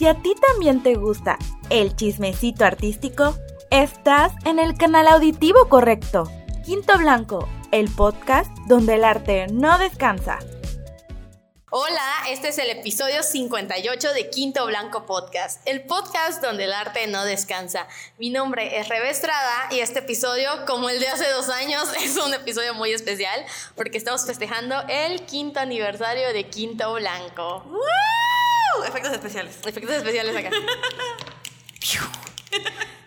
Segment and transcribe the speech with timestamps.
[0.00, 1.36] si a ti también te gusta
[1.68, 3.36] el chismecito artístico,
[3.70, 6.24] estás en el canal auditivo correcto.
[6.64, 10.38] Quinto Blanco, el podcast donde el arte no descansa.
[11.70, 17.06] Hola, este es el episodio 58 de Quinto Blanco Podcast, el podcast donde el arte
[17.06, 17.86] no descansa.
[18.16, 22.16] Mi nombre es Rebe Estrada y este episodio, como el de hace dos años, es
[22.16, 23.44] un episodio muy especial
[23.76, 27.64] porque estamos festejando el quinto aniversario de Quinto Blanco.
[27.66, 28.39] ¡Woo!
[28.86, 29.60] Efectos especiales.
[29.64, 30.50] Efectos especiales acá.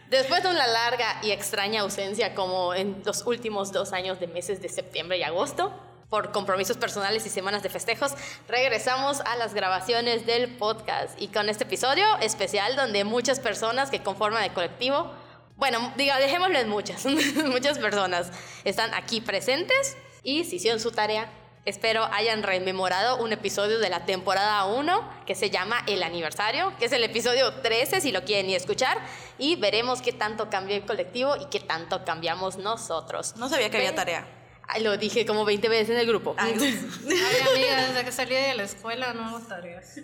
[0.10, 4.62] Después de una larga y extraña ausencia como en los últimos dos años de meses
[4.62, 5.74] de septiembre y agosto,
[6.14, 8.14] por compromisos personales y semanas de festejos,
[8.48, 14.04] regresamos a las grabaciones del podcast y con este episodio especial donde muchas personas que
[14.04, 15.12] conforman el colectivo,
[15.56, 17.04] bueno, diga, dejémoslo en muchas,
[17.48, 18.32] muchas personas
[18.64, 21.32] están aquí presentes y si hicieron su tarea,
[21.66, 26.86] espero hayan rememorado un episodio de la temporada 1 que se llama El aniversario, que
[26.86, 28.98] es el episodio 13 si lo quieren ir a escuchar
[29.38, 33.36] y veremos qué tanto cambió el colectivo y qué tanto cambiamos nosotros.
[33.38, 34.43] No sabía que había tarea.
[34.82, 36.36] Lo dije como 20 veces en el grupo.
[36.38, 39.96] Ay, Ay, amiga, desde que salí de la escuela no hago tareas.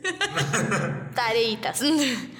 [1.15, 1.81] Tareitas.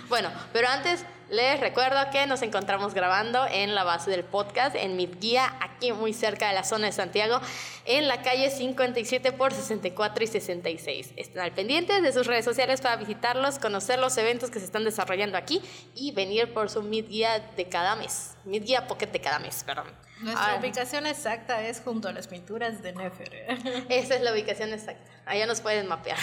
[0.09, 4.95] Bueno, pero antes les recuerdo que nos encontramos grabando en la base del podcast, en
[4.95, 7.39] Midguía, aquí muy cerca de la zona de Santiago,
[7.85, 11.13] en la calle 57 por 64 y 66.
[11.15, 14.83] Estén al pendiente de sus redes sociales para visitarlos, conocer los eventos que se están
[14.83, 15.61] desarrollando aquí
[15.93, 18.35] y venir por su Midguía de cada mes.
[18.45, 19.85] Midguía Pocket de cada mes, perdón.
[20.19, 23.33] Nuestra Ah, ubicación exacta es junto a las pinturas de Nefer.
[23.89, 25.09] Esa es la ubicación exacta.
[25.25, 26.17] Allá nos pueden mapear.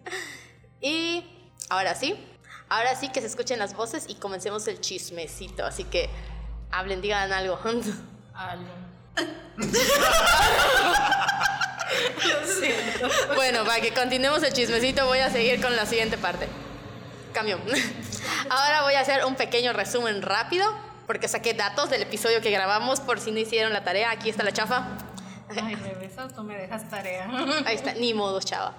[0.80, 1.24] y
[1.70, 2.16] ahora sí,
[2.68, 5.64] ahora sí que se escuchen las voces y comencemos el chismecito.
[5.64, 6.10] Así que
[6.70, 7.58] hablen, digan algo.
[8.34, 8.64] Algo.
[13.36, 16.48] bueno, para que continuemos el chismecito, voy a seguir con la siguiente parte.
[17.34, 17.58] Cambio.
[18.50, 20.64] Ahora voy a hacer un pequeño resumen rápido,
[21.12, 24.10] porque saqué datos del episodio que grabamos por si no hicieron la tarea.
[24.10, 24.96] Aquí está la chafa.
[25.62, 27.28] Ay, Rebesa, tú me dejas tarea.
[27.66, 28.72] Ahí está, ni modo, chava.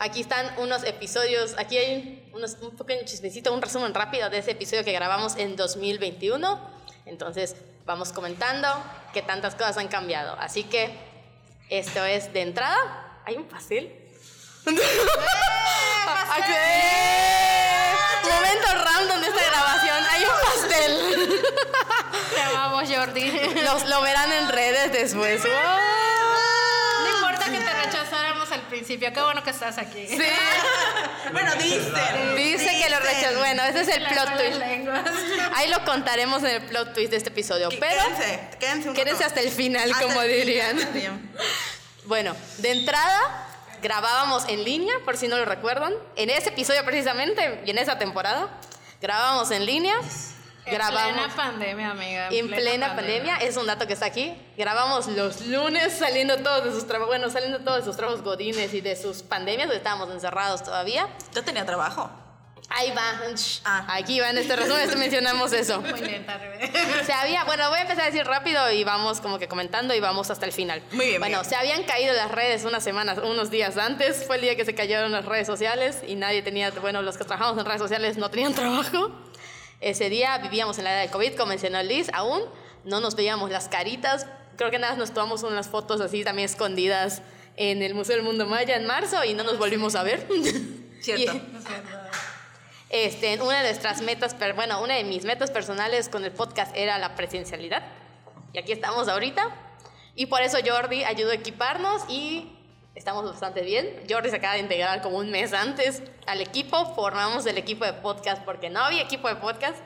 [0.00, 4.50] Aquí están unos episodios, aquí hay unos, un pequeño chismecito, un resumen rápido de ese
[4.50, 6.58] episodio que grabamos en 2021.
[7.06, 7.54] Entonces,
[7.86, 8.66] vamos comentando
[9.12, 10.34] que tantas cosas han cambiado.
[10.40, 10.90] Así que,
[11.70, 13.20] esto es de entrada.
[13.24, 14.07] ¿Hay un pastel?
[18.24, 20.04] Momento random de esta grabación.
[20.10, 21.42] Hay un pastel.
[22.34, 23.30] Te amamos, Jordi.
[23.64, 25.42] Los, lo verán en redes después.
[25.44, 30.06] No importa que te rechazáramos al principio, qué bueno que estás aquí.
[30.08, 30.18] Sí.
[31.32, 31.80] Bueno, dice.
[32.36, 33.38] Dice que lo rechazó.
[33.38, 34.60] Bueno, ese es el plot twist.
[35.54, 37.68] Ahí lo contaremos en el plot twist de este episodio.
[37.70, 40.78] Pero Quédense, quédense un quédense hasta el final, Hasta como el dirían.
[40.78, 41.20] final.
[42.04, 43.47] Bueno, de entrada
[43.82, 45.94] grabábamos en línea, por si no lo recuerdan.
[46.16, 48.48] En ese episodio precisamente, y en esa temporada,
[49.00, 49.96] grabábamos en línea.
[50.64, 52.28] En Grabamos plena pandemia, amiga.
[52.28, 54.36] en plena pandemia, es un dato que está aquí.
[54.56, 58.74] Grabamos los lunes saliendo todos de sus trabajos, bueno, saliendo todos de sus trabajos godines
[58.74, 61.08] y de sus pandemias, donde estábamos encerrados todavía.
[61.34, 62.10] Yo tenía trabajo.
[62.70, 63.18] Ahí va,
[63.64, 63.86] Ah.
[63.88, 65.80] aquí va en este resumen, este mencionamos eso.
[65.82, 66.38] Muy lenta.
[67.06, 70.00] Se había, bueno, voy a empezar a decir rápido y vamos como que comentando y
[70.00, 70.82] vamos hasta el final.
[70.92, 71.48] Muy bien, Bueno, bien.
[71.50, 74.24] se habían caído las redes unas semanas, unos días antes.
[74.26, 77.24] Fue el día que se cayeron las redes sociales y nadie tenía, bueno, los que
[77.24, 79.12] trabajamos en redes sociales no tenían trabajo.
[79.80, 82.42] Ese día vivíamos en la era del COVID, como mencionó Liz, aún
[82.84, 84.26] no nos veíamos las caritas.
[84.56, 87.22] Creo que nada, nos tomamos unas fotos así también escondidas
[87.56, 90.26] en el Museo del Mundo Maya en marzo y no nos volvimos a ver.
[91.00, 91.32] Cierto.
[91.32, 91.42] Y-
[92.90, 96.74] este, una de nuestras metas, per- bueno, una de mis metas personales con el podcast
[96.76, 97.82] era la presencialidad.
[98.52, 99.48] Y aquí estamos ahorita.
[100.14, 102.50] Y por eso Jordi ayudó a equiparnos y
[102.94, 103.88] estamos bastante bien.
[104.08, 106.94] Jordi se acaba de integrar como un mes antes al equipo.
[106.94, 109.76] Formamos el equipo de podcast porque no había equipo de podcast.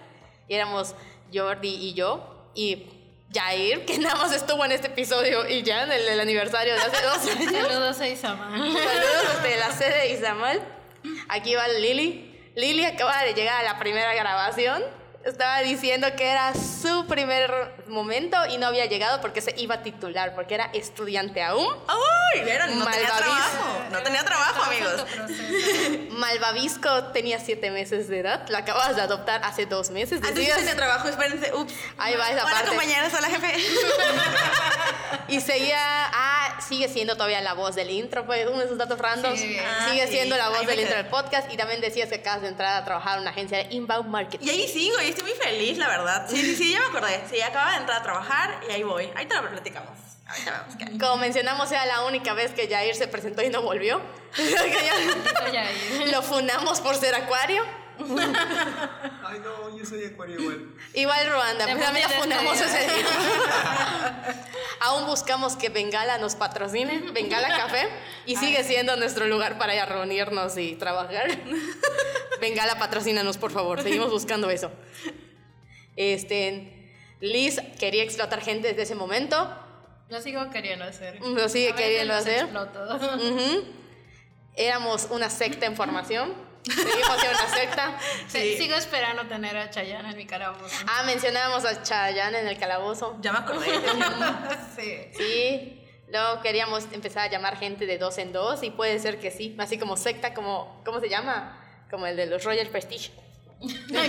[0.49, 0.95] Y éramos
[1.35, 2.47] Jordi y yo.
[2.55, 2.87] Y
[3.35, 6.81] Jair, que nada más estuvo en este episodio y ya en el, el aniversario de
[6.81, 7.53] hace dos años.
[7.69, 8.51] Saludos a Isamar.
[8.59, 10.63] Saludos desde la sede de Izamal.
[11.29, 12.32] Aquí va Lili.
[12.55, 14.83] Lili acaba de llegar a la primera grabación.
[15.25, 17.51] Estaba diciendo que era su primer
[17.87, 21.69] momento y no había llegado porque se iba a titular, porque era estudiante aún.
[21.87, 22.45] ¡Ay!
[22.45, 22.77] ¿Vieron?
[22.79, 23.83] No tenía trabajo.
[23.93, 25.07] No tenía trabajo, amigos.
[26.11, 28.49] Malvavisco tenía siete meses de edad.
[28.49, 30.19] La acabas de adoptar hace dos meses.
[30.19, 30.59] Antes yo decías.
[30.59, 31.55] tenía trabajo, espérense.
[31.55, 31.75] Ups.
[31.99, 32.69] Ahí va esa Hola, parte.
[32.69, 33.13] compañeras.
[33.17, 33.55] Hola, jefe.
[35.29, 38.99] Y seguía, ah, sigue siendo todavía la voz del intro, pues uno de esos datos
[38.99, 39.41] randoms.
[39.41, 39.57] Sí.
[39.59, 40.13] Ah, sigue sí.
[40.15, 42.85] siendo la voz del intro del podcast y también decías que acabas de entrar a
[42.85, 44.47] trabajar en una agencia de inbound marketing.
[44.47, 46.27] Y ahí sigo, y estoy muy feliz, la verdad.
[46.29, 47.23] Sí, sí, sí, ya me acordé.
[47.31, 49.11] Sí, acaba de entrar a trabajar y ahí voy.
[49.15, 49.91] Ahí te lo platicamos.
[50.27, 50.99] Ahorita vemos qué.
[50.99, 54.01] Como mencionamos, era la única vez que Jair se presentó y no volvió.
[56.11, 57.63] Lo funamos por ser acuario.
[59.25, 60.75] Ay, no, yo soy acuario igual.
[60.95, 64.45] Igual Ruanda, pues también fundamos ese día.
[64.81, 67.89] Aún buscamos que Bengala nos patrocine, Bengala Café,
[68.27, 71.39] y sigue siendo nuestro lugar para ir a reunirnos y trabajar.
[72.41, 74.73] Bengala, patrocínanos, por favor, seguimos buscando eso.
[75.97, 76.91] Este,
[77.21, 79.57] Liz quería explotar gente desde ese momento.
[80.09, 81.21] Lo sigo queriendo hacer.
[81.21, 82.43] Lo sigue queriendo hacer.
[82.43, 82.97] exploto.
[82.97, 83.65] Ujú.
[84.57, 86.35] Éramos una secta en formación.
[86.65, 87.99] Seguimos siendo una secta.
[88.29, 90.75] Sí, Sigo esperando tener a Chayanne en mi calabozo.
[90.87, 93.19] Ah, mencionábamos a Chayanne en el calabozo.
[93.21, 93.67] Ya me acordé.
[94.77, 94.99] Sí.
[95.17, 99.31] Sí, luego queríamos empezar a llamar gente de dos en dos y puede ser que
[99.31, 101.59] sí, así como secta, como, ¿cómo se llama?
[101.91, 103.11] Como el de los Royal Prestige.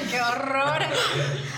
[0.10, 0.82] ¡Qué horror!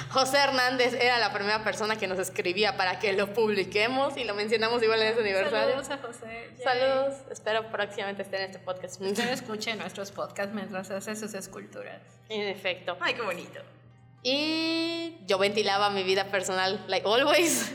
[0.09, 4.33] José Hernández era la primera persona que nos escribía para que lo publiquemos y lo
[4.33, 5.83] mencionamos igual en ese aniversario.
[5.83, 6.51] Saludos a José.
[6.57, 6.63] Yay.
[6.63, 9.01] Saludos, espero próximamente esté en este podcast.
[9.01, 12.01] Usted escuche nuestros podcasts mientras hace sus esculturas.
[12.30, 12.97] En efecto.
[13.00, 13.59] Ay, qué bonito.
[14.24, 17.71] Y yo ventilaba mi vida personal, like always.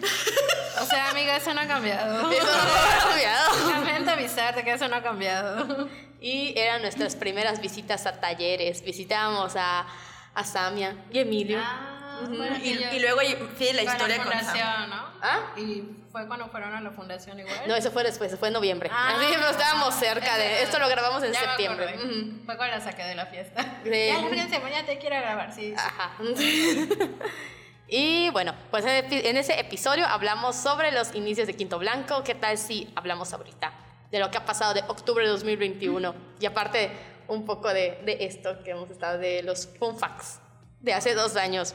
[0.81, 2.31] O sea, amiga, eso no ha cambiado.
[2.31, 3.71] Eso no ha cambiado.
[3.71, 5.89] Lamento avisarte que eso no ha cambiado.
[6.21, 8.83] Y eran nuestras primeras visitas a talleres.
[8.83, 9.87] Visitábamos a,
[10.35, 11.59] a Samia y Emilio.
[11.63, 11.87] Ah,
[12.31, 13.21] Y, bueno, que yo- y luego,
[13.59, 14.41] sí, la historia con Sam.
[14.43, 14.97] fundación, ¿no?
[15.23, 15.39] ¿Ah?
[15.57, 15.83] Y
[16.13, 17.55] fue cuando fueron a la fundación igual.
[17.67, 18.91] No, eso fue después, fue en noviembre.
[18.93, 19.15] Ah.
[19.17, 20.63] Así que no estábamos cerca de.
[20.63, 21.89] Esto lo grabamos en Ya me septiembre.
[21.89, 22.05] acordé.
[22.05, 22.45] Ujú.
[22.45, 23.81] Fue cuando la saqué de la fiesta.
[23.85, 25.73] De- Ya, lárguense, mañana te quiero grabar, sí.
[25.77, 26.13] Ajá.
[27.89, 32.23] y bueno, pues en ese episodio hablamos sobre los inicios de Quinto Blanco.
[32.23, 33.73] ¿Qué tal si hablamos ahorita
[34.11, 36.15] de lo que ha pasado de octubre de 2021?
[36.39, 36.91] Y aparte,
[37.31, 40.41] un poco de, de esto que hemos estado, de los fun facts
[40.81, 41.75] de hace dos años.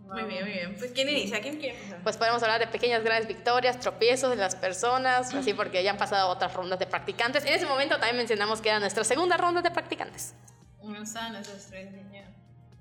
[0.00, 0.76] Muy bien, muy bien.
[0.78, 1.40] Pues, ¿quién inicia?
[1.40, 2.00] ¿Quién quiere empezar?
[2.02, 5.96] Pues podemos hablar de pequeñas, grandes victorias, tropiezos de las personas, así porque ya han
[5.96, 7.44] pasado otras rondas de practicantes.
[7.44, 10.34] En ese momento también mencionamos que era nuestra segunda ronda de practicantes.
[10.82, 12.28] No están esos tres niños.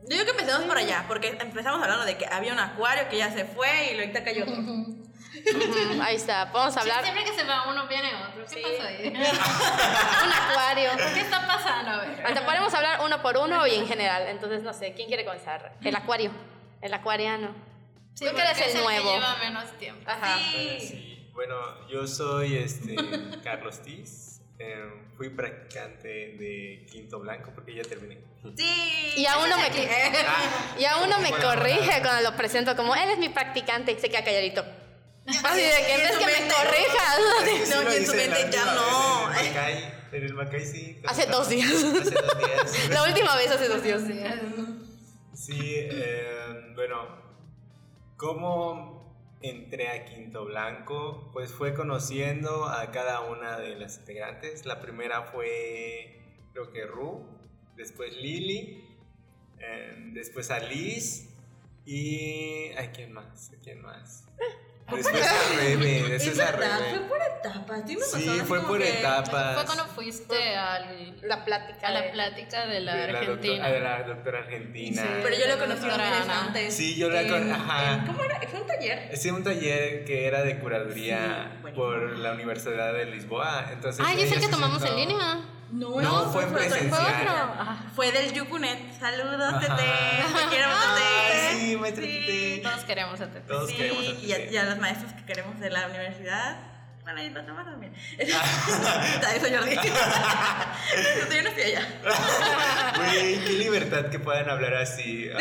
[0.04, 3.18] Yo digo que empecemos por allá, porque empezamos hablando de que había un acuario que
[3.18, 4.56] ya se fue y ahorita cayó otro.
[5.44, 8.46] Ujú, ahí está, vamos a hablar Siempre que se va uno, viene otro.
[8.46, 9.08] ¿Qué pasa ahí?
[10.26, 10.90] un acuario.
[11.14, 11.92] ¿Qué está pasando?
[11.92, 12.26] A ver.
[12.26, 14.28] Hasta podemos hablar uno por uno y en general.
[14.28, 15.74] Entonces, no sé, ¿quién quiere comenzar?
[15.84, 16.32] El acuario,
[16.82, 17.54] el acuariano.
[18.14, 19.10] Sí, Tú que eres el es nuevo.
[19.12, 20.10] que lleva menos tiempo.
[20.10, 20.38] Ajá.
[20.54, 21.30] Bueno, sí.
[21.34, 22.96] Bueno, yo soy este,
[23.44, 24.40] Carlos Tiz.
[24.58, 24.86] eh,
[25.18, 28.18] fui practicante de Quinto Blanco porque ya terminé.
[28.56, 29.14] Sí.
[29.18, 33.10] Y a uno me, Ah, y a uno me corrige cuando lo presento como, él
[33.10, 34.64] es mi practicante y se queda calladito.
[35.28, 37.20] Así de que su que me corrijas.
[37.70, 39.32] No, y en su mente ya no.
[39.32, 41.02] En el Macay, en el Macay sí.
[41.06, 41.72] Hace dos días.
[41.72, 42.90] Hace dos días.
[42.90, 44.02] La última vez hace dos días.
[45.34, 47.08] Sí, eh, bueno,
[48.18, 48.96] ¿cómo
[49.42, 51.32] entré a Quinto Blanco?
[51.34, 54.66] Pues fue conociendo a cada una de las integrantes.
[54.66, 56.22] La primera fue,
[56.54, 57.28] creo que Ru,
[57.76, 58.88] después Lili,
[59.60, 61.30] eh, después a Liz
[61.86, 62.72] y...
[62.78, 63.52] ¿A quién más?
[63.52, 64.26] ¿A quién más?
[64.88, 64.92] A
[65.58, 67.00] Rebe, Es a verdad, Rebe.
[67.00, 67.82] fue por etapas.
[67.88, 69.56] Sí, me pasó Sí, fue por que- etapas.
[69.56, 71.88] Fue cuando fuiste al, La plática.
[71.88, 73.54] a la de- plática de la de la Argentina.
[73.56, 75.02] doctora, de la doctora argentina.
[75.02, 75.08] Sí.
[75.24, 76.74] Pero yo lo conocí antes.
[76.76, 77.94] Sí, yo la con- En- ajá.
[77.96, 78.40] en- ¿Cómo era?
[78.48, 79.10] ¿Fue un taller?
[79.12, 81.18] Hice un taller que era de curaduría
[81.56, 81.74] Sí, buenísimo.
[81.88, 83.70] por la Universidad de Lisboa.
[83.72, 85.40] Entonces Ah, yo sé que tomamos en sentó- línea.
[85.76, 86.90] No, No, fue presencial.
[86.90, 87.34] Fue otro.
[87.60, 89.00] Ah, Fue del Yucunet.
[89.00, 89.60] Saludos, Ajá.
[89.60, 89.74] Tete.
[89.76, 91.02] Te quiero, Ay,
[91.52, 91.60] Tete.
[91.60, 92.62] sí, Tete.
[92.64, 93.42] todos queremos a Tete.
[93.48, 94.54] Todos Sí, queremos a y a, Tete.
[94.54, 96.58] y a los maestros que queremos de la universidad.
[97.06, 97.94] Bueno, y los demás también.
[98.34, 99.40] Ah.
[99.40, 99.76] Soy Jordi.
[101.36, 101.88] Yo no fui allá.
[102.96, 105.30] Güey, qué libertad que puedan hablar así.
[105.30, 105.38] Yo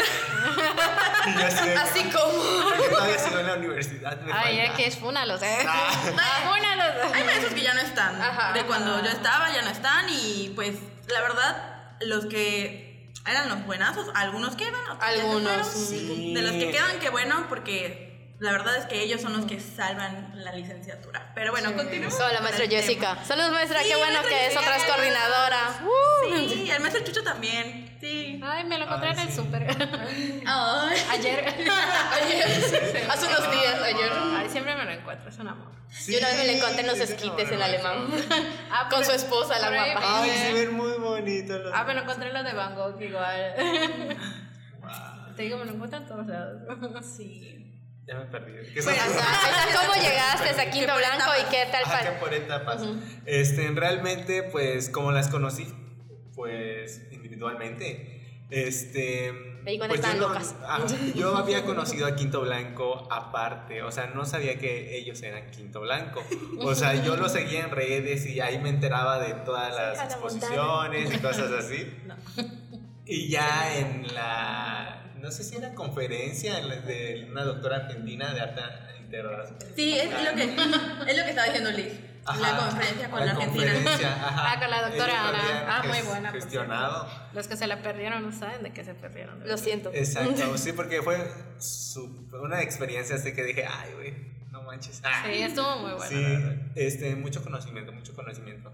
[1.81, 2.43] así, como.
[2.69, 4.21] Porque todavía sigo en la universidad.
[4.21, 5.59] Me Ay, es que es fúnalos, ¿eh?
[5.67, 6.53] Ah.
[6.53, 7.15] Fúnalos.
[7.15, 8.21] Hay maestros que ya no están.
[8.21, 8.53] Ajá.
[8.53, 10.07] de cuando yo estaba, ya no están.
[10.11, 10.77] Y pues,
[11.09, 14.83] la verdad, los que eran los buenazos, algunos quedan.
[14.91, 16.35] otros Algunos, sí.
[16.35, 18.04] De los que quedan, qué bueno, porque
[18.41, 21.33] la verdad es que ellos son los que salvan la licenciatura.
[21.35, 22.15] Pero bueno, continuemos.
[22.19, 22.83] Hola, con maestra el tema.
[22.83, 23.25] Jessica.
[23.25, 23.81] Saludos, maestra.
[23.83, 24.75] Sí, Qué bueno maestra que es Jessica.
[24.77, 25.59] otra coordinadora.
[26.49, 27.97] Sí, el maestro Chucho también.
[28.01, 28.41] Sí.
[28.45, 29.35] Ay, me lo encontré Ay, en el sí.
[29.37, 29.63] súper.
[30.47, 30.99] Ay.
[31.11, 31.47] Ayer.
[31.49, 33.11] Ayer.
[33.11, 34.13] Hace unos días, ayer.
[34.37, 35.73] Ay, siempre me lo encuentro, es un amor.
[35.91, 38.07] Sí, Yo una vez me la encontré en los es esquites en lo alemán.
[38.71, 40.23] Ah, Con su esposa, la guapa.
[40.23, 41.73] Ay, se ven muy bonitos los.
[41.75, 43.55] Ah, me lo encontré en lo de Van Gogh igual.
[44.81, 46.63] Wow, Te digo, me lo encuentro en todos lados.
[47.17, 47.74] Sí.
[48.07, 48.53] Ya me perdí.
[48.75, 48.87] ¿Qué Pues,
[49.81, 52.83] cómo llegaste a Quinto Blanco y qué tal Ajá, por etapas.
[53.27, 55.67] Este, realmente, pues, como las conocí,
[56.35, 59.53] pues, individualmente, este...
[59.65, 60.55] Cuando pues, yo, no- locas.
[60.67, 60.85] ah,
[61.15, 65.81] yo había conocido a Quinto Blanco aparte, o sea, no sabía que ellos eran Quinto
[65.81, 66.23] Blanco.
[66.59, 71.15] O sea, yo lo seguía en redes y ahí me enteraba de todas las exposiciones
[71.15, 71.91] y cosas así.
[73.07, 78.61] Y ya en la, no sé si era conferencia de una doctora argentina de arte
[79.01, 79.47] integradora.
[79.75, 81.93] Sí, es lo que, es lo que estaba diciendo Liz.
[82.41, 83.73] la conferencia con la, la Argentina.
[83.73, 84.53] conferencia, ajá.
[84.53, 85.39] Ah, con la doctora Ana.
[85.79, 87.09] Ah, muy buena, Gestionado.
[87.33, 89.47] Los que se la perdieron no saben de qué se perdieron.
[89.49, 89.91] Lo siento.
[89.95, 91.17] Exacto, sí, porque fue
[91.59, 94.15] su- una experiencia así que dije, ay, güey,
[94.51, 95.01] no manches.
[95.25, 96.05] Sí, estuvo muy bueno.
[96.11, 98.73] Sí, este, mucho conocimiento, mucho conocimiento.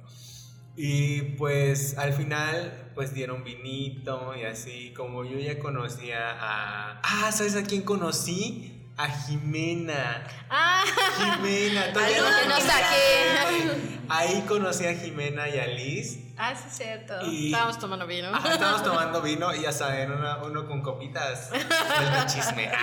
[0.77, 7.01] Y pues al final, pues dieron vinito y así, como yo ya conocía a...
[7.03, 8.77] Ah, ¿sabes a quién conocí?
[8.97, 10.25] A Jimena.
[10.49, 10.85] Ah,
[11.17, 14.01] Jimena, todavía que no saqué.
[14.09, 16.19] Ahí conocí a Jimena y a Liz.
[16.37, 17.15] ah, sí es cierto.
[17.27, 18.29] Y- Estábamos tomando vino.
[18.29, 21.49] Ajá, estábamos tomando vino y ya saben, uno con copitas.
[21.49, 22.71] Suelta chisme.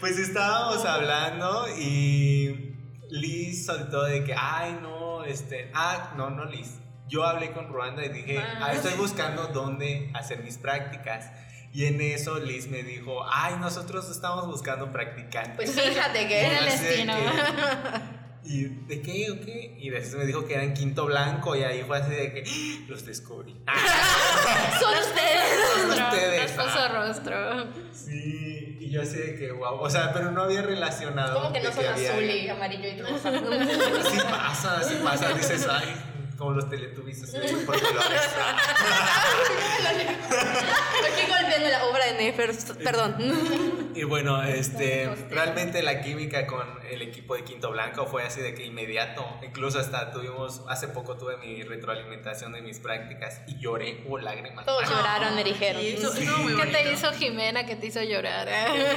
[0.00, 2.73] Pues estábamos hablando y
[3.14, 5.70] Liz soltó de que, ay, no, este.
[5.74, 6.78] Ah, no, no, Liz.
[7.06, 11.30] Yo hablé con Ruanda y dije, ah, estoy buscando dónde hacer mis prácticas.
[11.72, 15.54] Y en eso Liz me dijo, ay, nosotros estamos buscando practicantes.
[15.56, 17.14] Pues fíjate que Era el destino.
[17.14, 19.74] que- ¿Y de qué o qué?
[19.78, 22.44] Y después me dijo que era en Quinto Blanco y ahí fue así de que
[22.46, 22.84] ¡Ah!
[22.88, 23.56] los descubrí.
[24.80, 25.70] son ustedes.
[25.72, 26.56] Son ustedes.
[26.56, 26.88] nos puso ah.
[26.88, 27.66] rostro.
[27.92, 29.80] Sí, y yo así de que wow.
[29.80, 31.40] O sea, pero no había relacionado.
[31.40, 33.32] Como que no son había- azul y amarillo y rosa.
[33.32, 35.32] Sí pasa, sí pasa.
[35.32, 35.94] Dices, ay,
[36.36, 38.20] como los teletubbies así por colores.
[41.06, 42.52] Aquí golpeando la obra de Nefer.
[42.82, 43.92] Perdón.
[43.94, 48.54] Y bueno, este, realmente la química con el equipo de Quinto Blanco fue así de
[48.54, 49.24] que inmediato.
[49.42, 54.66] Incluso hasta tuvimos, hace poco tuve mi retroalimentación de mis prácticas y lloré, hubo lágrimas.
[54.66, 55.80] Todos lloraron, me dijeron.
[55.80, 58.48] Sí, eso- ¿Qué te hizo Jimena que te hizo llorar?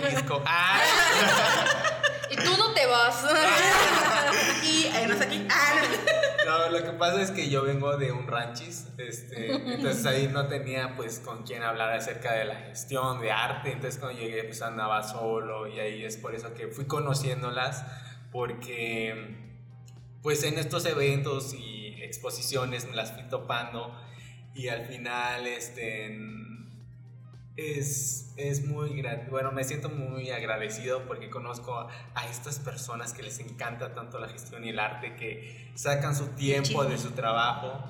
[0.09, 0.41] Disco.
[0.45, 0.79] ¡Ah!
[2.29, 3.23] Y tú no te vas.
[4.63, 5.47] Y hay unos aquí.
[5.49, 5.75] Ah,
[6.47, 6.69] no.
[6.69, 10.95] Lo que pasa es que yo vengo de un ranchis, este, entonces ahí no tenía
[10.95, 15.03] pues con quién hablar acerca de la gestión de arte, entonces cuando llegué pues andaba
[15.03, 17.85] solo y ahí es por eso que fui conociéndolas,
[18.31, 19.35] porque
[20.23, 23.93] pues en estos eventos y exposiciones me las fui topando
[24.55, 26.17] y al final este
[27.57, 33.23] es, es muy bueno me siento muy agradecido porque conozco a, a estas personas que
[33.23, 37.83] les encanta tanto la gestión y el arte que sacan su tiempo de su trabajo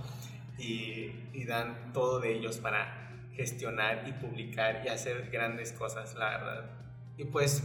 [0.57, 6.29] y, y dan todo de ellos para gestionar y publicar y hacer grandes cosas la
[6.29, 6.65] verdad.
[7.17, 7.62] Y pues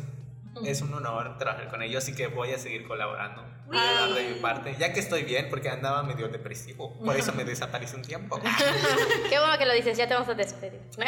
[0.66, 4.40] es un honor trabajar con ellos y que voy a seguir colaborando a de mi
[4.40, 8.38] parte, ya que estoy bien porque andaba medio depresivo, por eso me desaparecí un tiempo.
[9.30, 10.80] Qué bueno que lo dices, ya te vamos a despedir.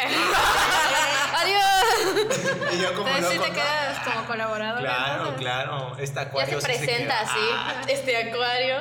[1.35, 2.73] Adiós.
[2.73, 3.55] y yo como Entonces sí loco, te ¿no?
[3.55, 4.79] quedas como colaborador.
[4.81, 8.77] Claro, claro, este Ya acuario se sí presenta así, Ah, este acuario.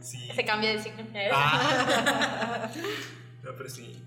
[0.00, 0.30] sí.
[0.34, 1.04] Se cambia de signo.
[1.32, 2.68] Ah.
[3.42, 4.04] No, pero sí.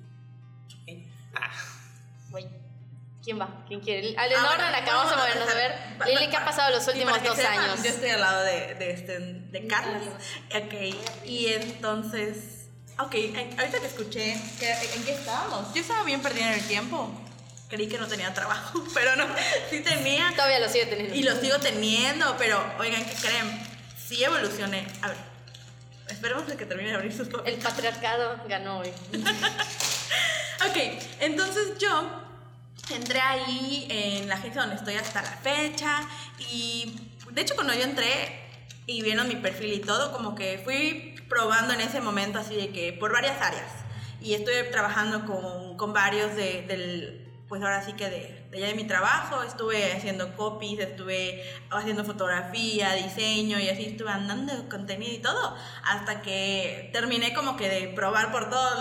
[1.35, 1.49] Ah.
[3.23, 3.63] ¿Quién va?
[3.65, 4.13] ¿Quién quiere?
[4.17, 5.73] A Leonor, la acabamos de vamos a movernos a ver.
[6.07, 7.81] Lili, ¿qué ha pasado los últimos dos sepan, años?
[7.81, 10.03] Yo estoy al lado de, de, este, de Carlos.
[10.53, 12.67] Ok, y entonces.
[12.99, 13.15] Ok,
[13.57, 15.73] ahorita que escuché, ¿en qué estábamos?
[15.73, 17.09] Yo estaba bien perdida en el tiempo.
[17.69, 19.25] Creí que no tenía trabajo, pero no,
[19.69, 20.31] sí tenía.
[20.35, 21.15] Todavía lo sigue teniendo.
[21.15, 23.67] Y lo sigo teniendo, pero oigan, ¿qué creen?
[23.97, 24.85] Sí evolucioné.
[25.01, 25.17] A ver,
[26.09, 28.91] esperemos que termine de abrir sus El patriarcado ganó hoy.
[30.65, 30.77] Ok,
[31.19, 32.22] entonces yo
[32.89, 36.01] entré ahí en la agencia donde estoy hasta la fecha.
[36.51, 36.95] Y
[37.31, 38.39] de hecho cuando yo entré
[38.85, 42.69] y vieron mi perfil y todo, como que fui probando en ese momento así de
[42.69, 43.71] que por varias áreas.
[44.21, 47.22] Y estoy trabajando con, con varios de, del,
[47.53, 52.03] pues ahora sí que de, de allá de mi trabajo, estuve haciendo copies, estuve haciendo
[52.03, 57.89] fotografía, diseño y así estuve andando contenido y todo, hasta que terminé como que de
[57.89, 58.79] probar por todas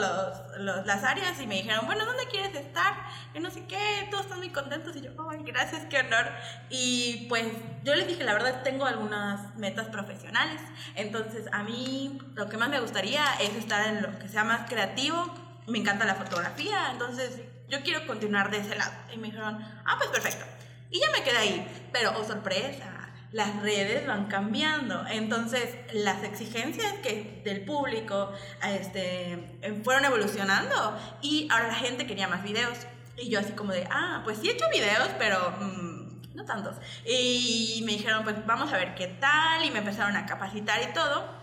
[0.58, 2.94] las áreas y me dijeron, bueno, ¿dónde quieres estar?
[3.34, 6.30] Yo no sé qué, todos están muy contentos y yo, ay, gracias, qué honor.
[6.70, 7.44] Y pues
[7.84, 10.62] yo les dije, la verdad, tengo algunas metas profesionales,
[10.94, 14.66] entonces a mí lo que más me gustaría es estar en lo que sea más
[14.66, 15.30] creativo,
[15.66, 18.92] me encanta la fotografía, entonces yo quiero continuar de ese lado.
[19.12, 20.44] Y me dijeron, ah, pues perfecto.
[20.90, 21.88] Y ya me quedé ahí.
[21.90, 25.06] Pero, oh sorpresa, las redes van cambiando.
[25.08, 28.30] Entonces, las exigencias que del público
[28.62, 32.78] este, em, fueron evolucionando y ahora la gente quería más videos.
[33.16, 36.76] Y yo así como de, ah, pues sí he hecho videos, pero mm, no tantos.
[37.06, 39.64] Y me dijeron, pues vamos a ver qué tal.
[39.64, 41.41] Y me empezaron a capacitar y todo.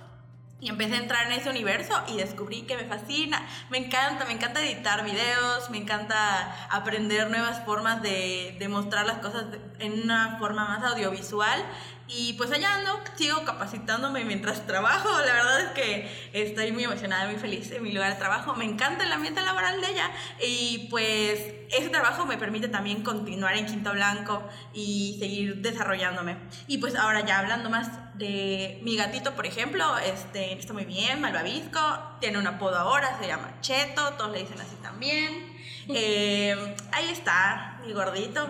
[0.62, 3.42] Y empecé a entrar en ese universo y descubrí que me fascina.
[3.70, 9.20] Me encanta, me encanta editar videos, me encanta aprender nuevas formas de, de mostrar las
[9.20, 9.46] cosas
[9.80, 11.64] en una forma más audiovisual.
[12.10, 15.10] Y pues allá ando, sigo capacitándome mientras trabajo.
[15.26, 18.56] La verdad es que estoy muy emocionada, muy feliz en mi lugar de trabajo.
[18.56, 20.10] Me encanta el ambiente laboral de ella.
[20.42, 21.40] Y pues
[21.70, 26.38] ese trabajo me permite también continuar en Quinto Blanco y seguir desarrollándome.
[26.68, 31.22] Y pues ahora ya hablando más de mi gatito, por ejemplo, este, está muy bien,
[31.22, 31.80] malvavisco.
[32.20, 34.14] Tiene un apodo ahora, se llama Cheto.
[34.14, 35.60] Todos le dicen así también.
[35.92, 38.48] Eh, ahí está, mi gordito.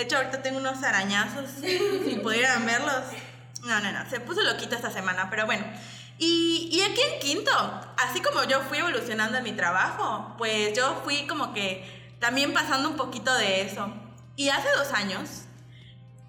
[0.00, 1.44] De hecho, ahorita tengo unos arañazos.
[1.60, 3.02] si pudieran verlos.
[3.64, 4.08] No, no, no.
[4.08, 5.62] Se puso loquito esta semana, pero bueno.
[6.16, 7.50] Y, y aquí en quinto,
[7.98, 12.88] así como yo fui evolucionando en mi trabajo, pues yo fui como que también pasando
[12.88, 13.92] un poquito de eso.
[14.36, 15.42] Y hace dos años,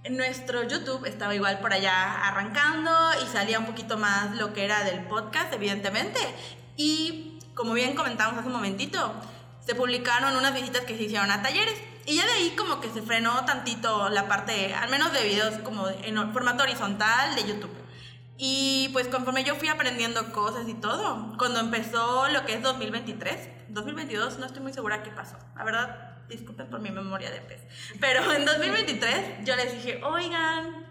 [0.09, 2.91] nuestro YouTube estaba igual por allá arrancando
[3.23, 6.19] y salía un poquito más lo que era del podcast, evidentemente.
[6.75, 9.13] Y como bien comentamos hace un momentito,
[9.65, 11.90] se publicaron unas visitas que se hicieron a talleres.
[12.11, 15.59] Y ya de ahí como que se frenó tantito la parte, al menos de videos
[15.59, 17.71] como en formato horizontal de YouTube.
[18.37, 23.69] Y pues conforme yo fui aprendiendo cosas y todo, cuando empezó lo que es 2023,
[23.69, 25.37] 2022, no estoy muy segura qué pasó.
[25.55, 27.61] La verdad, disculpen por mi memoria de pez.
[28.01, 30.85] Pero en 2023 yo les dije, oigan,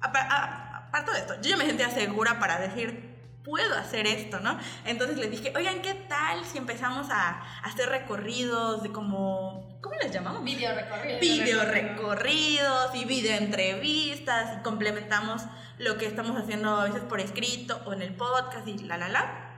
[0.00, 3.05] aparte de esto, yo ya me sentía segura para decir,
[3.46, 4.58] puedo hacer esto, ¿no?
[4.84, 10.12] Entonces les dije, oigan, ¿qué tal si empezamos a, hacer recorridos de como, ¿cómo les
[10.12, 10.42] llamamos?
[10.42, 11.20] Video recorridos.
[11.20, 15.42] Video recorridos y video entrevistas y complementamos
[15.78, 19.08] lo que estamos haciendo a veces por escrito o en el podcast y la, la,
[19.08, 19.52] la.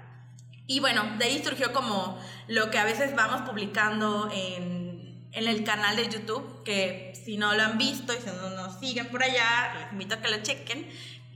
[0.67, 5.65] Y bueno, de ahí surgió como lo que a veces vamos publicando en, en el
[5.65, 9.23] canal de YouTube, que si no lo han visto y si no nos siguen por
[9.23, 10.91] allá, les invito a que lo chequen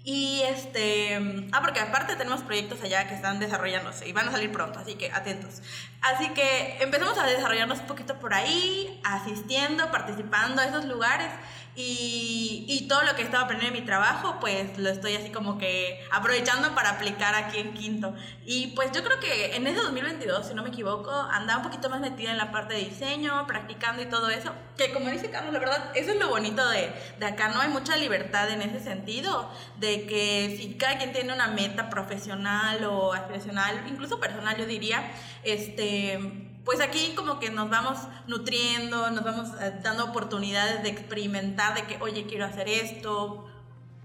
[0.05, 4.51] y este, ah, porque aparte tenemos proyectos allá que están desarrollándose y van a salir
[4.51, 5.63] pronto, así que atentos.
[6.01, 11.29] Así que empezamos a desarrollarnos un poquito por ahí, asistiendo, participando a esos lugares
[11.75, 15.31] y, y, todo lo que he estado aprendiendo en mi trabajo, pues lo estoy así
[15.31, 18.15] como que aprovechando para aplicar aquí en Quinto.
[18.45, 21.89] Y pues yo creo que en ese 2022, si no me equivoco, andaba un poquito
[21.89, 24.53] más metida en la parte de diseño, practicando y todo eso.
[24.77, 27.63] Que como dice Carlos, la verdad, eso es lo bonito de, de acá, ¿no?
[27.63, 32.85] Hay mucha libertad en ese sentido, de que si cada quien tiene una meta profesional
[32.85, 35.11] o aspiracional, incluso personal, yo diría,
[35.43, 41.75] este pues aquí como que nos vamos nutriendo, nos vamos eh, dando oportunidades de experimentar,
[41.75, 43.49] de que, oye, quiero hacer esto,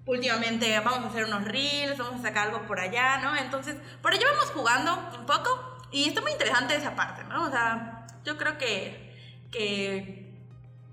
[0.06, 3.36] últimamente vamos a hacer unos reels, vamos a sacar algo por allá, ¿no?
[3.36, 7.44] Entonces, por allá vamos jugando un poco y está muy interesante esa parte, ¿no?
[7.44, 9.14] O sea, yo creo que,
[9.52, 10.28] que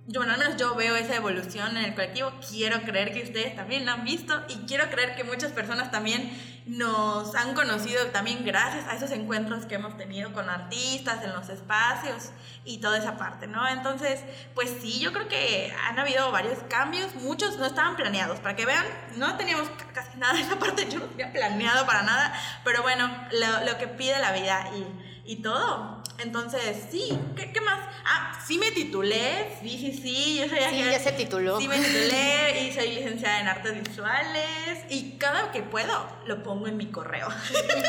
[0.07, 2.31] yo, bueno, al menos yo veo esa evolución en el colectivo.
[2.51, 6.31] Quiero creer que ustedes también la han visto y quiero creer que muchas personas también
[6.67, 11.51] nos han conocido también gracias a esos encuentros que hemos tenido con artistas en los
[11.51, 12.31] espacios
[12.65, 13.69] y toda esa parte, ¿no?
[13.69, 14.21] Entonces,
[14.55, 18.65] pues sí, yo creo que han habido varios cambios, muchos no estaban planeados, para que
[18.65, 22.33] vean, no teníamos casi nada esa parte, yo no tenía planeado para nada,
[22.65, 25.94] pero bueno, lo, lo que pide la vida y, y todo.
[26.19, 27.81] Entonces, sí, ¿qué, ¿qué, más?
[28.07, 31.59] Ah, sí me titulé, sí, sí, sí, yo soy Sí, ya se tituló.
[31.59, 36.69] Sí me titulé y soy licenciada en artes visuales y cada que puedo lo pongo
[36.69, 37.29] en mi correo.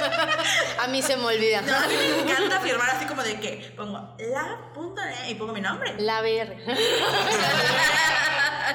[0.80, 1.62] a mí se me olvida.
[1.62, 5.54] No, a mí me encanta firmar así como de que pongo la punta y pongo
[5.54, 5.94] mi nombre.
[6.00, 6.58] La ver.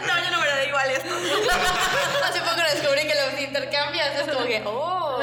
[0.01, 1.15] no, yo no me lo da igual esto.
[2.25, 5.19] Hace poco descubrí que los intercambias, es como que, oh.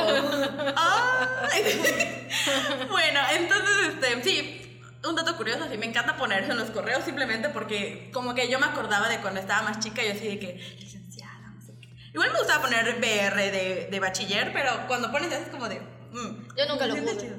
[2.90, 7.50] bueno, entonces, este, sí, un dato curioso, sí, me encanta ponerse en los correos simplemente
[7.50, 10.54] porque como que yo me acordaba de cuando estaba más chica, yo así de que,
[10.80, 11.90] licenciada, no sé qué.
[12.14, 15.80] Igual me gustaba poner BR de, de bachiller, pero cuando pones es como de...
[15.80, 17.34] Mm, yo nunca lo puse.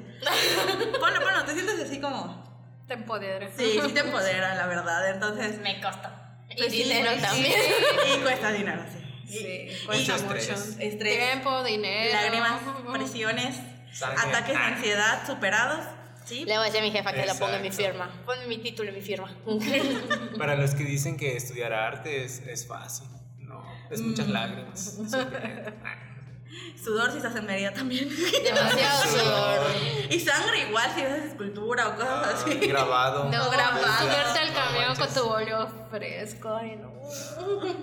[0.99, 2.47] Bueno, bueno, te sientes así como...
[2.87, 3.49] Te empodera.
[3.55, 5.59] Sí, sí te empodera, la verdad, entonces...
[5.59, 6.09] Me costó.
[6.57, 7.53] Pues y dinero sí, también.
[7.53, 8.99] Sí, y cuesta dinero, sí.
[9.27, 10.53] Sí, cuesta y mucho.
[10.79, 12.13] Estrés, Tiempo, dinero.
[12.13, 12.61] lágrimas,
[12.91, 13.57] presiones,
[13.93, 14.19] Sangre.
[14.27, 15.85] ataques de ansiedad superados.
[16.29, 16.45] ¿Sí?
[16.45, 17.91] Le voy a decir a mi jefa que lo ponga en mi Exacto.
[17.91, 18.23] firma.
[18.25, 19.35] Ponme mi título en mi firma.
[20.37, 23.07] Para los que dicen que estudiar arte es, es fácil,
[23.39, 24.31] no, es muchas Mm.
[24.31, 24.97] lágrimas.
[25.83, 25.95] Ah.
[26.83, 28.09] Sudor si estás en Mérida también.
[28.09, 29.71] Demasiado sudor.
[30.09, 32.55] y sangre igual si haces escultura o cosas así.
[32.55, 33.25] Grabado.
[33.25, 33.79] No, grabado.
[33.99, 36.55] Subirte al camión con tu bolio fresco.
[36.55, 36.91] Ay, no.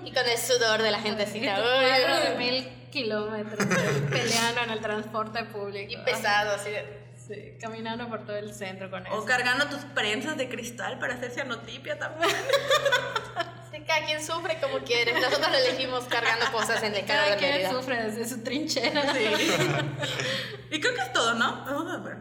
[0.03, 1.55] Y con el sudor de la gentecita.
[1.61, 3.65] Cuatro de mil kilómetros
[4.09, 5.93] peleando en el transporte público.
[5.93, 7.06] Y pesado, así de...
[7.27, 9.25] Sí, caminando por todo el centro con O eso.
[9.25, 12.29] cargando tus prensas de cristal para hacer cianotipia también.
[13.77, 15.13] Sí, Cada quien sufre como quiere.
[15.13, 17.71] Nosotros lo elegimos cargando cosas en el carro Cada de quien Mérida.
[17.71, 19.03] sufre desde su trinchera.
[20.71, 21.63] y creo que es todo, ¿no?
[21.65, 22.17] Vamos a ver.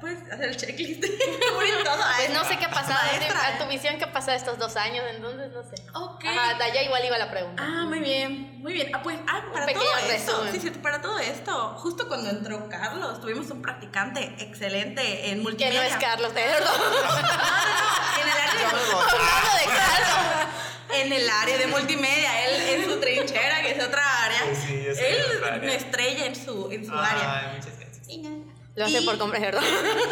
[0.00, 1.04] ¿Puedes hacer el checklist?
[1.84, 1.96] Todo.
[2.16, 3.46] Pues no sé qué ha pasado Maestra.
[3.46, 5.04] a tu visión, ¿qué pasa estos dos años?
[5.10, 5.74] Entonces, no sé.
[5.94, 6.24] Ok.
[6.24, 7.62] Ajá, de allá igual iba la pregunta.
[7.64, 8.90] Ah, muy bien, muy bien.
[8.94, 10.52] Ah, pues, ah, para pequeño todo esto, resumen.
[10.52, 15.42] sí, sí, para todo esto, justo cuando entró Carlos, tuvimos un practicante excelente en que
[15.42, 15.82] multimedia.
[15.82, 16.72] no es Carlos, de verdad.
[18.22, 20.48] En el área de Hablando de Carlos.
[21.02, 24.54] En el área de multimedia, él en su trinchera, que es otra área.
[24.54, 25.58] Sí, él área.
[25.58, 27.52] me estrella en su, en su área.
[27.54, 27.81] Ay.
[28.74, 29.62] Lo hace Y- por comprar, ¿verdad?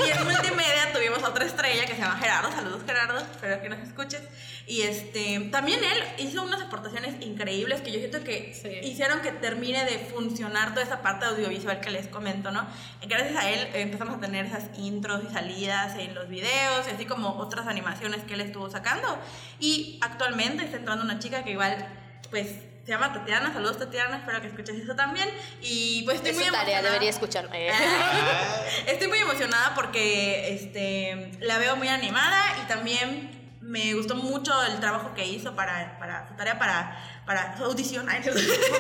[0.07, 2.51] Y en multimedia tuvimos otra estrella que se llama Gerardo.
[2.53, 3.19] Saludos, Gerardo.
[3.19, 4.21] Espero que nos escuches.
[4.67, 8.87] Y este, también él hizo unas aportaciones increíbles que yo siento que Sí.
[8.87, 12.67] hicieron que termine de funcionar toda esa parte audiovisual que les comento, ¿no?
[13.03, 16.91] Gracias a él eh, empezamos a tener esas intros y salidas en los videos, y
[16.95, 19.19] así como otras animaciones que él estuvo sacando.
[19.59, 21.89] Y actualmente está entrando una chica que igual,
[22.31, 22.49] pues,
[22.85, 23.53] se llama Tatiana.
[23.53, 24.19] Saludos, Tatiana.
[24.19, 25.29] Espero que escuches eso también.
[25.61, 26.93] Y pues estoy Es muy su tarea, emocionada.
[26.93, 27.49] debería escuchar.
[28.87, 34.81] Estoy muy emocionada porque este, la veo muy animada y también me gustó mucho el
[34.81, 38.07] trabajo que hizo para, para su tarea para, para su audición.
[38.07, 38.13] No.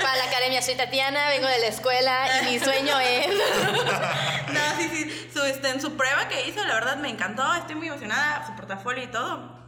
[0.00, 3.26] Para la academia, soy Tatiana, vengo de la escuela y mi sueño es.
[4.50, 5.30] No, sí, sí.
[5.32, 7.54] Su, este, en su prueba que hizo, la verdad me encantó.
[7.54, 9.59] Estoy muy emocionada, su portafolio y todo.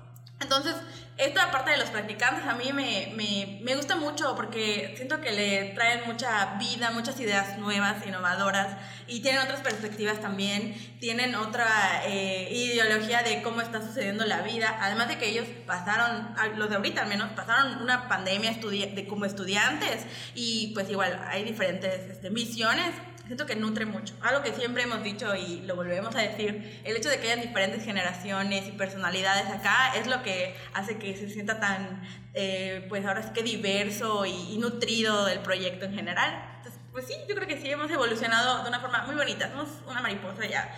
[0.43, 0.75] Entonces,
[1.19, 5.31] esta parte de los practicantes a mí me, me, me gusta mucho porque siento que
[5.31, 8.77] le traen mucha vida, muchas ideas nuevas, innovadoras
[9.07, 11.67] y tienen otras perspectivas también, tienen otra
[12.07, 16.77] eh, ideología de cómo está sucediendo la vida, además de que ellos pasaron, los de
[16.77, 22.11] ahorita al menos, pasaron una pandemia estudi- de, como estudiantes y pues igual hay diferentes
[22.11, 22.91] este, visiones
[23.33, 24.13] siento que nutre mucho.
[24.21, 27.41] Algo que siempre hemos dicho y lo volvemos a decir, el hecho de que hayan
[27.41, 32.03] diferentes generaciones y personalidades acá es lo que hace que se sienta tan,
[32.35, 36.45] eh, pues ahora sí que diverso y, y nutrido el proyecto en general.
[36.59, 39.49] Entonces, pues sí, yo creo que sí hemos evolucionado de una forma muy bonita.
[39.49, 40.71] Somos una mariposa ya.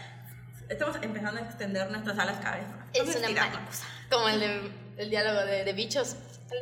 [0.69, 2.87] Estamos empezando a extender nuestras alas cada vez más.
[2.93, 3.85] Es una mariposa.
[4.09, 6.15] Como el, de, el diálogo de, de bichos.
[6.49, 6.59] Tal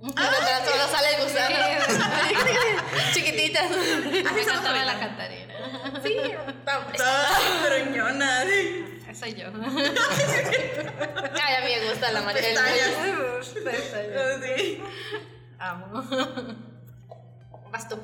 [0.00, 1.56] Mientras solo sale el gusano.
[3.12, 3.70] Chiquititas.
[3.70, 4.98] Así Me somos cantaba la.
[4.98, 5.54] Catarina.
[6.02, 6.16] Sí,
[7.04, 8.86] Ay, gruñona, sí.
[9.12, 9.46] Soy yo.
[11.42, 12.62] Ay, a mí me gusta la mariposa.
[13.64, 14.44] Pestañas.
[14.44, 14.82] Sí.
[15.58, 16.02] Amo.
[17.70, 18.00] Vas tú.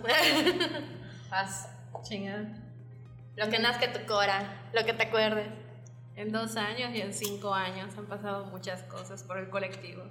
[1.30, 1.68] Vas.
[2.02, 2.44] Chingada.
[3.36, 5.48] Lo que nazca tu cora, lo que te acuerdes.
[6.16, 10.02] En dos años y en cinco años han pasado muchas cosas por el colectivo.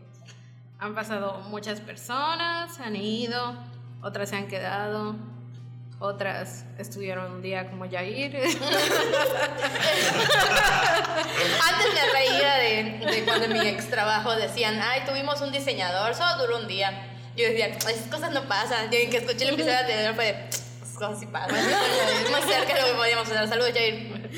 [0.80, 3.56] Han pasado muchas personas, han ido,
[4.02, 5.16] otras se han quedado,
[6.00, 8.36] otras estuvieron un día como Yair.
[8.36, 8.54] Antes
[11.94, 16.38] me reía de, de cuando en mi ex trabajo decían, ay, tuvimos un diseñador, solo
[16.46, 17.08] duró un día.
[17.38, 18.86] Yo decía, esas cosas no pasan.
[18.86, 21.56] Yo que escuché el episodio anterior fue de, esas cosas sí pasan.
[22.24, 23.48] Es muy cerca de lo que podíamos hacer.
[23.48, 24.30] Saludos, Jair.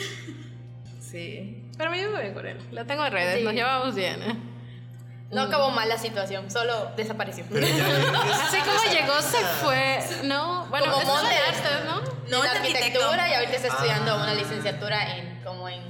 [0.99, 2.57] sí, pero me llevo bien con él.
[2.71, 3.43] Lo tengo en redes, Sí.
[3.43, 4.21] nos llevamos bien.
[4.23, 4.35] ¿eh?
[5.31, 7.43] No acabó mal la situación, solo desapareció.
[7.51, 7.85] Pero ya
[8.47, 9.99] Así como llegó, se fue.
[10.23, 12.01] No, bueno, Como de artes, ¿no?
[12.29, 14.23] No, en arquitectura y ahorita está estudiando Ah.
[14.23, 15.81] una licenciatura en, como en,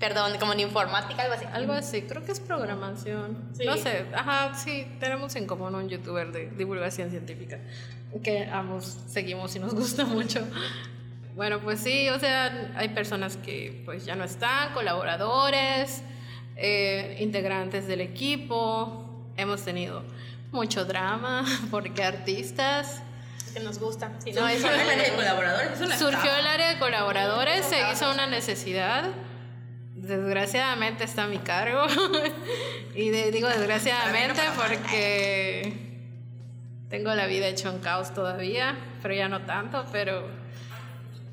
[0.00, 1.44] perdón, como en informática, algo así.
[1.52, 3.50] Algo así, creo que es programación.
[3.56, 3.64] Sí.
[3.64, 7.58] No sé, ajá, sí, tenemos en común un youtuber de divulgación científica
[8.22, 10.40] que ambos seguimos y nos gusta mucho.
[11.36, 16.02] Bueno, pues sí, o sea, hay personas que pues ya no están, colaboradores,
[16.56, 20.04] eh, integrantes del equipo, hemos tenido
[20.52, 23.02] mucho drama porque artistas.
[23.52, 24.12] Que nos gusta.
[24.18, 25.78] Si no, Surgió el área de colaboradores.
[25.98, 29.04] Surgió el área de colaboradores, se hizo una necesidad.
[29.94, 31.86] Desgraciadamente está a mi cargo.
[32.96, 35.72] y de- digo desgraciadamente porque
[36.90, 39.84] tengo la vida hecha un caos todavía, pero ya no tanto.
[39.92, 40.26] Pero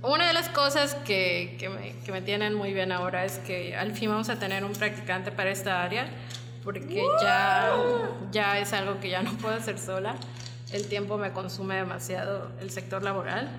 [0.04, 3.76] una de las cosas que, que me, que me tienen muy bien ahora es que
[3.76, 6.08] al fin vamos a tener un practicante para esta área,
[6.64, 7.74] porque ya,
[8.32, 10.16] ya es algo que ya no puedo hacer sola.
[10.72, 13.50] El tiempo me consume demasiado el sector laboral.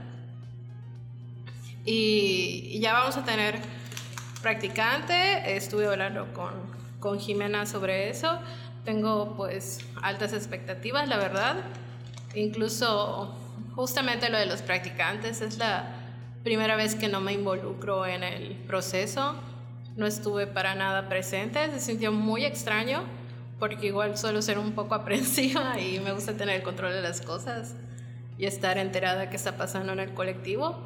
[1.85, 3.59] Y, y ya vamos a tener
[4.41, 5.57] practicante.
[5.57, 6.53] Estuve hablando con,
[7.01, 8.39] con Jimena sobre eso.
[8.85, 11.57] Tengo pues altas expectativas, la verdad.
[12.35, 13.37] Incluso
[13.75, 16.02] justamente lo de los practicantes es la
[16.43, 19.35] primera vez que no me involucro en el proceso.
[19.97, 23.03] No estuve para nada presente, se sintió muy extraño
[23.59, 27.21] porque igual suelo ser un poco aprensiva y me gusta tener el control de las
[27.21, 27.77] cosas
[28.39, 30.77] y estar enterada de qué está pasando en el colectivo.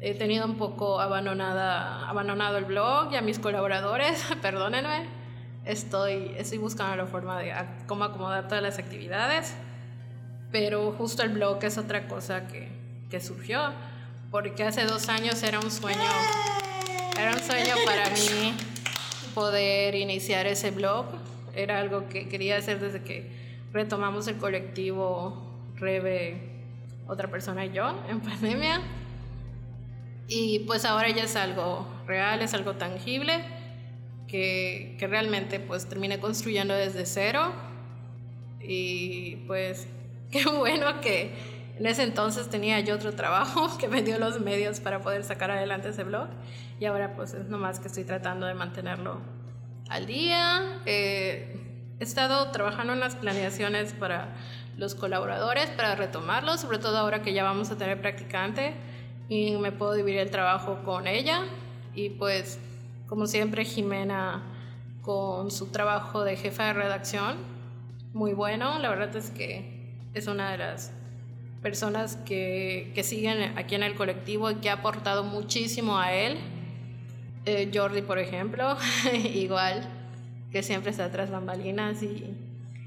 [0.00, 5.08] He tenido un poco abandonada, abandonado el blog y a mis colaboradores, perdónenme.
[5.64, 7.52] Estoy, estoy buscando la forma de
[7.86, 9.56] cómo acomodar todas las actividades,
[10.52, 12.68] pero justo el blog es otra cosa que,
[13.10, 13.72] que surgió,
[14.34, 16.10] porque hace dos años era un sueño,
[17.16, 18.52] era un sueño para mí
[19.32, 21.06] poder iniciar ese blog.
[21.54, 23.30] Era algo que quería hacer desde que
[23.72, 25.40] retomamos el colectivo
[25.76, 26.50] Rebe,
[27.06, 28.80] otra persona y yo en pandemia.
[30.26, 33.44] Y pues ahora ya es algo real, es algo tangible,
[34.26, 37.52] que, que realmente pues terminé construyendo desde cero.
[38.60, 39.86] Y pues
[40.32, 44.80] qué bueno que en ese entonces tenía yo otro trabajo que me dio los medios
[44.80, 46.28] para poder sacar adelante ese blog.
[46.80, 49.20] Y ahora pues es nomás que estoy tratando de mantenerlo
[49.88, 50.80] al día.
[50.86, 51.60] Eh,
[51.98, 54.34] he estado trabajando en las planeaciones para
[54.76, 58.74] los colaboradores, para retomarlos, sobre todo ahora que ya vamos a tener practicante
[59.28, 61.44] y me puedo dividir el trabajo con ella
[61.94, 62.58] y pues
[63.06, 64.42] como siempre Jimena
[65.02, 67.36] con su trabajo de jefa de redacción
[68.12, 70.92] muy bueno la verdad es que es una de las
[71.64, 76.38] personas que, que siguen aquí en el colectivo y que ha aportado muchísimo a él
[77.46, 78.76] eh, Jordi por ejemplo
[79.34, 79.88] igual
[80.52, 82.32] que siempre está tras bambalinas y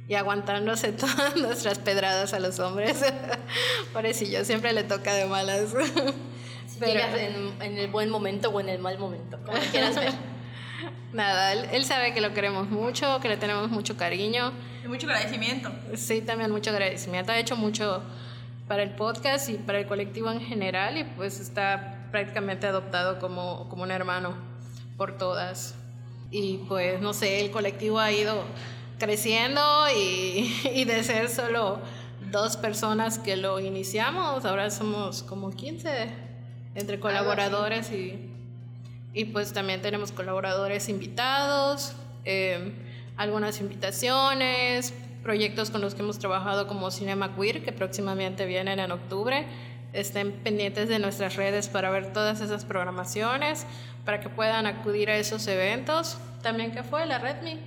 [0.07, 3.03] y aguantándose todas nuestras pedradas a los hombres.
[4.31, 5.73] yo siempre le toca de malas.
[6.79, 10.13] Pero, en, en, el buen momento o en el mal momento, como quieras ver.
[11.11, 14.51] Nada, él, sabe que lo queremos mucho, que le tenemos mucho cariño.
[14.83, 15.71] Y mucho agradecimiento.
[15.95, 17.31] Sí, también mucho agradecimiento.
[17.31, 18.03] Ha hecho mucho
[18.67, 23.67] para el podcast y para el colectivo en general y pues está prácticamente adoptado como,
[23.69, 24.35] como un hermano
[24.97, 25.75] por todas.
[26.31, 28.43] Y pues no sé, el colectivo ha ido
[28.99, 29.61] creciendo
[29.95, 31.79] y, y, de ser solo
[32.31, 36.09] dos personas que lo iniciamos, ahora somos como 15
[36.75, 38.29] entre colaboradores y,
[39.13, 41.93] y pues también tenemos colaboradores invitados,
[42.25, 42.73] em,
[43.15, 44.93] algunas invitaciones,
[45.27, 49.45] proyectos con los que hemos trabajado como Cinema Queer, que próximamente vienen en octubre.
[49.91, 53.65] Estén pendientes de nuestras redes para ver todas esas programaciones,
[54.05, 56.17] para que puedan acudir a esos eventos.
[56.41, 57.59] También que fue la Redmi.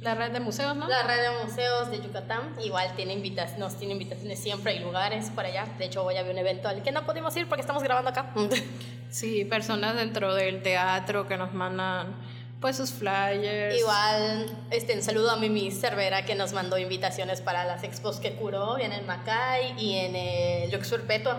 [0.00, 0.88] La red de museos, ¿no?
[0.88, 5.30] La red de museos de Yucatán igual tiene invitaciones, nos tiene invitaciones siempre, hay lugares
[5.30, 5.64] para allá.
[5.78, 8.10] De hecho, voy a ver un evento al que no pudimos ir porque estamos grabando
[8.10, 8.32] acá.
[9.10, 12.16] sí, personas dentro del teatro que nos mandan
[12.60, 13.78] pues sus flyers.
[13.78, 18.32] Igual, este, un saludo a Mimi Cervera que nos mandó invitaciones para las expos que
[18.32, 21.38] curó en el Macay y en el Lux Perpetua.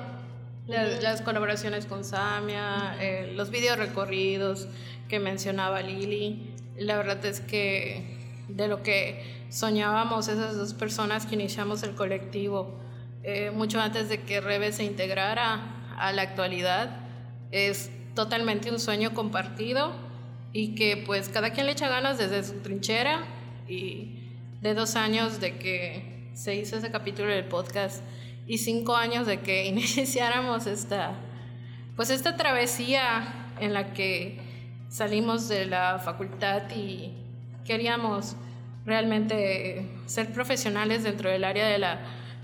[0.68, 4.68] Las, colaboraciones con Samia, eh, los videos recorridos
[5.08, 6.54] que mencionaba Lili.
[6.78, 8.18] La verdad es que
[8.50, 12.78] de lo que soñábamos esas dos personas que iniciamos el colectivo
[13.24, 17.00] eh, mucho antes de que Rebe se integrara a la actualidad.
[17.52, 20.07] Es totalmente un sueño compartido
[20.58, 23.20] y que pues cada quien le echa ganas desde su trinchera
[23.68, 28.02] y de dos años de que se hizo ese capítulo del podcast
[28.48, 31.14] y cinco años de que iniciáramos esta
[31.96, 34.40] pues esta travesía en la que
[34.90, 37.14] salimos de la facultad y
[37.64, 38.36] queríamos
[38.84, 42.00] realmente ser profesionales dentro del área de la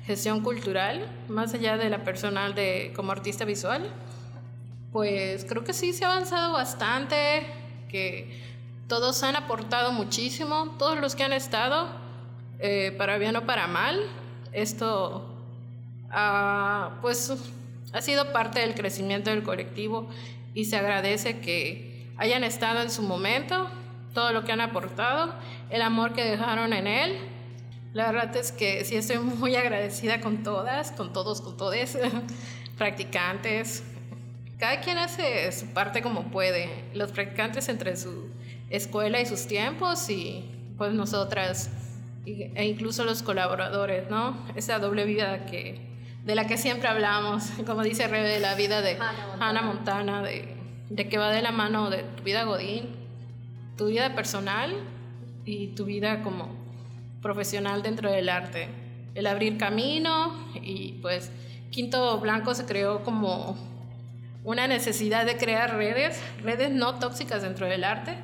[0.05, 3.91] gestión cultural, más allá de la personal de como artista visual,
[4.91, 7.62] pues creo que sí se ha avanzado bastante,
[7.93, 8.27] que
[8.87, 11.89] todos han aportado muchísimo, todos los que han estado,
[12.57, 14.01] eh, para bien o para mal,
[14.51, 15.29] esto
[17.01, 17.31] pues
[17.93, 20.07] ha sido parte del crecimiento del colectivo
[20.55, 23.69] y se agradece que hayan estado en su momento
[24.13, 25.33] todo lo que han aportado,
[25.69, 27.17] el amor que dejaron en él.
[27.93, 31.97] La verdad es que sí estoy muy agradecida con todas, con todos, con todos,
[32.77, 33.83] practicantes.
[34.63, 36.85] Cada quien hace su parte como puede.
[36.93, 38.29] Los practicantes entre su
[38.69, 40.45] escuela y sus tiempos y
[40.77, 41.69] pues nosotras
[42.25, 44.37] e incluso los colaboradores, ¿no?
[44.55, 45.81] Esa doble vida que
[46.23, 48.97] de la que siempre hablamos, como dice Rebe, de la vida de
[49.37, 50.55] Hannah Montana, de,
[50.89, 52.95] de que va de la mano de tu vida Godín
[53.75, 54.73] tu vida personal
[55.43, 56.47] y tu vida como
[57.21, 58.69] profesional dentro del arte.
[59.13, 61.33] El abrir camino y pues
[61.69, 63.72] Quinto Blanco se creó como
[64.43, 68.17] una necesidad de crear redes, redes no tóxicas dentro del arte,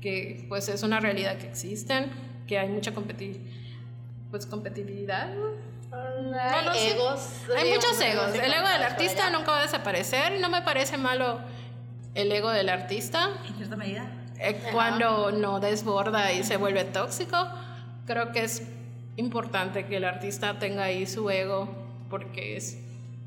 [0.00, 2.10] que pues es una realidad que existen,
[2.46, 2.92] que hay mucha
[4.30, 5.30] pues, competitividad.
[5.92, 7.28] hay egos.
[7.56, 8.34] Hay muchos egos.
[8.34, 10.40] El ego del artista nunca va a desaparecer.
[10.40, 11.40] No me parece malo
[12.14, 13.30] el ego del artista.
[13.46, 14.10] En cierta medida.
[14.38, 17.48] Eh, cuando no desborda y se vuelve tóxico,
[18.06, 18.62] creo que es
[19.16, 21.68] importante que el artista tenga ahí su ego
[22.10, 22.78] porque es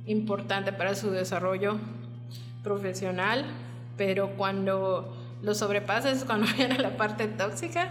[0.06, 1.80] importante para su desarrollo
[2.64, 3.46] profesional,
[3.98, 7.90] pero cuando lo sobrepasas, cuando viene la parte tóxica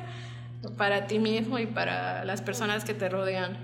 [0.76, 3.56] para ti mismo y para las personas que te rodean.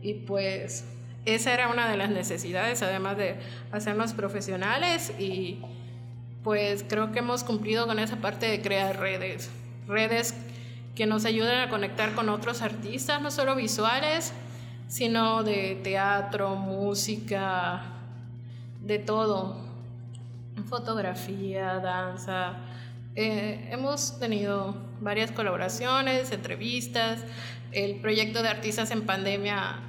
[0.00, 0.84] Y pues
[1.24, 3.36] esa era una de las necesidades, además de
[3.70, 5.60] hacernos profesionales y
[6.42, 9.48] pues creo que hemos cumplido con esa parte de crear redes,
[9.86, 10.34] redes
[10.96, 14.32] que nos ayuden a conectar con otros artistas, no solo visuales,
[14.88, 17.84] sino de teatro, música,
[18.80, 19.61] de todo,
[20.68, 22.56] fotografía, danza.
[23.14, 27.20] Eh, hemos tenido varias colaboraciones, entrevistas.
[27.72, 29.80] El proyecto de Artistas en Pandemia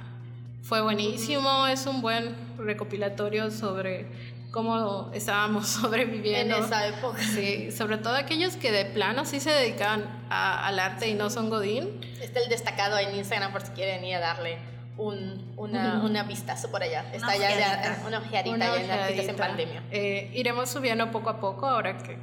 [0.62, 4.06] fue buenísimo, es un buen recopilatorio sobre
[4.50, 6.56] cómo estábamos sobreviviendo.
[6.56, 7.22] En esa época.
[7.22, 11.50] Sí, sobre todo aquellos que de plano sí se dedican al arte y no son
[11.50, 12.00] Godín.
[12.22, 16.70] Está el destacado en Instagram por si quieren ir a darle un, una, una vistazo
[16.70, 17.04] por allá.
[17.12, 19.82] Está ya, ya una ojeadita ya en Artistas en Pandemia.
[19.90, 22.18] Eh, iremos subiendo poco a poco ahora que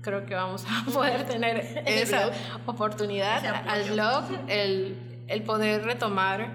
[0.00, 2.30] creo que vamos a poder tener esa
[2.66, 4.96] oportunidad al blog, el,
[5.28, 6.48] el poder retomar,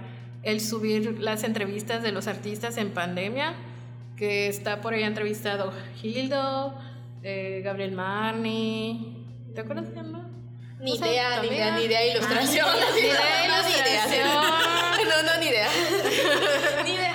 [0.43, 3.53] el subir las entrevistas de los artistas en pandemia
[4.21, 6.75] que está por ahí entrevistado Gildo,
[7.23, 9.93] eh, Gabriel Marni, ¿te acuerdas de
[10.81, 12.67] Ni idea, ni idea, ni idea, ilustración.
[12.95, 14.27] ni idea, ilustración.
[15.09, 15.67] No, no, ni idea.
[16.83, 17.13] ni idea.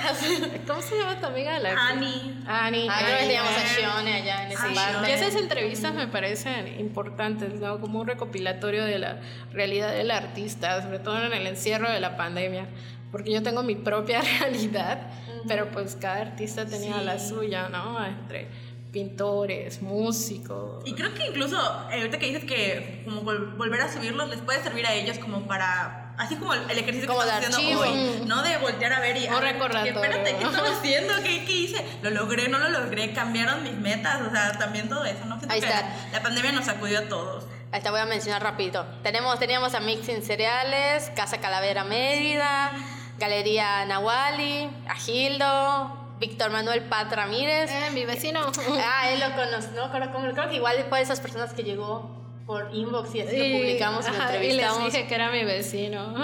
[0.65, 1.59] ¿Cómo se llama tu amiga?
[1.59, 2.43] La Ani.
[2.47, 2.87] Ani.
[2.89, 5.09] Ah, creo que le llamamos a Shione allá en ese bar.
[5.09, 7.81] Y esas entrevistas me parecen importantes, ¿no?
[7.81, 9.19] Como un recopilatorio de la
[9.51, 12.67] realidad del artista, sobre todo en el encierro de la pandemia.
[13.11, 14.99] Porque yo tengo mi propia realidad
[15.47, 18.03] pero pues cada artista tenía la suya, ¿no?
[18.05, 18.47] Entre
[18.91, 20.81] pintores, músicos.
[20.85, 21.57] Y creo que incluso,
[21.91, 25.47] eh, ahorita que dices que como volver a subirlos les puede servir a ellos como
[25.47, 28.41] para, así como el, ejercicio como que estás haciendo hoy, ¿no?
[28.41, 29.27] De voltear a ver y...
[29.27, 29.93] Un recordatorio.
[29.93, 31.13] Espérate, ¿qué estaba haciendo?
[31.23, 31.85] ¿Qué, ¿Qué, hice?
[32.01, 32.47] ¿Lo logré?
[32.47, 33.13] ¿No lo logré?
[33.13, 34.21] ¿Cambiaron mis metas?
[34.21, 35.39] O sea, también todo eso, ¿no?
[35.49, 35.93] Ahí está.
[36.11, 37.45] La pandemia nos sacudió a todos.
[37.71, 38.85] Ahí está, voy a mencionar rapidito.
[39.03, 42.71] Tenemos, teníamos a Mixing Cereales, Casa Calavera Mérida...
[43.19, 47.71] Galería Nahuali, Agildo, Víctor Manuel Pat Ramírez.
[47.71, 48.41] Eh, mi vecino.
[48.79, 49.91] Ah, él lo conoce, ¿no?
[49.91, 54.07] Creo que igual fue de esas personas que llegó por inbox y así lo publicamos
[54.07, 54.79] y lo entrevistamos.
[54.79, 56.15] Y les dije que era mi vecino.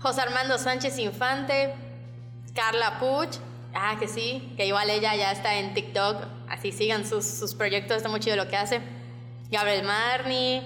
[0.00, 1.74] José Armando Sánchez Infante,
[2.54, 3.36] Carla Puch,
[3.74, 7.98] ah, que sí, que igual ella ya está en TikTok, así sigan sus, sus proyectos,
[7.98, 8.80] está muy chido lo que hace.
[9.50, 10.62] Gabriel Marni,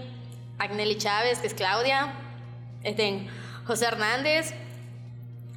[0.59, 2.13] Agneli Chávez, que es Claudia,
[2.83, 3.27] este,
[3.67, 4.55] José Hernández,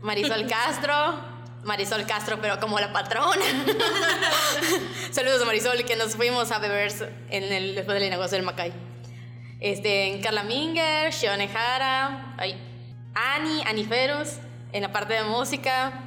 [0.01, 1.19] Marisol Castro,
[1.65, 3.43] Marisol Castro, pero como la patrona.
[5.11, 6.93] Saludos a Marisol, que nos fuimos a beber
[7.31, 8.71] en el, después del negocio del Macay.
[9.59, 12.35] Este, Carla Minger, Shione Jara,
[13.15, 14.37] Ani, Ani Ferus,
[14.73, 16.04] en la parte de música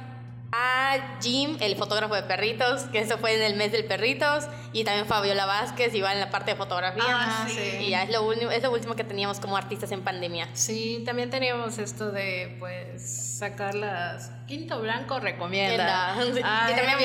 [0.51, 4.83] a Jim, el fotógrafo de perritos, que eso fue en el mes del perritos, y
[4.83, 7.03] también Fabiola Vázquez, igual en la parte de fotografía.
[7.07, 7.77] Ah, sí.
[7.81, 10.47] Y ya es lo, es lo último que teníamos como artistas en pandemia.
[10.53, 14.31] Sí, también teníamos esto de, pues, sacar las...
[14.47, 16.15] Quinto Blanco recomienda.
[16.19, 16.39] Sí.
[16.39, 16.97] y también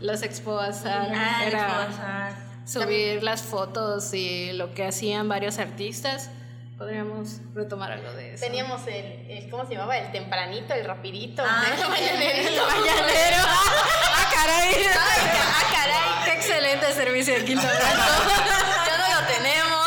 [0.00, 2.36] Los Expo Ah, Era
[2.66, 6.30] subir las fotos y lo que hacían varios artistas
[6.76, 8.44] podríamos retomar algo de eso.
[8.44, 9.96] Teníamos el, el, ¿cómo se llamaba?
[9.96, 11.42] El tempranito, el rapidito.
[11.46, 12.50] Ah, el mañanerito.
[12.50, 13.36] El mañanero.
[13.42, 14.86] ¡Ah, caray!
[14.94, 16.24] ¡Ah, caray!
[16.24, 18.30] ¡Qué excelente servicio de Quinto Blanco!
[18.86, 19.86] ya no lo tenemos.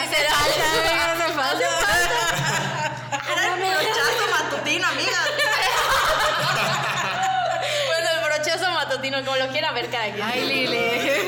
[0.00, 1.68] Hace falta, hace falta.
[3.32, 5.18] Era el brochazo matutino, amiga.
[7.86, 10.22] bueno, el brochazo matutino, como lo quiera ver cada quien.
[10.22, 11.19] Ay, Lili.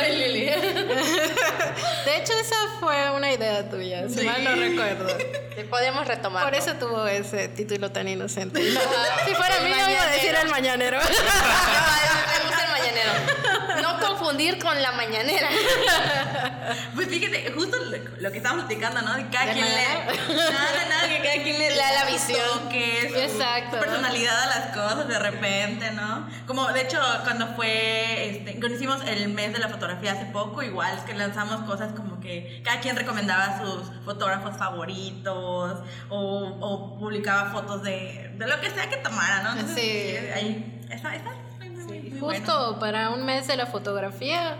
[0.00, 0.46] Ay, Lili.
[2.04, 5.06] De hecho, esa fue una idea tuya, si mal no recuerdo.
[5.68, 6.44] podemos retomar.
[6.44, 8.60] Por eso tuvo ese título tan inocente.
[9.26, 10.98] si fuera mí, no iba a decir el mañanero.
[13.04, 13.82] Mañanero.
[13.82, 15.48] No confundir con la mañanera.
[16.94, 17.76] Pues fíjate, justo
[18.20, 19.14] lo que estábamos platicando, ¿no?
[19.14, 19.84] De cada quien le.
[20.28, 21.74] Nada, nada, que cada quien le.
[21.74, 22.68] da la visión.
[22.70, 23.76] Que es Exacto.
[23.76, 26.28] Su personalidad a las cosas de repente, ¿no?
[26.46, 28.30] Como de hecho, cuando fue.
[28.30, 31.92] Este, cuando hicimos el mes de la fotografía hace poco, igual es que lanzamos cosas
[31.92, 38.60] como que cada quien recomendaba sus fotógrafos favoritos o, o publicaba fotos de, de, lo
[38.60, 39.52] que sea que tomara, ¿no?
[39.52, 40.16] Entonces, sí.
[40.34, 41.30] Ahí, esa, esa,
[42.20, 44.56] justo para un mes de la fotografía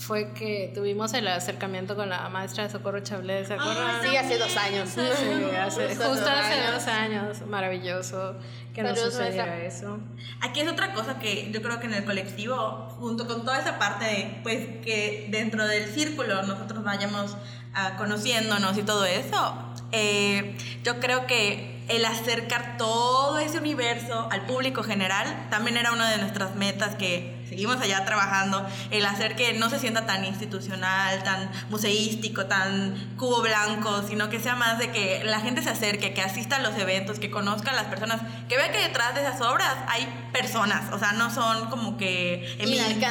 [0.00, 4.00] fue que tuvimos el acercamiento con la maestra Socorro Chablé, ¿se acuerdan?
[4.02, 4.88] sí, hace dos años.
[4.88, 7.46] Sí, hace, justo, hace dos años.
[7.46, 8.36] Maravilloso
[8.74, 9.98] que nos sucediera eso.
[10.40, 13.78] Aquí es otra cosa que yo creo que en el colectivo, junto con toda esa
[13.78, 19.54] parte de, pues, que dentro del círculo nosotros vayamos uh, conociéndonos y todo eso,
[19.92, 26.08] eh, yo creo que el acercar todo ese universo al público general también era una
[26.10, 31.24] de nuestras metas que seguimos allá trabajando, el hacer que no se sienta tan institucional,
[31.24, 36.14] tan museístico, tan cubo blanco, sino que sea más de que la gente se acerque,
[36.14, 39.22] que asista a los eventos, que conozca a las personas, que vea que detrás de
[39.22, 42.56] esas obras hay personas, o sea, no son como que...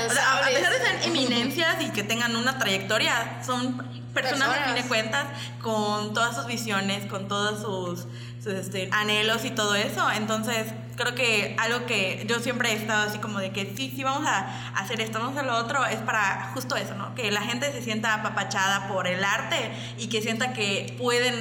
[0.09, 4.63] O sea, a pesar de ser eminencias y que tengan una trayectoria, son personas, a
[4.65, 5.27] fin de cuentas
[5.61, 8.07] con todas sus visiones, con todos sus,
[8.45, 10.09] este, anhelos y todo eso.
[10.11, 14.03] Entonces, creo que algo que yo siempre he estado así como de que sí, sí
[14.03, 17.15] vamos a hacer esto, vamos a hacer lo otro, es para justo eso, ¿no?
[17.15, 21.39] Que la gente se sienta apapachada por el arte y que sienta que pueden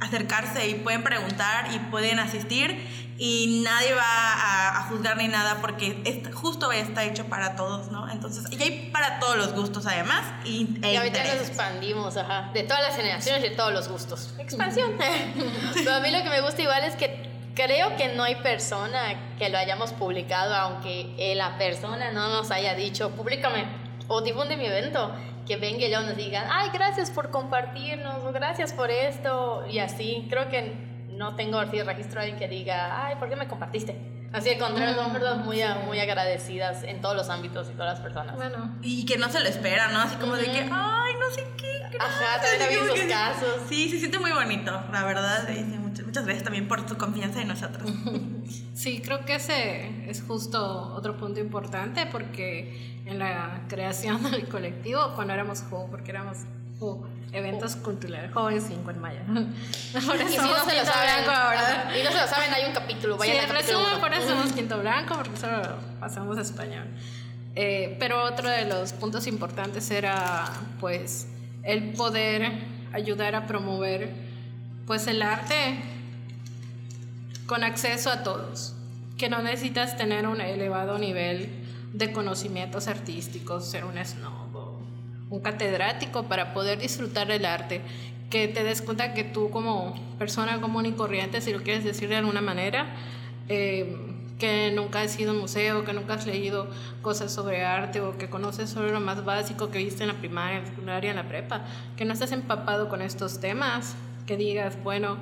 [0.00, 5.58] acercarse y pueden preguntar y pueden asistir y nadie va a, a juzgar ni nada
[5.60, 8.10] porque es, justo está hecho para todos, ¿no?
[8.10, 12.50] Entonces, y hay para todos los gustos además y, e Y ahorita nos expandimos, ajá,
[12.54, 14.32] de todas las generaciones y de todos los gustos.
[14.38, 14.92] Expansión.
[15.74, 19.36] Pero a mí lo que me gusta igual es que creo que no hay persona
[19.38, 23.66] que lo hayamos publicado, aunque la persona no nos haya dicho, públicame
[24.08, 25.14] o difunde mi evento,
[25.46, 30.26] que venga y ya nos digan, ay, gracias por compartirnos, gracias por esto, y así.
[30.30, 30.89] Creo que
[31.20, 33.94] no tengo así registro de alguien que diga, ay, ¿por qué me compartiste?
[34.32, 38.00] Así al contrario, son personas muy, muy agradecidas en todos los ámbitos y todas las
[38.00, 38.36] personas.
[38.36, 40.00] Bueno, Y que no se lo espera, ¿no?
[40.00, 41.78] Así como de que, ay, no sé qué.
[41.80, 42.00] gracias".
[42.00, 43.60] Ajá, también ha Así habido como esos casos.
[43.68, 45.46] Sí, se siente muy bonito, la verdad.
[45.48, 47.90] sí, muchas, muchas gracias también por tu confianza en nosotros.
[48.74, 55.12] Sí, creo que ese es justo otro punto importante porque en la creación del colectivo,
[55.14, 56.38] cuando éramos JO, porque éramos
[57.32, 59.20] Eventos culturales, jóvenes 5 en mayo.
[59.28, 61.98] Ahora Y si no se lo saben, Blanco ahora.
[61.98, 64.12] y no se lo saben, hay un capítulo, Sí, vayan en al capítulo resumen, por
[64.12, 65.62] eso somos Quinto Blanco, porque solo
[66.00, 66.86] pasamos a español.
[67.54, 70.44] Eh, pero otro de los puntos importantes era,
[70.80, 71.28] pues,
[71.62, 72.50] el poder
[72.92, 74.10] ayudar a promover,
[74.86, 75.82] pues, el arte
[77.46, 78.74] con acceso a todos.
[79.18, 81.48] Que no necesitas tener un elevado nivel
[81.92, 84.49] de conocimientos artísticos, ser un snob
[85.30, 87.80] un catedrático para poder disfrutar del arte.
[88.28, 92.08] Que te des cuenta que tú como persona común y corriente, si lo quieres decir
[92.08, 92.86] de alguna manera,
[93.48, 93.96] eh,
[94.38, 96.68] que nunca has ido a un museo, que nunca has leído
[97.02, 100.58] cosas sobre arte o que conoces solo lo más básico que viste en la primaria,
[100.58, 101.62] en la secundaria, en la prepa,
[101.96, 105.18] que no estás empapado con estos temas, que digas, bueno,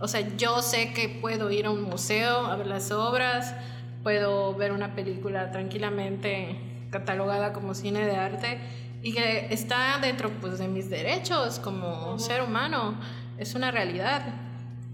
[0.00, 3.54] o sea, yo sé que puedo ir a un museo a ver las obras,
[4.02, 6.56] puedo ver una película tranquilamente
[6.90, 8.58] catalogada como cine de arte
[9.02, 12.94] y que está dentro pues, de mis derechos como ser humano,
[13.38, 14.22] es una realidad.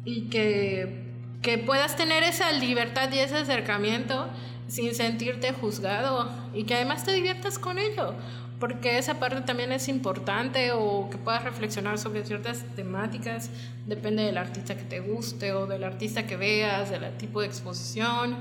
[0.05, 4.29] Y que, que puedas tener esa libertad y ese acercamiento
[4.69, 6.31] sin sentirte juzgado.
[6.55, 8.15] Y que además te diviertas con ello.
[8.61, 13.51] Porque esa parte también es importante o que puedas reflexionar sobre ciertas temáticas,
[13.87, 18.37] depende del artista que te guste o del artista que veas, del tipo de exposición.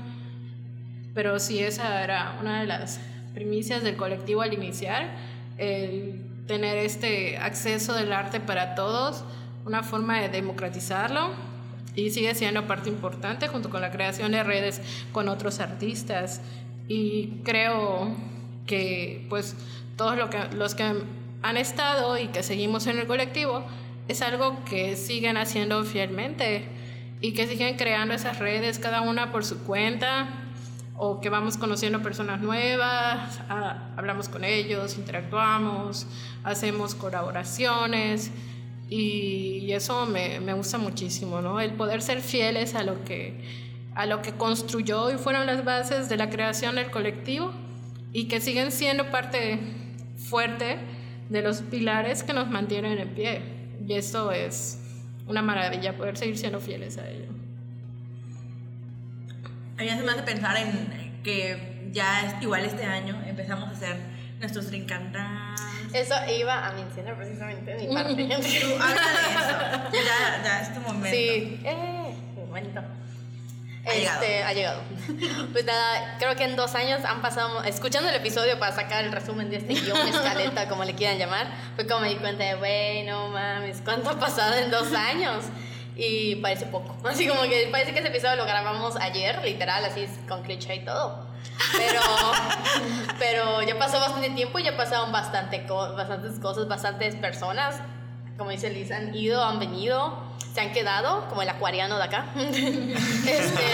[1.12, 2.98] Pero sí, esa era una de las
[3.34, 5.10] primicias del colectivo al iniciar,
[5.58, 9.24] el tener este acceso del arte para todos,
[9.64, 11.30] una forma de democratizarlo
[11.94, 14.80] y sigue siendo parte importante junto con la creación de redes
[15.12, 16.40] con otros artistas.
[16.88, 18.14] Y creo
[18.66, 19.56] que pues
[19.96, 20.84] todos lo que, los que
[21.42, 23.64] han estado y que seguimos en el colectivo
[24.08, 26.64] es algo que siguen haciendo fielmente
[27.20, 30.28] y que siguen creando esas redes cada una por su cuenta
[30.98, 36.06] o que vamos conociendo personas nuevas, a- hablamos con ellos, interactuamos,
[36.44, 38.30] hacemos colaboraciones
[38.88, 41.60] y, y eso me, me gusta muchísimo, ¿no?
[41.60, 46.10] El poder ser fieles a lo que a lo que construyó y fueron las bases
[46.10, 47.50] de la creación del colectivo
[48.12, 49.58] y que siguen siendo parte
[50.18, 50.76] fuerte
[51.30, 53.40] de los pilares que nos mantienen en pie.
[53.88, 54.78] Y eso es
[55.26, 57.28] una maravilla, poder seguir siendo fieles a ello.
[59.78, 63.72] A mí se me hace pensar en que ya es- igual este año empezamos a
[63.72, 63.96] hacer
[64.38, 65.62] nuestros dance.
[65.92, 68.14] Eso iba a mencionar precisamente mi parte.
[68.60, 70.04] Tú habla de eso.
[70.04, 71.08] Ya, ya es tu momento.
[71.10, 72.80] Sí, eh, momento.
[73.86, 74.80] Ha Este, ha llegado.
[75.52, 79.12] Pues nada, creo que en dos años han pasado, escuchando el episodio para sacar el
[79.12, 81.46] resumen de este guion, escaleta, como le quieran llamar,
[81.76, 85.44] fue como me di cuenta de, güey, no mames, ¿cuánto ha pasado en dos años?
[85.96, 86.94] Y parece poco.
[87.08, 90.84] Así como que parece que ese episodio lo grabamos ayer, literal, así con cliché y
[90.84, 91.26] todo.
[91.76, 92.00] Pero,
[93.18, 97.76] pero ya pasó bastante tiempo ya pasaron bastante co- bastantes cosas, bastantes personas.
[98.36, 100.18] Como dice Liz, han ido, han venido,
[100.52, 102.26] se han quedado, como el acuariano de acá.
[102.36, 103.64] este,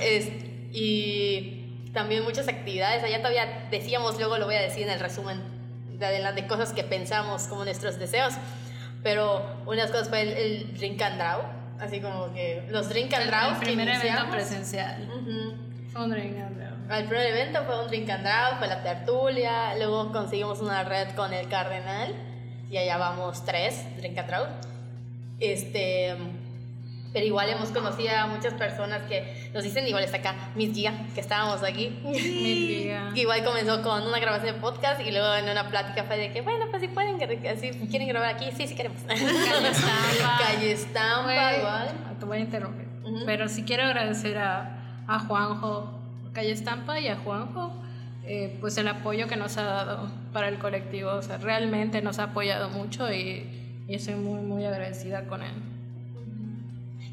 [0.00, 0.28] es-
[0.72, 3.04] y también muchas actividades.
[3.04, 5.40] Allá todavía decíamos, luego lo voy a decir en el resumen
[5.98, 8.34] de adelante, cosas que pensamos como nuestros deseos.
[9.02, 11.40] Pero unas cosas fue el, el Drink and Draw,
[11.80, 15.08] así como que los Drink and el que primer evento presencial.
[15.08, 15.68] Ujú.
[15.92, 16.96] Fue un drink and draw.
[16.96, 21.14] El primer evento fue un drink and drive, fue la tertulia, luego conseguimos una red
[21.14, 22.14] con el Cardenal
[22.70, 24.48] y allá vamos tres, drink and drive.
[25.40, 26.16] Este,
[27.12, 30.92] pero igual hemos conocido a muchas personas que nos dicen, igual está acá, Miss Giga,
[31.14, 31.98] que estábamos aquí.
[32.12, 33.10] Tía.
[33.14, 36.32] Que igual comenzó con una grabación de podcast y luego en una plática fue de
[36.32, 37.18] que, bueno, pues si pueden,
[37.58, 39.00] si quieren grabar aquí, sí, sí queremos.
[39.02, 40.38] Calle Estampa.
[40.46, 41.88] Calle Estampa, igual.
[42.18, 42.88] Te voy a interrumpir.
[43.04, 43.24] Ujú.
[43.24, 45.90] Pero sí quiero agradecer a, a Juanjo,
[46.32, 47.72] Calle Estampa y a Juanjo,
[48.24, 51.12] eh, pues el apoyo que nos ha dado para el colectivo.
[51.12, 55.54] O sea, realmente nos ha apoyado mucho y, y estoy muy, muy agradecida con él.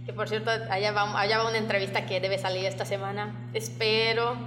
[0.06, 3.50] Que por cierto, allá va, allá va una entrevista que debe salir esta semana.
[3.54, 4.38] Espero.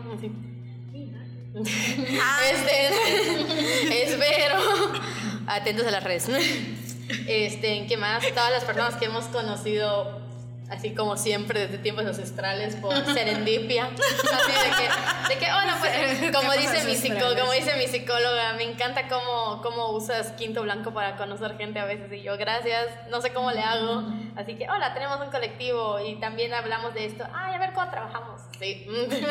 [1.55, 2.89] Este,
[4.05, 4.57] espero.
[5.47, 6.29] Atentos a las redes.
[7.27, 8.23] Este, ¿qué más?
[8.29, 10.18] Todas las personas que hemos conocido,
[10.71, 13.87] así como siempre, desde tiempos ancestrales, por serendipia.
[13.89, 18.53] Así de que, de que hola, pues, como dice, mi psicó- como dice mi psicóloga,
[18.53, 22.13] me encanta cómo, cómo usas quinto blanco para conocer gente a veces.
[22.13, 24.05] Y yo, gracias, no sé cómo le hago.
[24.37, 27.25] Así que, hola, tenemos un colectivo y también hablamos de esto.
[27.35, 28.43] Ay, a ver cómo trabajamos.
[28.59, 28.87] Sí.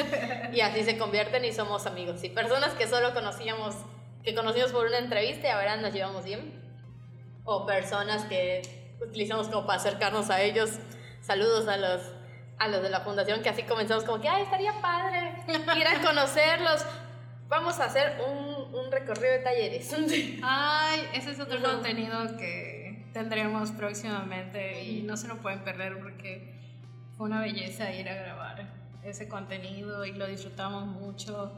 [0.54, 2.24] y así se convierten y somos amigos.
[2.24, 3.76] Y personas que solo conocíamos,
[4.24, 6.64] que conocimos por una entrevista y ahora nos llevamos bien
[7.44, 8.62] o personas que
[9.08, 10.72] utilizamos como para acercarnos a ellos.
[11.28, 12.02] Saludos a los,
[12.58, 15.34] a los de la fundación que así comenzamos como que, ay, estaría padre
[15.78, 16.86] ir a conocerlos.
[17.50, 19.94] Vamos a hacer un, un recorrido de talleres.
[20.42, 21.66] Ay, ese es otro Ujú.
[21.70, 26.56] contenido que tendremos próximamente y no se lo pueden perder porque
[27.18, 28.66] fue una belleza ir a grabar
[29.04, 31.52] ese contenido y lo disfrutamos mucho.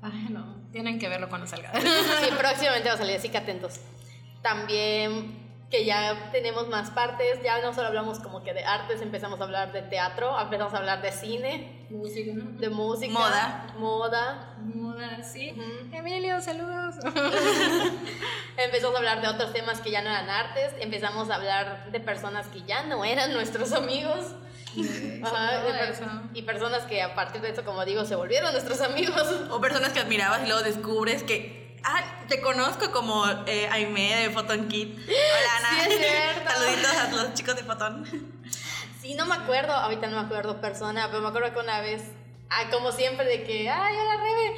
[0.00, 1.72] Ay, no, tienen que verlo cuando salga.
[1.80, 3.80] Sí, próximamente va a salir, así que atentos.
[4.42, 9.38] También que ya tenemos más partes, ya no solo hablamos como que de artes, empezamos
[9.40, 12.58] a hablar de teatro, empezamos a hablar de cine, Música, ¿no?
[12.58, 13.66] de música, Moda.
[13.78, 15.54] moda, Moda, sí.
[15.92, 16.94] Emilio, saludos.
[18.56, 22.00] Empezamos a hablar de otros temas que ya no eran artes, empezamos a hablar de
[22.00, 24.34] personas que ya no eran nuestros amigos.
[25.24, 26.04] Ajá, eso.
[26.34, 29.22] y personas que a partir de eso, como digo, se volvieron nuestros amigos.
[29.50, 34.30] O personas que admirabas y luego descubres que, ah, te conozco como eh, Aime de
[34.30, 34.98] Photon Kit.
[35.08, 35.84] Hola, Ana.
[35.84, 36.50] Sí, es cierto.
[36.54, 38.34] Saluditos a los chicos de Photon.
[39.00, 42.02] Sí, no me acuerdo, ahorita no me acuerdo persona, pero me acuerdo que una vez,
[42.50, 44.56] ah, como siempre, de que, ay, hola Rebe,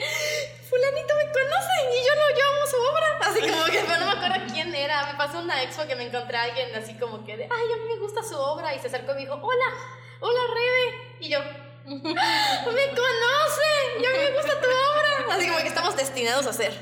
[0.68, 3.28] fulanito me conoce y yo no, yo amo su obra.
[3.28, 5.06] Así como que, pero no me acuerdo quién era.
[5.12, 7.76] Me pasó una expo que me encontré a alguien así como que de, ay, a
[7.76, 8.74] mí me gusta su obra.
[8.74, 9.66] Y se acercó y me dijo, hola,
[10.20, 11.16] hola Rebe.
[11.20, 11.56] Y yo, "Ah,
[11.86, 13.70] me conoce,
[14.00, 15.34] y a mí me gusta tu obra.
[15.34, 16.72] Así como que estamos destinados a ser.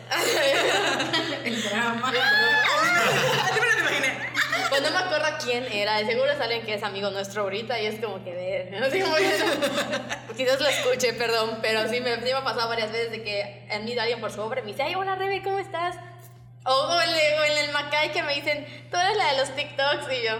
[1.44, 2.10] El drama.
[2.10, 4.28] Me lo imaginé.
[4.68, 7.80] Pues no me acuerdo quién era, de seguro es alguien que es amigo nuestro ahorita
[7.80, 12.16] y es como que de, así como que quizás lo escuche, perdón, pero sí me,
[12.16, 14.64] sí me ha pasado varias veces de que admiro a alguien por su obra y
[14.64, 15.96] me dice, ay, hola Rebe, ¿cómo estás?
[16.64, 19.38] O, o en, el- o en el Macay que me dicen, tú eres la de
[19.38, 20.38] los TikToks y yo,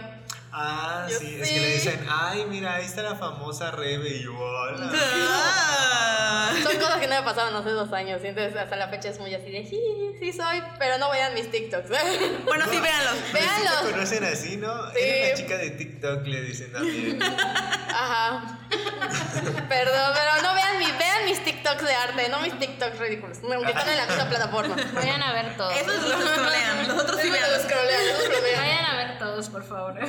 [0.52, 1.54] Ah, Yo sí, es sí.
[1.54, 4.90] que le dicen, ay, mira, ahí está la famosa Rebe y yo, hola.
[4.92, 6.50] Ah.
[6.62, 9.18] son cosas que no me pasaron hace dos años y entonces hasta la fecha es
[9.20, 9.78] muy así de, sí,
[10.18, 11.90] sí soy, pero no vean mis TikToks.
[12.44, 13.14] Bueno, sí, véanlos.
[13.26, 13.82] Sí Véanlos.
[13.84, 14.90] te conocen así, ¿no?
[14.92, 14.98] Sí.
[15.00, 17.22] Eres la chica de TikTok, le dicen también.
[17.22, 18.58] Ajá.
[19.68, 23.70] Perdón, pero no vean, mi, vean mis TikToks de arte, no mis TikToks ridículos, aunque
[23.70, 24.76] están en la misma plataforma.
[24.94, 25.74] Vayan a ver todos.
[25.76, 26.88] Esos los scrollean.
[26.88, 27.62] Los otros sí Sí, me lo véanlos.
[27.70, 28.77] scrollean, lo scrollean.
[29.18, 29.98] A todos, por favor.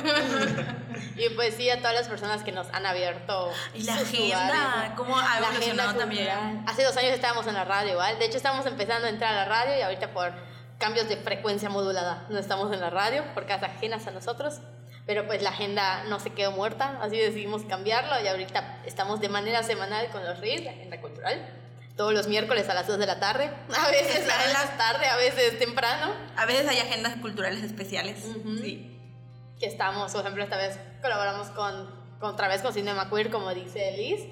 [1.16, 3.50] Y pues sí, a todas las personas que nos han abierto.
[3.74, 4.92] Y la agenda, lugares.
[4.96, 6.64] cómo ha evolucionado también.
[6.66, 8.18] Hace dos años estábamos en la radio igual.
[8.18, 10.32] De hecho, estábamos empezando a entrar a la radio y ahorita por
[10.78, 14.60] cambios de frecuencia modulada no estamos en la radio por casas ajenas a nosotros.
[15.06, 19.28] Pero pues la agenda no se quedó muerta, así decidimos cambiarlo y ahorita estamos de
[19.28, 21.46] manera semanal con los RIS, la agenda cultural.
[21.96, 25.16] Todos los miércoles a las 2 de la tarde, a veces a veces tarde, a
[25.16, 26.12] veces temprano.
[26.36, 28.24] A veces hay agendas culturales especiales.
[28.24, 28.58] Ujú.
[28.58, 28.99] Sí.
[29.60, 31.88] Que estamos, por ejemplo, esta vez colaboramos con,
[32.18, 34.22] con otra vez con Cinema Queer, como dice Liz,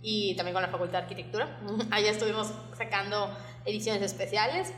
[0.00, 1.58] y también con la Facultad de Arquitectura.
[1.90, 3.30] Allá estuvimos sacando
[3.66, 4.72] ediciones especiales.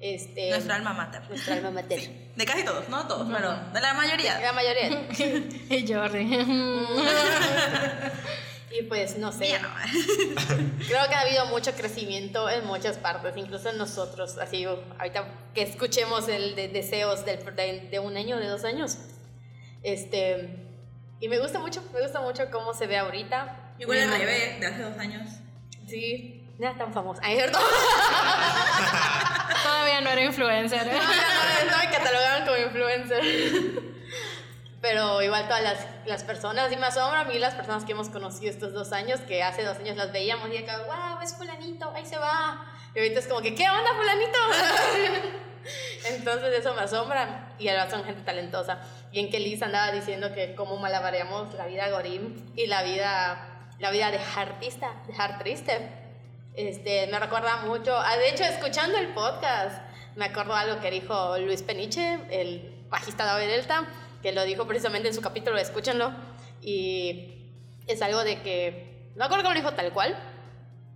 [0.00, 1.28] Este, Nuestra alma mater.
[1.28, 2.00] nuestra alma mater.
[2.08, 2.24] Sí.
[2.36, 4.38] De casi todos, no todos, pero de la mayoría.
[4.40, 5.08] La mayoría.
[5.70, 6.20] y Jordi.
[8.78, 9.40] y pues, no sé.
[9.40, 9.68] Mía no.
[10.86, 14.38] Creo que ha habido mucho crecimiento en muchas partes, incluso en nosotros.
[14.38, 18.98] Así, ahorita que escuchemos el de deseos del, de, de un año, de dos años.
[19.82, 20.56] Este,
[21.20, 23.72] y me gusta mucho, me gusta mucho cómo se ve ahorita.
[23.78, 25.30] Igual el bebé de hace dos años.
[25.86, 27.22] Sí, no es tan famosa.
[27.24, 27.58] Ay, ¿cierto?
[29.62, 30.86] Todavía no era influencer.
[30.86, 33.22] No, no, no me catalogaron como influencer.
[34.80, 38.10] Pero igual todas las, las personas, y me asombra a mí las personas que hemos
[38.10, 41.90] conocido estos dos años, que hace dos años las veíamos y acá, wow, es fulanito,
[41.94, 42.64] ahí se va.
[42.94, 44.38] Y ahorita es como que, ¿qué onda, fulanito?
[46.06, 48.78] Entonces eso me asombra y además son gente talentosa.
[49.12, 53.70] Y en que Liz andaba diciendo que cómo malabareamos la vida Gorim y la vida,
[53.78, 55.88] la vida de artista, de hard triste.
[56.54, 59.80] Este, me recuerda mucho, de hecho escuchando el podcast,
[60.16, 63.86] me acuerdo algo que dijo Luis Peniche, el bajista de Delta,
[64.22, 66.12] que lo dijo precisamente en su capítulo, escúchenlo,
[66.60, 67.54] y
[67.86, 70.16] es algo de que, no acuerdo cómo lo dijo tal cual,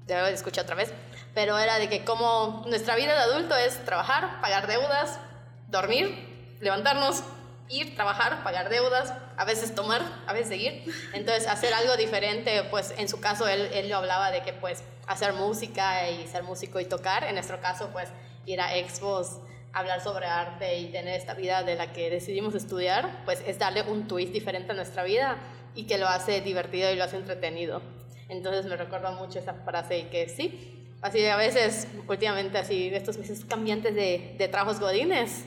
[0.07, 0.93] debo de escuchar otra vez,
[1.35, 5.21] pero era de que como nuestra vida de adulto es trabajar, pagar deudas,
[5.69, 7.23] dormir, levantarnos,
[7.69, 10.85] ir, trabajar, pagar deudas, a veces tomar, a veces seguir.
[11.13, 14.83] Entonces, hacer algo diferente, pues en su caso él, él lo hablaba de que pues
[15.07, 17.25] hacer música y ser músico y tocar.
[17.25, 18.09] En nuestro caso, pues
[18.47, 19.39] ir a expos,
[19.73, 23.83] hablar sobre arte y tener esta vida de la que decidimos estudiar, pues es darle
[23.83, 25.39] un twist diferente a nuestra vida
[25.75, 27.81] y que lo hace divertido y lo hace entretenido.
[28.29, 33.19] Entonces me recuerda mucho esa frase y que sí, Así a veces, últimamente, así, estos
[33.19, 35.45] meses cambiantes de, de trabajos godines,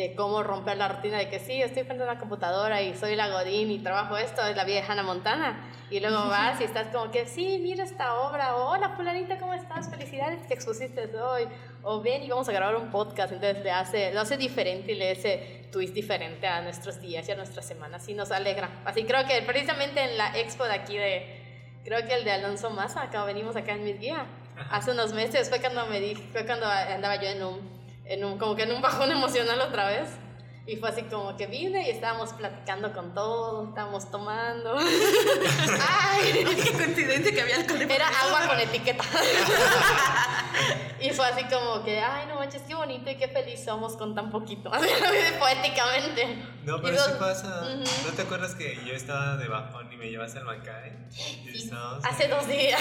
[0.00, 3.16] de cómo romper la rutina de que sí, estoy frente a una computadora y soy
[3.16, 5.70] la godín y trabajo esto, es la vida de Hannah Montana.
[5.90, 9.52] Y luego vas y estás como que, sí, mira esta obra, o hola fulanita, ¿cómo
[9.52, 9.90] estás?
[9.90, 11.46] Felicidades que expusiste hoy.
[11.82, 13.32] O ven y vamos a grabar un podcast.
[13.32, 17.32] Entonces le hace, lo hace diferente y le hace twist diferente a nuestros días y
[17.32, 18.70] a nuestras semanas y nos alegra.
[18.84, 22.70] Así creo que precisamente en la expo de aquí de, creo que el de Alonso
[22.70, 24.26] Maza, acá venimos acá en mi guía
[24.70, 27.79] hace unos meses fue cuando me dije, fue cuando andaba yo en un,
[28.10, 30.08] en un, como que en un bajón emocional otra vez.
[30.66, 34.76] Y fue así como que vine y estábamos platicando con todos, estábamos tomando.
[34.78, 36.44] ¡Ay!
[36.44, 37.80] ¡Qué coincidencia que había alcohol!
[37.82, 39.02] Era agua con etiqueta.
[41.00, 44.14] y fue así como que, ay, no manches, qué bonito y qué feliz somos con
[44.14, 44.70] tan poquito.
[45.38, 46.44] Poéticamente.
[46.64, 47.62] No, pero sí pasa.
[48.06, 50.92] ¿No te acuerdas que yo estaba de bajón y me llevaste al Mancay?
[52.04, 52.80] hace dos días.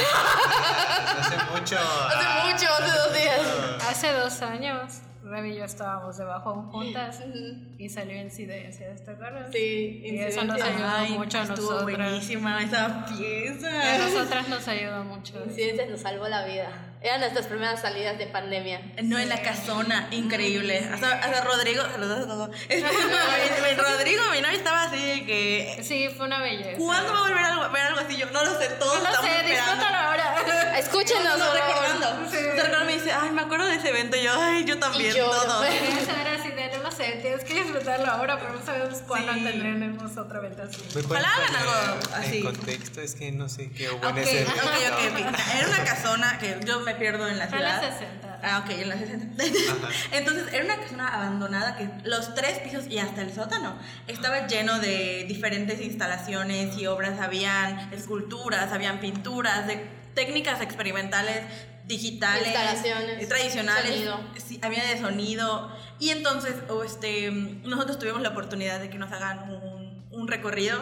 [1.19, 1.77] hace mucho.
[1.79, 3.41] Hace mucho, hace dos días.
[3.87, 5.01] Hace dos años.
[5.29, 7.21] Remy y yo estábamos debajo juntas
[7.77, 9.51] y salió incidencia, ¿te acuerdas?
[9.53, 11.83] Sí, y eso nos ayudó mucho a nosotras.
[11.83, 13.69] buenísima esa pieza.
[13.69, 15.41] Y a nosotras nos ayudó mucho.
[15.45, 16.89] Incidencia nos salvó la vida.
[17.01, 18.81] Eran nuestras primeras salidas de pandemia.
[19.03, 20.79] No, en la casona, increíble.
[20.79, 22.49] Hasta, hasta Rodrigo, saludos a todos.
[23.77, 25.79] Rodrigo, mi novio estaba así de que.
[25.81, 26.77] Sí, fue una belleza.
[26.77, 28.17] ¿Cuándo va a volver a ver algo así?
[28.17, 30.35] Yo no lo sé, todos no lo sé, disfrútalo ahora.
[30.79, 32.31] Escúchenos, no, no, recordando.
[32.31, 32.37] Sí.
[32.37, 34.15] recordando me dice, ay, me acuerdo de ese evento.
[34.15, 35.63] Y yo, ay, yo también, y yo, todo.
[35.63, 39.33] Eso era así de, no lo sé, tienes que disfrutarlo ahora, pero no sabemos cuándo
[39.33, 39.43] sí.
[39.43, 40.81] tendremos otra evento así.
[41.05, 42.37] Ojalá hagan algo así.
[42.37, 44.61] El contexto es que no sé qué hubo okay, en ese evento.
[44.63, 45.39] Ok, ok, ok.
[45.57, 47.83] Era una casona que yo me pierdo en la ciudad.
[47.83, 48.39] En la 60.
[48.41, 49.43] Ah, ok, en la 60.
[50.13, 53.77] Entonces, era una casona abandonada que los tres pisos y hasta el sótano
[54.07, 57.19] estaba lleno de diferentes instalaciones y obras.
[57.19, 61.43] Habían esculturas, habían pinturas, de técnicas experimentales
[61.85, 64.19] digitales, instalaciones, tradicionales, sonido.
[64.37, 65.75] Sí, había de sonido.
[65.97, 66.53] Y entonces,
[66.85, 70.79] este, nosotros tuvimos la oportunidad de que nos hagan un, un recorrido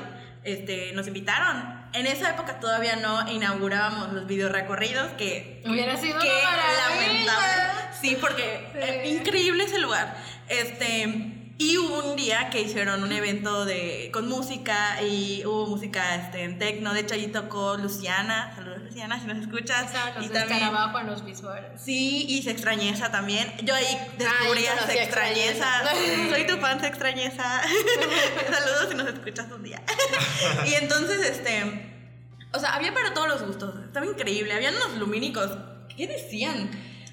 [0.48, 1.88] este, nos invitaron.
[1.94, 6.30] En esa época todavía no inaugurábamos los video recorridos que hubiera sido que
[6.90, 7.64] lamentable.
[8.00, 8.80] Sí, porque sí.
[8.80, 10.16] Eh, increíble ese lugar.
[10.48, 16.16] Este y hubo un día que hicieron un evento de, con música y hubo música
[16.16, 16.94] este, en tecno.
[16.94, 18.54] De hecho, allí tocó Luciana.
[18.56, 19.92] Saludos, Luciana, si nos escuchas.
[20.16, 21.82] Los y también en los visuales.
[21.82, 23.52] Sí, y se extrañeza también.
[23.64, 25.68] Yo ahí descubrí a se extrañeza.
[26.30, 27.62] Soy tu fan, se extrañeza.
[28.52, 29.82] Saludos si nos escuchas un día.
[30.68, 32.04] y entonces, este.
[32.54, 33.74] O sea, había para todos los gustos.
[33.84, 34.54] Estaba increíble.
[34.54, 35.50] Habían unos lumínicos.
[35.96, 36.70] ¿Qué decían?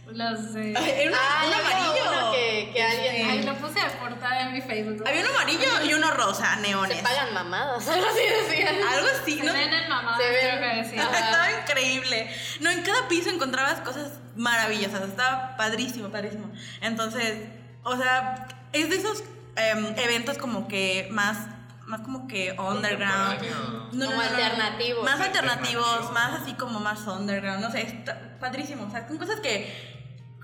[0.06, 0.74] Los de.
[0.76, 2.10] Ay, era ah, un amarillo.
[2.10, 3.30] Uno que, que alguien.
[3.30, 5.02] Ay, lo puse de portada en mi Facebook.
[5.06, 6.98] Había uno amarillo y uno rosa, neones.
[6.98, 8.74] Se pagan mamadas, algo así decían.
[8.86, 9.52] Algo así, Se ¿no?
[9.52, 11.02] venden mamadas, Se creo ven- que decía.
[11.04, 11.18] Ajá.
[11.18, 12.30] Estaba increíble.
[12.60, 15.02] No, en cada piso encontrabas cosas maravillosas.
[15.02, 16.50] Estaba padrísimo, padrísimo.
[16.80, 17.48] Entonces,
[17.82, 19.24] o sea, es de esos
[19.56, 21.38] em, eventos como que más.
[21.86, 23.40] Más como que underground.
[23.40, 23.90] Contemporáneo.
[24.08, 25.04] Como alternativos.
[25.04, 26.12] Más alternativos, Alternativos.
[26.12, 27.60] más así como más underground.
[27.60, 28.86] No sé, está padrísimo.
[28.86, 29.93] O sea, son cosas que.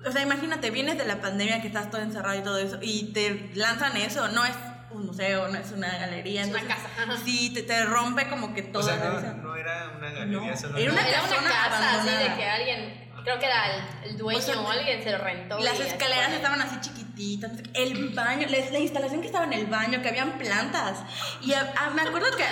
[0.06, 3.12] O sea, imagínate, vienes de la pandemia que estás todo encerrado y todo eso, y
[3.12, 4.28] te lanzan eso.
[4.28, 4.54] No es
[4.92, 6.42] un museo, no es una galería.
[6.42, 6.88] Es una casa.
[7.24, 10.78] Sí, te, te rompe como que O toda sea, no, era una galería, No, solo
[10.78, 12.18] era una Era una casa así abandonada.
[12.18, 15.18] de que alguien, creo que era el, el dueño O sea, o alguien se lo
[15.18, 15.58] rentó.
[15.58, 16.36] Las escaleras así.
[16.36, 17.52] estaban así chiquititas.
[17.74, 21.00] El baño, la, la instalación que estaba en el baño, que habían plantas.
[21.42, 22.44] Y ah, ah, me acuerdo que.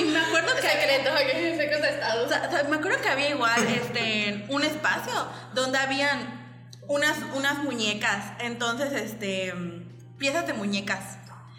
[0.00, 0.62] y me acuerdo que.
[0.62, 1.14] Secreto,
[1.82, 2.24] de Estado.
[2.24, 6.35] O sea, o sea, me acuerdo que había igual este, un espacio donde habían
[6.88, 8.32] unas, unas muñecas.
[8.40, 9.52] Entonces, este.
[10.18, 11.18] piezas de muñecas.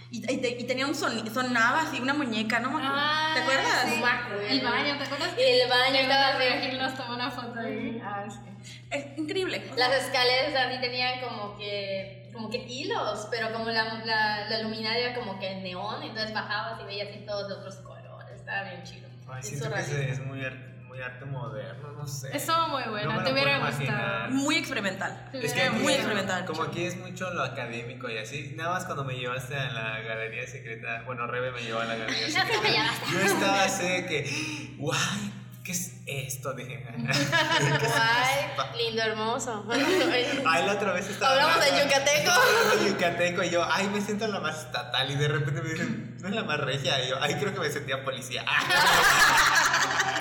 [0.09, 2.71] Y, y te- y tenía un sonido, sonaba así, una muñeca, ¿no.
[2.81, 3.85] Ah, ¿Te acuerdas?
[3.87, 4.01] sí.
[4.01, 4.41] Acuerdo.
[4.47, 5.29] El baño, ¿te acuerdas?
[5.37, 6.77] El baño estaba así.
[6.77, 8.01] Nos tomó una foto ahí.
[8.01, 8.73] Ah, sí.
[8.89, 9.67] Es increíble.
[9.71, 14.47] o sea, Las escaleras así tenían como que, como que hilos, pero como la, la,
[14.49, 18.37] la luminaria como que neón, entonces bajabas y veías así todos de otros colores.
[18.39, 19.09] Estaba bien chido.
[19.29, 22.35] Ay, siento que es muy, ar- muy arte moderno, no sé.
[22.35, 23.87] Estuvo muy bueno, No me te hubiera puedo gustado.
[23.99, 24.31] imaginar.
[24.31, 25.29] muy experimental.
[25.33, 26.45] Es que muy experimental.
[26.45, 29.99] Como aquí es mucho lo académico y así, nada más cuando me llevaste a la
[30.01, 32.93] galería secreta, bueno, Rebe me llevó a la galería secreta.
[33.11, 35.33] Yo estaba así de que, guay,
[35.67, 36.53] ¿qué es esto?
[36.53, 38.63] Dije, ¿qué es esto?
[38.71, 39.65] Guay, lindo, hermoso.
[40.45, 42.31] Ay, la otra vez estaba Hablamos de yucateco.
[42.83, 46.17] de yucateco y yo, ay, me siento la más estatal y de repente me dicen,
[46.21, 47.03] no es la más regia.
[47.03, 48.45] Y yo, ay, creo que me sentía policía.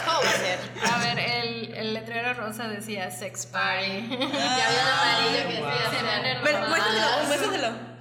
[0.04, 0.58] ¿Cómo va a ser?
[0.92, 3.86] A ver, el, el letrero rosa decía sex party.
[3.86, 5.70] Y había un amarillo que Wow.
[5.70, 5.90] decía
[6.22, 6.68] ser- Pero, hermosas.
[6.68, 7.96] muéstraselo, muéstraselo.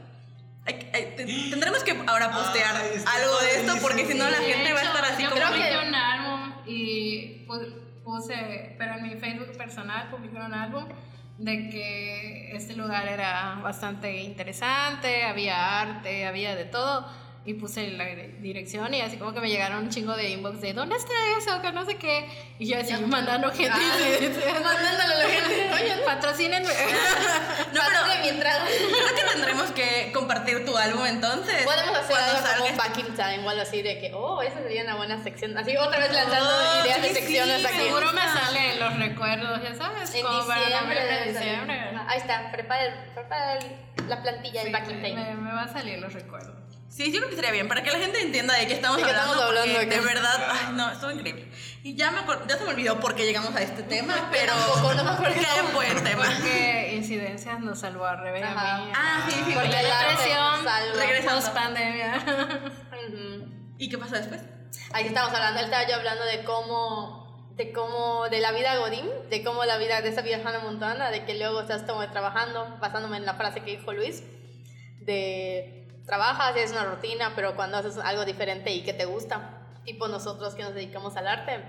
[0.68, 4.38] Ay, ay, te- tendremos que ahora postear Ay, algo de esto porque si no la
[4.38, 5.76] gente va a estar así yo como publiqué que-
[6.86, 7.74] y pu-
[8.04, 10.10] puse, pero en mi Facebook personal
[10.46, 10.86] un álbum
[11.38, 17.06] de que este lugar era bastante interesante, había arte, había de todo.
[17.48, 20.62] Y puse la dire- dirección y así como que me llegaron un chingo de inbox
[20.62, 21.62] de ¿dónde está eso?
[21.62, 22.28] Que no sé qué.
[22.58, 23.00] Y yo así Ya.
[23.02, 23.72] mandando gente.
[23.72, 25.72] Ah, mandándole a la gente.
[25.74, 26.70] Oye, Patrocínenme.
[27.74, 28.66] No, pero pásame mi entrada.
[28.66, 31.64] creo que tendremos que compartir tu álbum entonces.
[31.64, 34.62] Podemos hacer algo como un back in time o algo así de que, oh, esa
[34.64, 35.58] sería una buena sección.
[35.58, 37.78] Así otra vez lanzando Oh, ideas de sí, secciones sí, aquí.
[37.78, 40.96] Seguro me salen los recuerdos, ya sabes, En como para diciembre.
[40.96, 41.50] noviembre, debe salir.
[41.50, 42.00] diciembre.
[42.08, 45.26] Ahí está, prepara, el- prepara el- la plantilla del Sí, back in me, time.
[45.26, 46.56] me- me va a salir los recuerdos.
[46.88, 49.04] Sí, yo creo que sería bien, para que la gente entienda de qué estamos De
[49.04, 49.34] qué hablando.
[49.34, 50.54] estamos hablando de verdad, Claro.
[50.54, 51.52] ay, no, estuvo increíble.
[51.84, 54.94] Y ya, me ya se me olvidó por qué llegamos a este tema, pero tampoco,
[54.94, 56.24] no me acuerdo qué buen tema.
[56.26, 58.92] Porque incidencias nos salvó a Rebe a mí.
[58.96, 60.24] Ah, sí, sí, Porque arte
[61.00, 61.36] depresión.
[61.36, 62.24] Post pandemia.
[63.78, 64.42] ¿Y qué pasó después?
[64.94, 69.06] Ahí estamos hablando, él estaba yo hablando de cómo, de cómo, de la vida Godín,
[69.30, 72.78] de cómo la vida de esa vida Hannah Montana, de que luego estás como trabajando,
[72.80, 74.24] basándome en la frase que dijo Luis,
[75.02, 80.08] de trabajas, es una rutina, pero cuando haces algo diferente y que te gusta, tipo
[80.08, 81.60] nosotros que nos dedicamos al arte,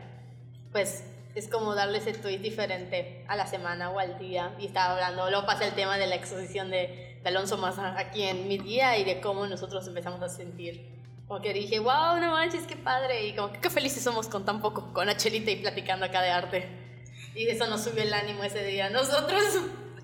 [0.73, 4.55] pues es como darle ese tweet diferente a la semana o al día.
[4.59, 8.23] Y estaba hablando, luego pasa el tema de la exposición de, de Alonso Maza aquí
[8.23, 10.97] en mi día y de cómo nosotros empezamos a sentir.
[11.29, 13.27] Como que dije, wow, no manches, qué padre.
[13.27, 16.23] Y como que qué felices somos con tan poco, con la chelita y platicando acá
[16.23, 16.69] de arte.
[17.35, 18.89] Y eso nos subió el ánimo ese día.
[18.91, 19.43] Nosotros,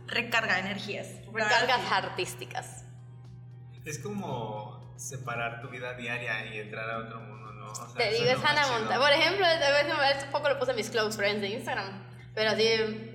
[0.06, 1.08] Recarga energías.
[1.32, 2.81] recargas artísticas.
[3.84, 7.70] Es como separar tu vida diaria y entrar a otro mundo, ¿no?
[7.72, 8.78] O sea, Te digo, es más Hannah.
[8.78, 9.00] Montana.
[9.00, 12.12] Por ejemplo, a veces hace poco lo puse en mis close friends de Instagram.
[12.34, 12.66] Pero así,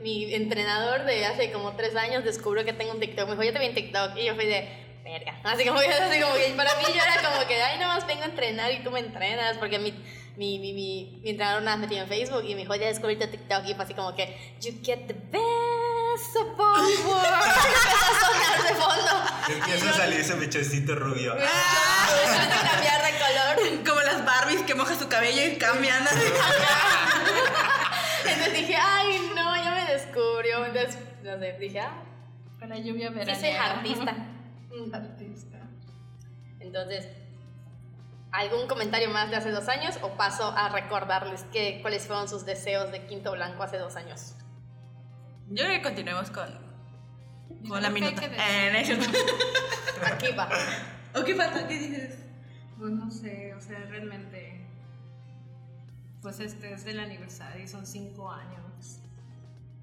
[0.02, 3.26] mi entrenador de hace como tres años descubrió que tengo un TikTok.
[3.26, 4.18] Me dijo, yo te vi en TikTok.
[4.18, 4.68] Y yo fui de,
[5.04, 5.40] verga.
[5.44, 8.24] Así como que, así como que para mí yo era como que, ay, nomás vengo
[8.24, 9.58] a entrenar y tú me entrenas.
[9.58, 9.92] Porque mi,
[10.36, 13.28] mi, mi, mi, mi entrenador nada metido en Facebook y me dijo, ya descubrí tu
[13.28, 13.66] TikTok.
[13.66, 15.87] Y fue así como que, you get the best
[16.18, 19.12] Y empezó a sonar de fondo.
[19.50, 21.34] Empieza a salir ese mechecito rubio.
[21.40, 23.56] Ah, a cambiar de color.
[23.88, 26.04] Como las Barbies que moja su cabello y cambian.
[28.26, 30.66] Entonces dije, ay, no, ya me descubrió.
[30.66, 32.02] Entonces, no sé, dije, ah,
[32.60, 33.40] Con la lluvia veraniega.
[33.40, 34.16] soy artista.
[34.94, 35.58] Artista.
[36.60, 37.08] Entonces,
[38.32, 42.46] ¿algún comentario más de hace dos años o paso a recordarles que, cuáles fueron sus
[42.46, 44.34] deseos de Quinto Blanco hace dos años?
[45.50, 46.50] Yo creo que continuemos con,
[47.68, 48.22] con la minuta.
[48.26, 49.00] Eh.
[50.12, 50.50] Aquí va.
[51.16, 51.68] ¿O qué falta?
[51.68, 52.20] ¿Qué dices?
[52.78, 54.66] Pues no sé, o sea, realmente.
[56.22, 59.00] Pues este es el aniversario y son cinco años.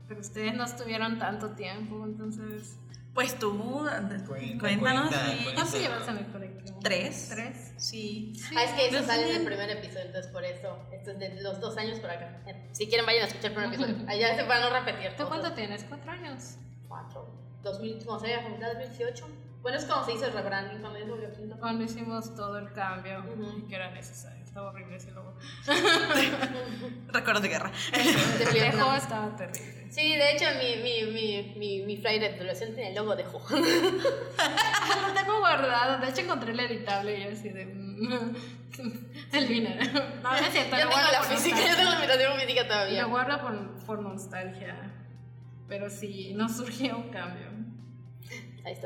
[0.06, 2.78] Pero ustedes no estuvieron tanto tiempo, entonces.
[3.14, 4.22] Pues tú, cuéntanos.
[4.26, 5.44] cuenta, sí.
[5.44, 5.54] cuenta.
[5.54, 6.80] ¿Cuánto llevas a mi colectivo?
[6.82, 7.28] ¿Tres?
[7.32, 7.72] ¿Tres?
[7.76, 8.32] Sí.
[8.56, 9.36] Ah, es que eso Yo sale en sí.
[9.36, 10.78] el primer episodio, entonces por eso.
[10.92, 12.42] Esto es de los dos años por acá.
[12.72, 14.04] Si quieren, vayan a escuchar el primer episodio.
[14.08, 15.10] Allá se van a no repetir.
[15.12, 15.28] ¿Tú cosas.
[15.28, 15.84] cuánto tienes?
[15.84, 16.56] ¿Cuatro años?
[16.88, 17.32] Cuatro.
[17.62, 19.28] 2000, no sé, a mitad de 2018.
[19.62, 21.56] Bueno, es como se hizo el rebranding cuando.
[21.60, 23.66] Cuando hicimos todo el cambio Ujú.
[23.68, 24.44] que era necesario.
[24.44, 25.34] Estaba horrible ese logo.
[27.08, 27.70] Recuerdos de guerra.
[28.38, 29.73] De dejo estaba terrible.
[29.94, 33.22] Sí, de hecho, mi, mi, mi, mi, mi flyer de adolescente tiene el logo de
[33.22, 33.40] Jo.
[33.48, 35.98] Lo tengo guardado.
[35.98, 37.64] De hecho, encontré el editable y yo así de.
[37.64, 38.34] mm,
[39.34, 39.70] el vino.
[39.70, 40.76] No, no es cierto.
[40.76, 43.04] Yo lo tengo la física, yo tengo la invitación física Lo todavía.
[43.04, 44.74] guardo por, por nostalgia.
[45.68, 47.53] Pero sí, no surgió un cambio.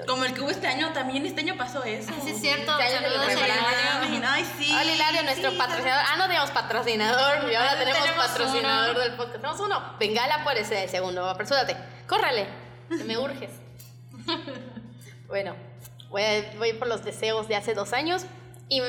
[0.08, 2.10] Como el que hubo este año, también este año pasó eso.
[2.12, 2.76] Ah, sí, es cierto.
[2.80, 3.32] Ya, ya Saludos a.
[3.32, 4.28] Hilario.
[4.28, 4.72] Ay, sí.
[4.72, 6.04] Hola Hilario, nuestro sí, patrocinador.
[6.08, 9.00] Ah, no teníamos patrocinador y ahora tenemos, tenemos patrocinador uno.
[9.00, 9.36] del podcast.
[9.36, 9.96] Tenemos uno.
[10.00, 11.28] Bengala por ese segundo.
[11.28, 11.76] Apresúrate.
[12.08, 12.48] Córrale.
[12.88, 13.50] Me urges.
[15.28, 15.54] bueno,
[16.08, 18.24] voy a, voy por los deseos de hace dos años
[18.68, 18.82] y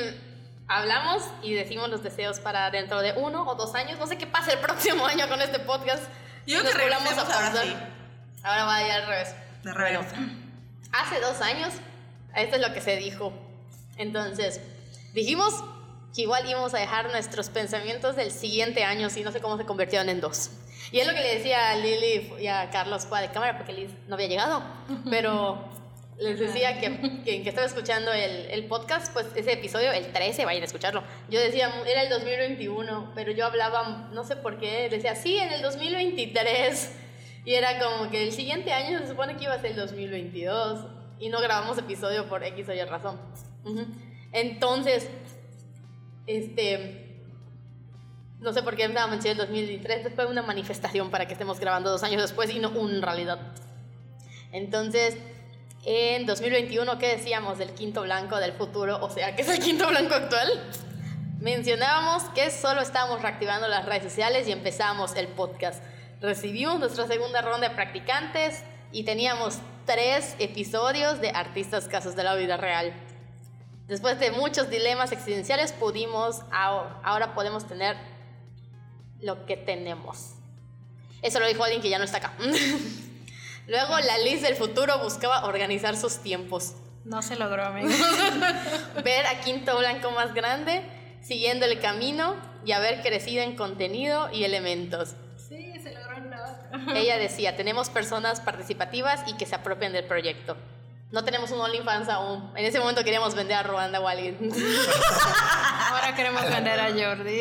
[0.66, 3.96] hablamos y decimos los deseos para dentro de uno o dos años.
[4.00, 6.02] No sé qué pasa el próximo año con este podcast.
[6.46, 7.76] Yo creo que regresemos ahora sí.
[8.42, 9.36] Ahora va a ir al revés.
[9.62, 9.98] De revés.
[10.10, 10.49] Bueno,
[10.92, 11.72] hace dos años,
[12.34, 13.32] esto es lo que se dijo.
[13.96, 14.60] Entonces,
[15.12, 15.54] dijimos
[16.14, 19.64] que igual íbamos a dejar nuestros pensamientos del siguiente año, si no sé cómo se
[19.64, 20.50] convirtieron en dos.
[20.92, 23.72] Y es lo que le decía a Lili y a Carlos fuera de cámara, porque
[23.72, 24.62] Liz no había llegado.
[25.08, 25.70] Pero
[26.18, 30.62] les decía que, que, estaba escuchando el, el podcast, pues ese episodio, el 13, vayan
[30.62, 31.04] a escucharlo.
[31.28, 35.52] Yo decía, era el 2021, pero yo hablaba, no sé por qué, decía, sí, en
[35.52, 36.90] el 2023.
[37.44, 40.86] Y era como que el siguiente año se supone que iba a ser el 2022
[41.18, 43.18] y no grabamos episodio por X o Y razón.
[44.32, 45.08] Entonces,
[46.26, 47.10] este,
[48.40, 51.90] no sé por qué estábamos en el 2023, fue una manifestación para que estemos grabando
[51.90, 53.38] dos años después y no en realidad.
[54.52, 55.16] Entonces,
[55.84, 58.98] en 2021, ¿qué decíamos del quinto blanco del futuro?
[59.02, 60.48] O sea, ¿qué es el quinto blanco actual?
[61.40, 65.82] Mencionábamos que solo estábamos reactivando las redes sociales y empezamos el podcast.
[66.20, 68.62] Recibimos nuestra segunda ronda de practicantes
[68.92, 72.92] y teníamos tres episodios de artistas casos de la vida real.
[73.88, 77.96] Después de muchos dilemas existenciales pudimos, ahora, podemos tener
[79.20, 80.34] lo que tenemos.
[81.22, 82.34] Eso lo dijo alguien que ya no está acá.
[83.66, 86.74] Luego la Liz del futuro buscaba organizar sus tiempos.
[87.04, 87.94] No se logró, amigos.
[89.04, 90.82] Ver a Quinto Blanco más grande,
[91.22, 95.14] siguiendo el camino y haber crecido en contenido y elementos.
[96.94, 100.56] Ella decía, tenemos personas participativas y que se apropian del proyecto.
[101.12, 102.52] No tenemos un OnlyFans aún.
[102.54, 104.38] En ese momento queríamos vender a Ruanda o a alguien.
[105.90, 107.40] Ahora queremos vender a Jordi.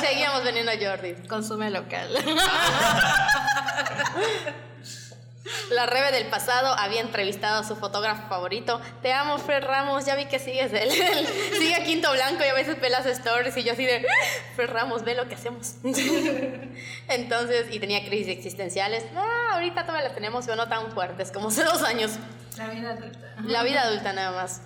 [0.00, 1.14] Seguíamos vendiendo a Jordi.
[1.26, 2.10] Consume local.
[5.70, 8.80] La Rebe del pasado había entrevistado a su fotógrafo favorito.
[9.02, 10.04] Te amo, Fer Ramos.
[10.04, 10.90] Ya vi que sigues él.
[11.58, 13.56] Sigue a Quinto Blanco y a veces pelas stories.
[13.56, 14.04] Y yo así de,
[14.56, 15.76] Fer Ramos, ve lo que hacemos.
[17.08, 19.04] Entonces, y tenía crisis existenciales.
[19.14, 22.12] Ah, ahorita todavía las tenemos, pero no tan fuertes como hace dos años.
[22.56, 23.34] La vida adulta.
[23.44, 24.62] La vida adulta nada más.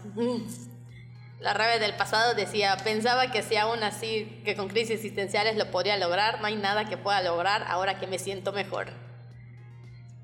[1.40, 5.70] La Rebe del pasado decía, pensaba que si aún así, que con crisis existenciales lo
[5.70, 9.09] podría lograr, no hay nada que pueda lograr ahora que me siento mejor.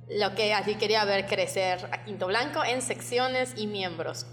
[0.09, 4.26] Lo que así quería ver crecer a Quinto Blanco en secciones y miembros.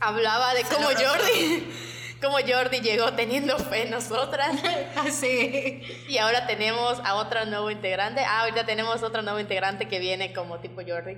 [0.00, 1.72] Hablaba de cómo Jordi,
[2.20, 4.50] cómo Jordi llegó teniendo fe en nosotras.
[5.12, 5.82] Sí.
[6.08, 8.24] Y ahora tenemos a otro nuevo integrante.
[8.24, 11.16] Ah, ahorita tenemos otro nuevo integrante que viene como tipo Jordi.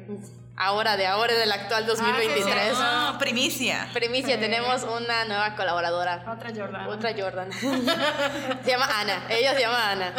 [0.57, 2.75] Ahora, de ahora, del actual 2023.
[2.77, 3.89] Ah, primicia.
[3.95, 6.25] Primicia, tenemos una nueva colaboradora.
[6.31, 6.89] Otra Jordana.
[6.89, 7.51] Otra Jordan.
[8.63, 9.27] se llama Ana.
[9.31, 10.13] Ella se llama Ana.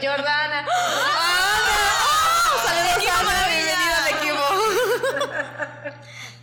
[0.00, 0.60] Jordana.
[0.60, 2.31] ¡Ana!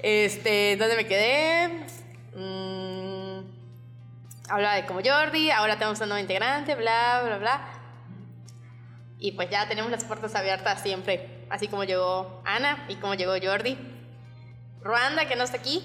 [0.02, 1.86] Este, ¿dónde me quedé?
[2.36, 3.42] Mm,
[4.50, 5.52] hablaba de como Jordi.
[5.52, 7.62] Ahora tenemos un nuevo integrante, bla, bla, bla.
[9.18, 11.46] Y pues ya tenemos las puertas abiertas siempre.
[11.50, 13.78] Así como llegó Ana y como llegó Jordi.
[14.82, 15.84] Ruanda, que no está aquí,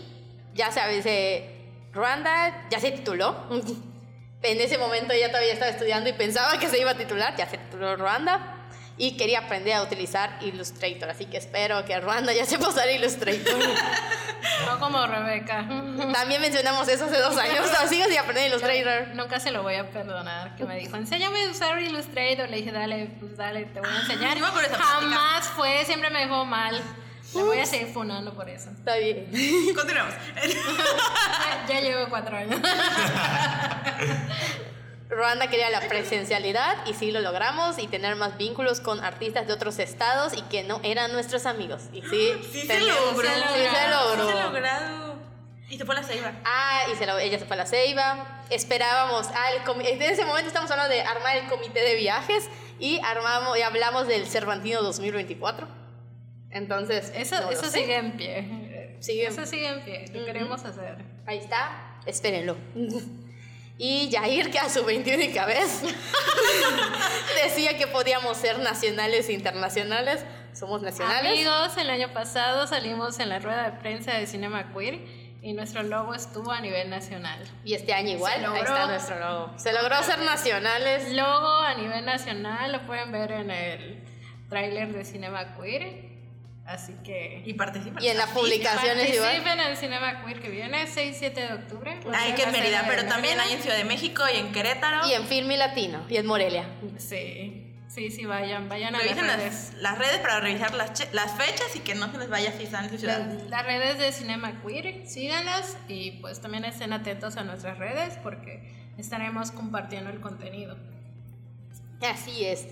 [0.54, 1.54] ya se se
[1.92, 3.48] Ruanda ya se tituló.
[4.42, 7.48] En ese momento ella todavía estaba estudiando y pensaba que se iba a titular, ya
[7.48, 8.53] se tituló Ruanda.
[8.96, 13.58] Y quería aprender a utilizar Illustrator, así que espero que Ruanda ya sepa usar Illustrator.
[14.66, 15.66] No como Rebeca.
[16.12, 19.08] También mencionamos eso hace dos años, así que sí aprender Illustrator.
[19.14, 20.54] Nunca se lo voy a perdonar.
[20.54, 22.48] Que me dijo, enséñame a usar Illustrator.
[22.48, 24.38] Le dije, dale, pues dale, te voy a enseñar.
[24.38, 26.80] me acuerdo de esa Jamás fue, siempre me dejó mal.
[27.34, 28.70] Le voy a seguir funando por eso.
[28.70, 29.26] Está bien.
[29.74, 30.14] Continuemos.
[31.66, 32.60] Ya, ya llevo cuatro años.
[35.10, 39.52] Ruanda quería la presencialidad y sí lo logramos y tener más vínculos con artistas de
[39.52, 41.82] otros estados y que no eran nuestros amigos.
[41.92, 43.20] Y sí, Sí se logró.
[43.22, 44.26] Sí se logró.
[44.28, 45.14] Sí se logrado.
[45.68, 46.32] Y se fue la ceiba.
[46.44, 48.42] Ah, y se lo- ella se fue a la Ceiba.
[48.50, 52.48] Esperábamos al comi- En ese momento estamos hablando de armar el comité de viajes
[52.78, 55.66] y armamos y hablamos del Cervantino 2024.
[56.50, 58.96] Entonces, Eso, no eso sigue en pie.
[59.00, 60.04] Sigue- Eso sigue en pie.
[60.12, 60.98] Lo queremos hacer.
[61.26, 62.56] Ahí está, espérenlo.
[63.76, 65.82] Y Jair, que a su 21 vez
[67.44, 70.24] decía que podíamos ser nacionales e internacionales.
[70.52, 71.32] Somos nacionales.
[71.32, 75.00] Amigos, el año pasado salimos en la rueda de prensa de Cinema Queer
[75.42, 77.40] y nuestro logo estuvo a nivel nacional.
[77.64, 78.60] Y este año igual, Se ahí logró.
[78.62, 79.58] está nuestro logo.
[79.58, 81.12] Se logró ser nacionales.
[81.12, 84.04] Logo a nivel nacional lo pueden ver en el
[84.48, 86.13] tráiler de Cinema Queer.
[86.66, 88.02] Así que Y participan.
[88.02, 89.32] Y en las publicaciones igual.
[89.32, 92.00] participen en el Cinema Queer que viene 6-7 de octubre.
[92.14, 95.06] Hay que en Mérida, en pero también hay en Ciudad de México y en Querétaro.
[95.06, 96.04] Y en Film y Latino.
[96.08, 96.66] Y en Morelia.
[96.96, 97.60] Sí.
[97.88, 99.72] Sí, sí, vayan, vayan a Revisen las redes.
[99.74, 102.52] las, las redes para revisar las, las fechas y que no se les vaya a
[102.52, 103.20] fijar en su ciudad.
[103.20, 108.18] Las, las redes de Cinema Queer, síganlas y pues también estén atentos a nuestras redes
[108.20, 110.76] porque estaremos compartiendo el contenido.
[112.02, 112.66] Así es.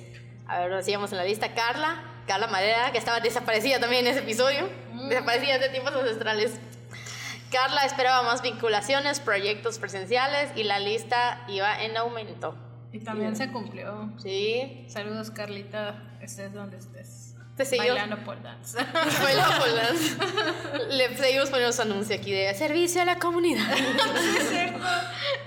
[0.48, 1.54] A ver, nos sigamos en la lista.
[1.54, 4.68] Carla, Carla Madera, que estaba desaparecida también en ese episodio.
[4.92, 5.08] Mm.
[5.08, 6.52] Desaparecida de tiempos ancestrales.
[7.50, 12.54] Carla esperaba más vinculaciones, proyectos presenciales y la lista iba en aumento.
[12.92, 14.10] Y también se cumplió.
[14.18, 17.34] Sí, Saludos Carlita, estés donde estés.
[17.56, 17.96] te seguimos.
[17.98, 18.78] Bailando pole dance.
[18.84, 20.16] Fue la ambulancia.
[20.90, 23.70] Le seguimos poniendo su anuncio aquí de servicio a la comunidad.
[24.38, 24.86] es cierto.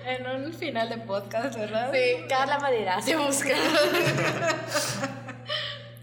[0.05, 1.91] En un final de podcast, ¿verdad?
[1.91, 3.53] Sí, Carla Madera se busca.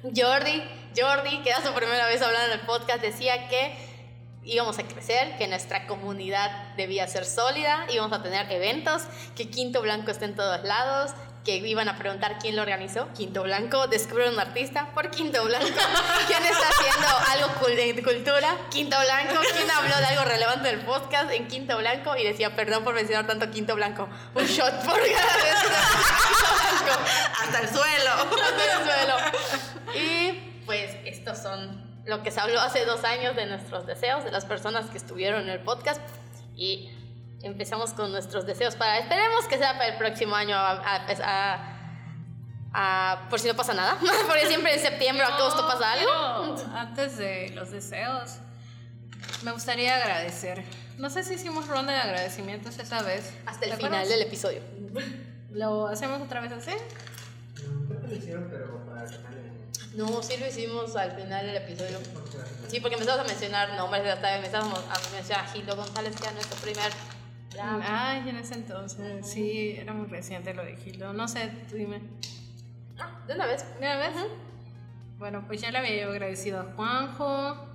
[0.02, 0.62] Jordi,
[0.96, 3.76] Jordi, que era su primera vez hablando en el podcast, decía que
[4.44, 9.02] íbamos a crecer, que nuestra comunidad debía ser sólida, íbamos a tener eventos,
[9.36, 11.12] que Quinto Blanco esté en todos lados,
[11.44, 13.08] que iban a preguntar quién lo organizó.
[13.14, 15.66] Quinto Blanco, descubre un artista por Quinto Blanco.
[16.26, 18.56] ¿Quién está haciendo algo de cultura?
[18.70, 19.40] Quinto Blanco.
[19.52, 22.16] ¿Quién habló de algo relevante del podcast en Quinto Blanco?
[22.16, 24.08] Y decía, perdón por mencionar tanto Quinto Blanco.
[24.34, 25.54] Un shot por cada vez.
[26.28, 27.00] Quinto Blanco.
[27.42, 28.10] Hasta el suelo.
[28.10, 29.16] Hasta el suelo.
[29.94, 34.30] Y pues estos son lo que se habló hace dos años de nuestros deseos, de
[34.32, 36.00] las personas que estuvieron en el podcast.
[36.56, 36.90] Y
[37.42, 41.78] empezamos con nuestros deseos para, esperemos que sea para el próximo año, a- a- a-
[42.74, 46.56] a- por si no pasa nada, porque siempre en septiembre o agosto pasa algo.
[46.56, 48.38] Pero antes de los deseos,
[49.42, 50.64] me gustaría agradecer.
[50.98, 53.32] No sé si hicimos ronda de agradecimientos esa vez.
[53.46, 54.08] Hasta el ¿Te final acuerdas?
[54.08, 54.62] del episodio.
[55.50, 56.72] ¿Lo hacemos otra vez así?
[57.88, 58.48] Creo que lo hicieron,
[59.96, 61.98] No, sí lo hicimos al final del episodio.
[62.68, 66.32] Sí, porque empezamos a mencionar nombres, hasta empezamos a mencionar a Gildo González, que era
[66.32, 66.92] nuestro primer...
[67.60, 71.12] Ay, en ese entonces, sí, era muy reciente lo de Gildo.
[71.12, 72.00] No sé, tú dime.
[72.98, 73.66] Ah, de una vez.
[73.78, 74.14] ¿Una vez?
[75.18, 77.72] Bueno, pues ya le había agradecido a Juanjo,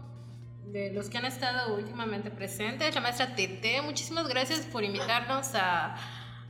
[0.66, 5.96] de los que han estado últimamente presentes, la maestra Tete, muchísimas gracias por invitarnos a,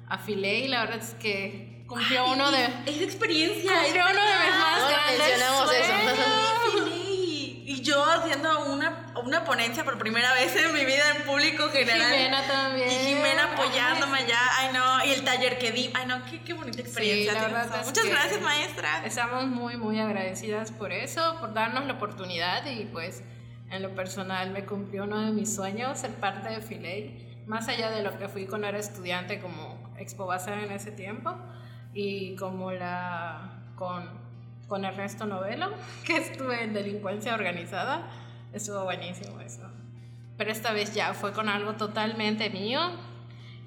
[0.07, 2.65] a Filey, la verdad es que cumplió uno de...
[2.85, 3.71] Es experiencia.
[3.83, 6.87] Cumplió uno de mis más No grandes mencionamos eso.
[6.95, 11.69] Y, y yo haciendo una, una ponencia por primera vez en mi vida en público
[11.69, 12.11] general.
[12.13, 12.89] Jimena también.
[12.91, 14.39] Y Jimena apoyándome allá.
[14.57, 15.05] Ay, no.
[15.05, 15.89] Y el taller que di.
[15.93, 16.23] Ay, no.
[16.25, 17.33] Qué, qué bonita experiencia.
[17.33, 17.57] la tienes.
[17.57, 19.05] verdad es Muchas que- gracias, maestra.
[19.05, 23.23] Estamos muy, muy agradecidas por eso, por darnos la oportunidad y pues
[23.69, 27.89] en lo personal me cumplió uno de mis sueños, ser parte de Filey, más allá
[27.89, 31.35] de lo que fui cuando era estudiante como Expo Bazar en ese tiempo
[31.97, 34.03] y como la con,
[34.67, 35.71] con Ernesto Novelo,
[36.05, 38.07] que estuve en delincuencia organizada,
[38.53, 39.63] estuvo buenísimo eso.
[40.37, 42.81] Pero esta vez ya fue con algo totalmente mío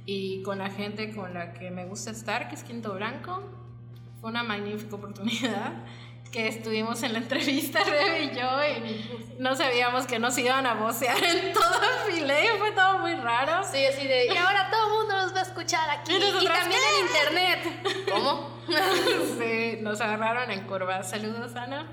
[0.07, 3.43] y con la gente con la que me gusta estar, que es Quinto Blanco.
[4.21, 5.73] Fue una magnífica oportunidad
[6.31, 10.75] que estuvimos en la entrevista, Rebe y yo, y no sabíamos que nos iban a
[10.75, 13.65] vocear en toda Fileo, fue todo muy raro.
[13.65, 14.27] Sí, así de.
[14.27, 16.15] Y ahora todo el mundo nos va a escuchar aquí.
[16.15, 18.05] ¿Y también en internet.
[18.13, 18.61] ¿Cómo?
[18.71, 21.03] Sí, nos agarraron en curva.
[21.03, 21.89] Saludos, Ana.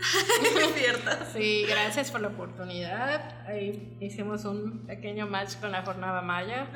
[0.00, 1.10] Es cierto.
[1.34, 3.46] Sí, gracias por la oportunidad.
[3.46, 6.66] Ahí hicimos un pequeño match con la jornada maya.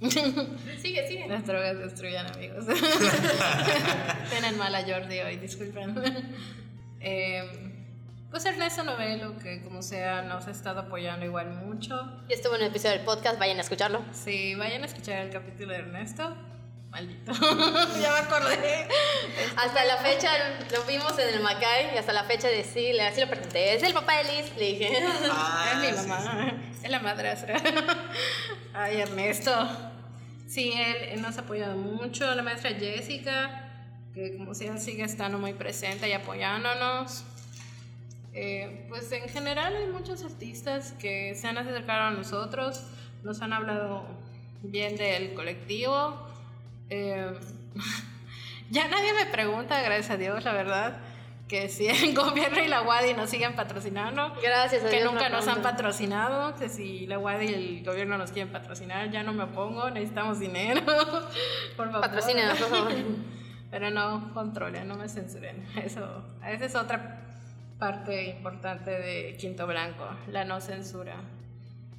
[0.82, 1.26] Sigue, sigue.
[1.28, 2.64] Las drogas destruyen amigos.
[4.30, 5.94] Tienen mala Jordi hoy, disculpen.
[7.00, 7.74] Eh,
[8.30, 11.94] pues Ernesto Novelo, que como sea nos ha estado apoyando igual mucho.
[12.28, 14.02] Y estuvo en un episodio del podcast, vayan a escucharlo.
[14.12, 16.36] Sí, vayan a escuchar el capítulo de Ernesto.
[16.90, 17.32] Maldito.
[18.00, 18.88] ya me acordé.
[19.56, 20.30] Hasta la fecha
[20.72, 23.74] lo vimos en el Macay y hasta la fecha de sí, le, sí lo presenté.
[23.74, 24.98] Es el papá de Liz, le dije.
[25.30, 26.52] Ah, es mi sí, mamá,
[26.90, 27.56] la madrastra.
[28.74, 29.52] Ay, Ernesto.
[30.46, 32.34] Sí, él, él nos ha apoyado mucho.
[32.34, 33.70] La maestra Jessica,
[34.14, 37.24] que como sea, sigue estando muy presente y apoyándonos.
[38.36, 42.82] Eh, pues en general hay muchos artistas que se han acercado a nosotros,
[43.22, 44.04] nos han hablado
[44.62, 46.18] bien del colectivo.
[46.90, 47.32] Eh,
[48.70, 50.96] ya nadie me pregunta, gracias a Dios, la verdad,
[51.54, 55.12] que si el gobierno y la WADI nos siguen patrocinando Gracias a que Dios.
[55.12, 59.08] nunca no nos han patrocinado, que si la UAD y el gobierno nos quieren patrocinar,
[59.12, 60.80] ya no me opongo, necesitamos dinero.
[61.76, 62.00] Por favor.
[62.00, 62.92] Patrocínenos, por favor.
[63.70, 65.64] Pero no controlen, no me censuren.
[65.76, 67.20] Eso, esa es otra
[67.78, 71.14] parte importante de Quinto Blanco, la no censura.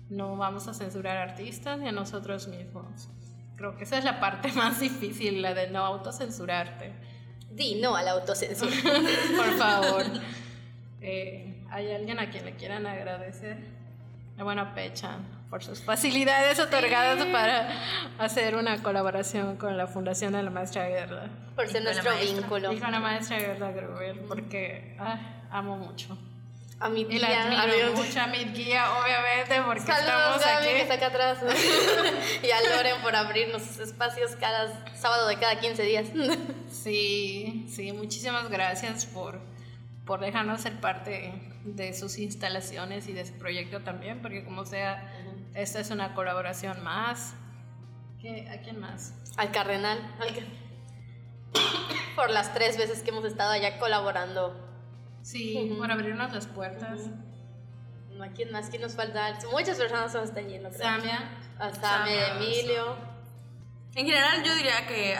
[0.09, 3.07] No vamos a censurar artistas ni a nosotros mismos.
[3.55, 7.14] Creo que esa es la parte más difícil, la de no autocensurarte.
[7.55, 8.71] Di no a la autocensura.
[9.35, 10.03] Por favor.
[11.07, 13.57] Eh, ¿Hay alguien a quien le quieran agradecer?
[14.39, 17.69] Bueno, Pechan, por sus facilidades otorgadas para
[18.17, 21.29] hacer una colaboración con la Fundación de la Maestra Gerda.
[21.55, 22.73] Por ser nuestro vínculo.
[22.73, 25.19] Y con la Maestra Gerda Gruber, porque ah,
[25.51, 26.17] amo mucho.
[26.85, 27.19] A mi Y tía.
[27.19, 30.81] la a admiro mi- mucho a mi guía, obviamente, porque Saludos, estamos Gaby, que aquí.
[30.81, 31.37] está acá atrás.
[32.43, 36.07] y a Loren por abrirnos espacios cada sábado de cada 15 días.
[36.71, 39.39] Sí, sí, muchísimas gracias por,
[40.05, 41.33] por dejarnos ser parte
[41.63, 45.11] de sus instalaciones y de su proyecto también, porque como sea,
[45.55, 47.33] esta es una colaboración más.
[48.21, 49.13] ¿Qué- ¿A quién más?
[49.37, 49.97] Al Cardenal.
[50.19, 50.29] al
[52.15, 54.64] por las tres veces que hemos estado allá colaborando.
[55.25, 57.01] Sí, por abrirnos las puertas.
[58.21, 58.69] ¿A quién más?
[58.69, 59.39] ¿Quién nos falta?
[59.51, 60.69] Muchas personas nos están yendo.
[60.69, 60.81] creo.
[60.81, 62.95] Samia, A Samia, Emilio.
[63.95, 65.17] En general, yo diría que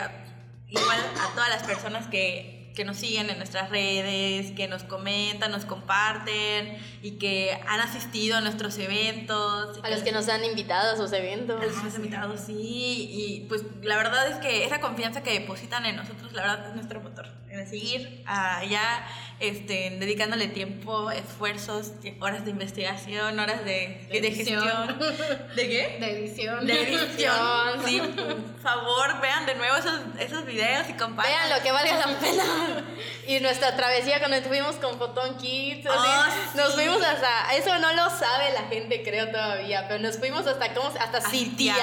[0.68, 5.50] igual a todas las personas que, que nos siguen en nuestras redes, que nos comentan,
[5.50, 9.80] nos comparten y que han asistido a nuestros eventos.
[9.82, 11.60] A los que nos han invitado a sus eventos.
[11.60, 13.08] a los que nos han invitado, sí.
[13.10, 16.74] Y pues la verdad es que esa confianza que depositan en nosotros, la verdad es
[16.76, 17.26] nuestro motor.
[17.64, 19.06] Seguir allá,
[19.40, 24.98] este, dedicándole tiempo, esfuerzos, horas de investigación, horas de, De de gestión.
[25.56, 25.96] ¿De qué?
[26.00, 26.66] de edición.
[26.66, 27.36] De edición.
[27.86, 31.32] Sí, por favor, vean de nuevo esos, esos videos y compartan.
[31.34, 32.44] Vean lo que valga la pena.
[33.28, 35.84] Y nuestra travesía cuando estuvimos con Photon Kids.
[35.86, 36.74] así, Ah, Nos sí.
[36.74, 37.54] fuimos hasta.
[37.56, 39.86] Eso no lo sabe la gente, creo todavía.
[39.88, 40.72] Pero nos fuimos hasta.
[40.74, 41.20] ¿cómo Hasta.
[41.22, 41.74] Sitia.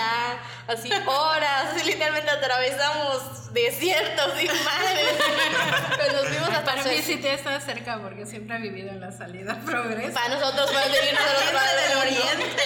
[0.67, 1.85] Así horas.
[1.85, 5.09] literalmente atravesamos desiertos y mares.
[5.97, 6.63] Pero nos fuimos hasta.
[6.63, 10.13] Para mí sí te está cerca porque siempre he vivido en la salida Progreso.
[10.13, 11.23] Para nosotros fue venirnos
[11.89, 12.63] del oriente.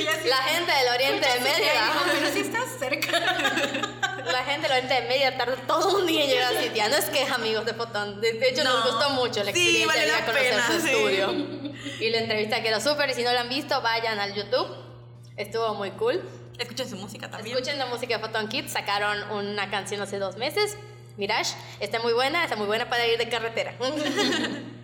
[0.00, 1.92] Y yo así, La gente del oriente de "Escucha, sí, Mérida.
[2.12, 3.20] Pero sí estás cerca.
[4.32, 6.88] La gente del oriente de Mérida tardó todo un día en llegar a Sitia.
[6.88, 8.20] No es queja, amigos de Fotón.
[8.20, 8.90] De, hecho, nos No.
[8.92, 10.88] gustó mucho la Sí, experiencia vale de la conocer pena, su sí.
[10.88, 11.32] estudio.
[12.00, 13.10] Y la entrevista quedó súper.
[13.10, 14.68] Y si no la han visto, vayan al YouTube.
[15.36, 16.22] Estuvo muy cool.
[16.58, 17.56] Escuchen su música también.
[17.56, 18.72] Escuchen la música de Photon Kids.
[18.72, 20.76] Sacaron una canción hace dos meses.
[21.18, 21.54] Mirage.
[21.80, 22.44] Está muy buena.
[22.44, 23.74] Está muy buena para ir de carretera.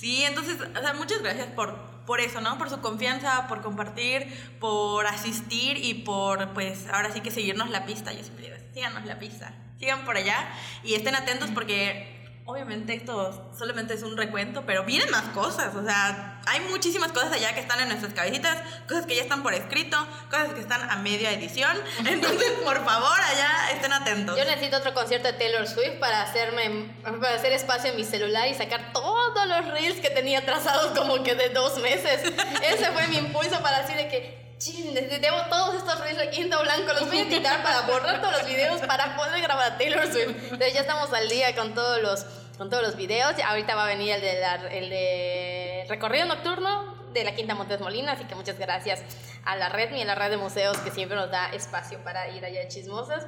[0.00, 1.76] Sí, entonces, o sea, muchas gracias por,
[2.06, 2.56] por eso, ¿no?
[2.56, 4.26] Por su confianza, por compartir,
[4.58, 8.10] por asistir y por, pues, ahora sí que seguirnos la pista.
[8.10, 9.52] Yo siempre digo, síganos la pista.
[9.78, 10.48] Sigan por allá
[10.82, 15.74] y estén atentos porque obviamente esto solamente es un recuento, pero vienen más cosas.
[15.74, 19.42] O sea, hay muchísimas cosas allá que están en nuestras cabecitas, cosas que ya están
[19.42, 19.96] por escrito,
[20.30, 21.76] cosas que están a media edición.
[22.06, 24.36] Entonces, por favor, allá estén atentos.
[24.36, 28.48] Yo necesito otro concierto de Taylor Swift para hacerme para hacer espacio en mi celular
[28.48, 32.22] y sacar todos los reels que tenía trazados como que de dos meses.
[32.62, 36.42] Ese fue mi impulso para así de que "Chin, de- debo todos estos reels aquí
[36.42, 39.78] en blanco, los voy a editar para borrar todos los videos para poder grabar a
[39.78, 40.36] Taylor Swift.
[40.44, 42.24] Entonces ya estamos al día con todos los
[42.58, 43.34] con todos los videos.
[43.42, 47.80] Ahorita va a venir el de, la- el de recorrido nocturno de la Quinta Montes
[47.80, 49.02] Molina, así que muchas gracias
[49.46, 52.28] a la red y a la red de museos que siempre nos da espacio para
[52.28, 53.24] ir allá chismosas.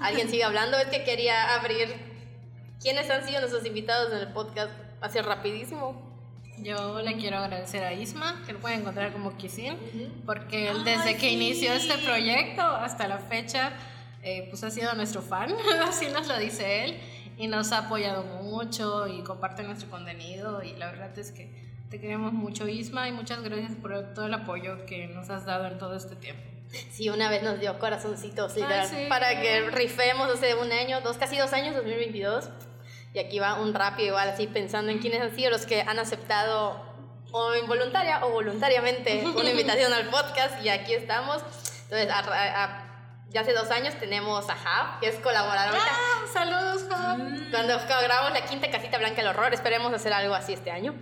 [0.00, 1.96] Alguien sigue hablando, es que quería abrir
[2.80, 4.70] quiénes han sido nuestros invitados en el podcast
[5.00, 6.13] así rapidísimo.
[6.64, 9.76] Yo le quiero agradecer a Isma, que lo pueden encontrar como Kisin,
[10.24, 13.72] porque él desde que inició este proyecto hasta la fecha,
[14.22, 15.54] eh, pues ha sido nuestro fan,
[15.86, 16.98] así nos lo dice él,
[17.36, 21.52] y nos ha apoyado mucho y comparte nuestro contenido, y la verdad es que
[21.90, 25.66] te queremos mucho Isma y muchas gracias por todo el apoyo que nos has dado
[25.66, 26.42] en todo este tiempo.
[26.90, 28.96] Sí, una vez nos dio corazoncitos Ay, literal, sí.
[29.10, 32.48] para que rifemos hace un año, dos, casi dos años, 2022.
[33.14, 35.98] Y aquí va un rápido igual así pensando en quiénes han sido los que han
[35.98, 36.84] aceptado
[37.32, 41.42] o involuntaria o voluntariamente una invitación al podcast y aquí estamos.
[41.84, 42.80] Entonces, a- a-
[43.30, 45.74] ya hace dos años tenemos a Jav, que es colaborador.
[45.74, 45.90] ahorita.
[45.92, 47.18] Ah, saludos, Jav.
[47.50, 50.94] Cuando grabamos la quinta casita blanca del horror, esperemos hacer algo así este año.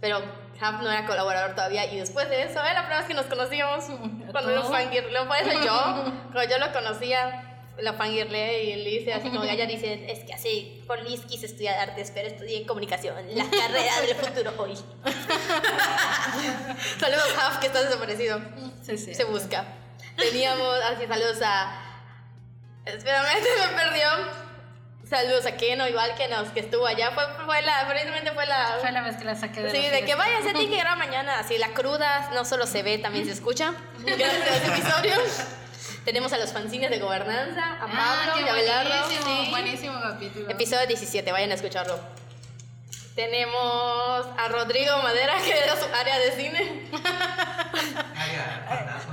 [0.00, 0.20] Pero
[0.60, 3.26] Jav no era colaborador todavía y después de eso, era la primera vez que nos
[3.26, 3.84] conocíamos.
[4.32, 4.74] Cuando lo ¿Cómo?
[4.74, 7.51] fangirle, por eso yo, cuando yo lo conocía,
[7.82, 11.78] lo fangirle y hice así como ella dice, es que así, por Liz quise estudiar
[11.78, 14.74] artes, pero estudié comunicación, la carrera del futuro hoy.
[17.00, 18.40] Saludos Jav, que estás desaparecido
[18.82, 19.14] Sí, sí.
[19.14, 19.64] se busca.
[20.16, 21.78] Teníamos así saludos a.
[22.84, 24.06] Espérame, se me perdió.
[25.08, 27.10] Saludos a Keno, igual que nos que estuvo allá.
[27.12, 28.78] Fue, fue la, precisamente fue la.
[28.80, 30.84] Fue la vez que la saqué de Sí, la de que vaya, se tiene que
[30.96, 31.38] mañana.
[31.38, 33.74] Así, la cruda no solo se ve, también se escucha.
[34.04, 35.44] Gracias a los episodios.
[36.04, 38.90] Tenemos a los fanzines de gobernanza, a Ah, Pablo qué y a Belardo.
[39.08, 39.50] buenísimo, Sí.
[39.50, 40.50] buenísimo capítulo.
[40.50, 41.98] Episodio 17, vayan a escucharlo.
[43.14, 46.90] Tenemos a Rodrigo Madera, que era su área de cine.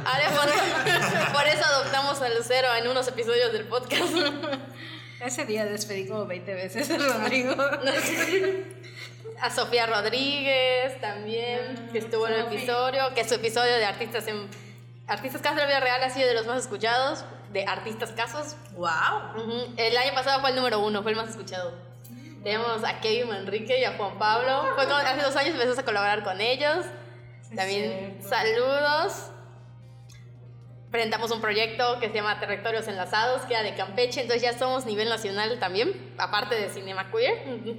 [0.06, 0.50] Área fan-
[1.34, 4.14] Por eso adoptamos a Lucero en unos episodios del podcast.
[5.24, 7.56] Ese día despedí como 20 veces a Rodrigo.
[9.42, 14.28] A Sofía Rodríguez también, que estuvo en el episodio, que es su episodio de artistas
[14.28, 14.48] en
[15.10, 18.56] Artistas Casos de la Vida Real ha sido de los más escuchados, de Artistas Casos.
[18.74, 19.44] ¡Wow!
[19.44, 19.74] Ujú.
[19.76, 21.74] El año pasado fue el número uno, fue el más escuchado.
[22.44, 24.66] Tenemos a Kevin Manrique y a Juan Pablo.
[24.76, 26.86] Fue hace dos años empezamos a colaborar con ellos.
[27.56, 29.32] También saludos.
[30.92, 34.86] Presentamos un proyecto que se llama Territorios Enlazados, que era de Campeche, entonces ya somos
[34.86, 37.78] nivel nacional también, aparte de Cinema Queer.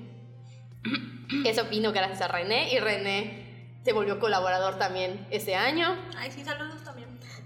[1.44, 3.50] Eso vino gracias a René y René
[3.84, 5.96] se volvió colaborador también ese año.
[6.16, 6.79] Ay, sí, saludos.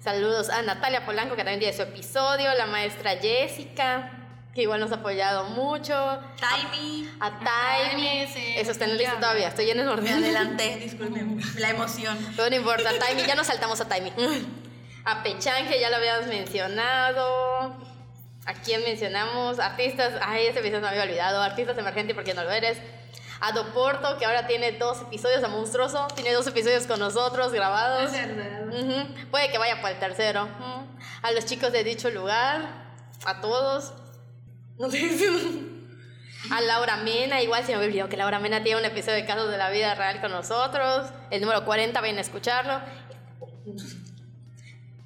[0.08, 4.10] Saludos a Natalia Polanco, que también tiene su episodio, la maestra Jessica,
[4.54, 5.94] que igual nos ha apoyado mucho,
[6.38, 7.08] Taimi.
[7.20, 8.04] a Taimi.
[8.04, 8.54] Taimi, sí.
[8.54, 10.12] Eso está en la lista todavía, estoy en el Me orden.
[10.12, 11.40] adelanté, disculpen.
[11.56, 12.18] La emoción.
[12.36, 14.12] Pero no importa, Taimi, ya nos saltamos a Taimi.
[15.06, 17.76] A Pechan, que ya lo habíamos mencionado.
[18.46, 19.58] ¿A quién mencionamos?
[19.58, 21.42] Artistas, ay, ese episodio me había olvidado.
[21.42, 22.78] Artistas emergentes, porque no lo eres.
[23.40, 28.12] A Doporto, que ahora tiene dos episodios, a Monstruoso, tiene dos episodios con nosotros grabados.
[28.12, 28.68] Es verdad.
[28.68, 30.44] Ujú, Puede que vaya para el tercero.
[30.44, 30.86] Ujú.
[31.22, 32.62] A los chicos de dicho lugar,
[33.26, 33.92] a todos.
[34.78, 34.88] No
[36.50, 39.24] A Laura Mena, igual se me había olvidado que Laura Mena tiene un episodio de
[39.24, 41.08] Casos de la Vida Real con nosotros.
[41.30, 42.80] El número 40, vayan a escucharlo.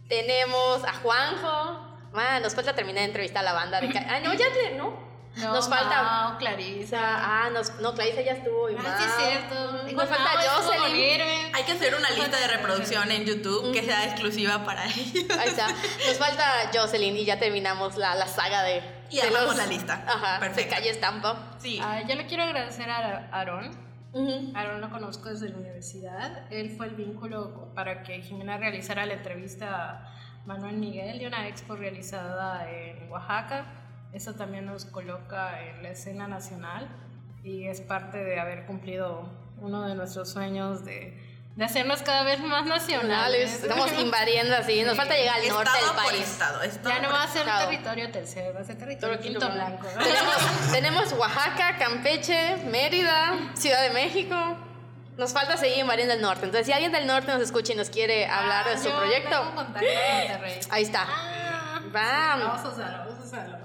[0.09, 1.85] Tenemos a Juanjo.
[2.15, 3.89] Ah, nos falta terminar de entrevistar a la banda de...
[4.09, 4.47] Ah, no, ya
[4.77, 5.08] no.
[5.39, 6.03] No, nos falta...
[6.03, 6.99] Mau, Clarisa.
[7.01, 8.69] Ah, nos, no, Clarisa ya estuvo.
[8.71, 9.73] y Ah, sí, es cierto.
[9.93, 11.21] Nos falta Mau con Jocelyn.
[11.55, 15.31] Hay que hacer una lista de reproducción en YouTube que sea exclusiva para ellos.
[15.39, 15.69] Ahí está.
[15.69, 18.83] Nos falta Jocelyn y ya terminamos la, la saga de.
[19.11, 20.05] Y de armamos la lista.
[20.07, 20.71] Ajá, Perfecto.
[20.71, 21.55] de calle Estampa.
[21.59, 21.81] Sí.
[21.83, 23.71] Ah, yo le quiero agradecer a Aaron.
[24.13, 24.53] Ujú.
[24.55, 26.51] Aaron lo conozco desde la universidad.
[26.53, 30.15] Él fue el vínculo para que Jimena realizara la entrevista a
[30.47, 33.67] Manuel Miguel de una expo realizada en Oaxaca.
[34.13, 36.89] Eso también nos coloca en la escena nacional
[37.45, 39.29] y es parte de haber cumplido
[39.61, 41.21] uno de nuestros sueños de,
[41.57, 43.63] de hacernos cada vez más nacionales.
[43.63, 44.83] Estamos invadiendo así.
[44.83, 46.23] Nos falta llegar al norte estado del por país.
[46.23, 46.63] estado.
[46.63, 47.69] estado Ya no va a ser Estado.
[47.69, 49.87] territorio tercero, va a ser territorio quinto blanco.
[49.89, 54.35] Tenemos, tenemos Oaxaca, Campeche, Mérida, Ciudad de México.
[55.19, 56.45] Nos falta seguir invadiendo el norte.
[56.47, 58.97] Entonces, si alguien del norte nos escucha y nos quiere hablar Ah, de su yo
[58.97, 60.61] proyecto, tengo contacto en Monterrey.
[60.71, 61.07] ahí está.
[61.09, 62.61] Ah, Vamos.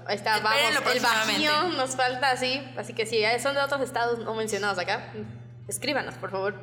[0.06, 0.52] Ahí está, vamos.
[0.52, 1.48] Espérenlo El próximamente.
[1.48, 2.62] Bajío nos falta así.
[2.76, 5.12] Así que si son de otros estados no mencionados acá,
[5.68, 6.54] escríbanos, por favor.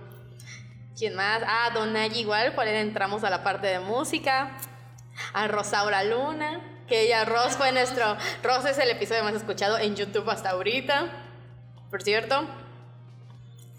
[0.97, 1.41] ¿Quién más?
[1.45, 4.51] Ah, Donay igual, por ahí entramos a la parte de música.
[5.33, 8.17] A Rosaura Luna, que ella, Ros fue nuestro.
[8.43, 11.07] Ros es el episodio más escuchado en YouTube hasta ahorita.
[11.89, 12.47] Por cierto.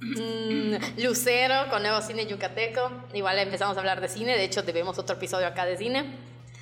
[0.01, 2.91] Mm, Lucero con Nuevo Cine Yucateco.
[3.15, 4.37] Igual empezamos a hablar de cine.
[4.37, 6.17] De hecho, debemos otro episodio acá de cine.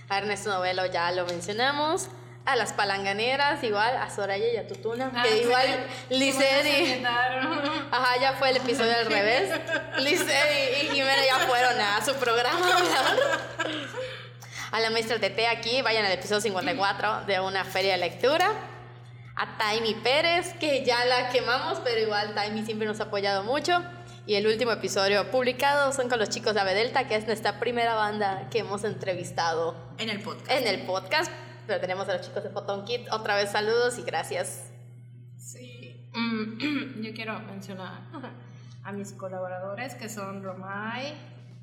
[0.09, 2.09] A Ernesto Novelo ya lo mencionamos.
[2.51, 3.97] A las palanganeras, igual.
[3.97, 5.13] A Soraya y a Tutuna.
[5.15, 7.01] Ah, que igual Liceri.
[7.05, 9.53] Ajá, ya fue el episodio al revés.
[9.99, 12.67] Liceri y Jimena ya fueron a su programa.
[14.73, 18.51] A la maestra TT aquí, vayan al episodio 54 de una feria de lectura.
[19.37, 23.81] A Taimi Pérez, que ya la quemamos, pero igual Taimi siempre nos ha apoyado mucho.
[24.27, 27.95] Y el último episodio publicado son con los chicos de Abedelta, que es nuestra primera
[27.95, 30.51] banda que hemos entrevistado En el podcast.
[30.51, 31.31] en el podcast.
[31.71, 33.03] Pero tenemos a los chicos de Photon Kit.
[33.13, 34.69] Otra vez saludos y gracias.
[35.37, 36.05] Sí.
[36.13, 38.01] Mm, Yo quiero mencionar
[38.83, 41.15] a mis colaboradores que son Romay,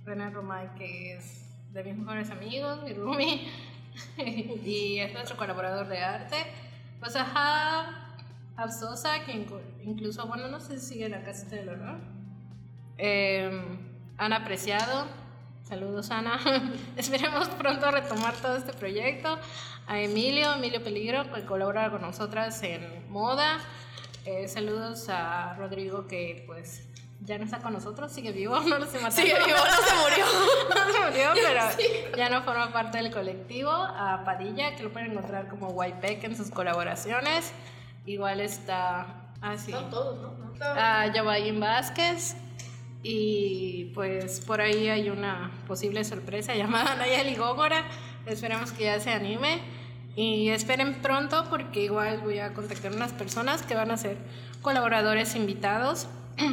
[0.05, 3.51] René Romay, que es de mis mejores amigos, mi roomie,
[4.17, 6.37] y es nuestro colaborador de arte.
[7.01, 7.85] Pues a Hab,
[8.55, 11.99] Hab Sosa, que inclu- incluso, bueno, no sé si sigue la Casa del Honor.
[12.97, 13.51] Eh,
[14.17, 15.05] Ana Preciado,
[15.63, 16.39] saludos Ana.
[16.95, 19.37] Esperemos pronto retomar todo este proyecto.
[19.87, 23.59] A Emilio, Emilio Peligro, que colabora con nosotras en moda.
[24.25, 26.83] Eh, saludos a Rodrigo, que pues
[27.21, 29.13] ya no está con nosotros, sigue vivo, no lo sé matar.
[29.13, 30.25] Sigue vivo, no se murió.
[30.75, 31.29] no se murió,
[32.09, 33.71] pero ya no forma parte del colectivo.
[33.71, 37.53] A Padilla, que lo pueden encontrar como YPEC en sus colaboraciones.
[38.05, 39.31] Igual está.
[39.41, 39.71] Ah, sí.
[39.89, 40.53] todos, ¿no?
[40.61, 42.35] A Yabayin Vázquez.
[43.03, 47.85] Y pues por ahí hay una posible sorpresa llamada Nayeli Gómora.
[48.25, 49.76] Esperemos que ya se anime.
[50.17, 54.17] Y esperen pronto porque igual voy a contactar unas personas que van a ser
[54.63, 56.07] colaboradores invitados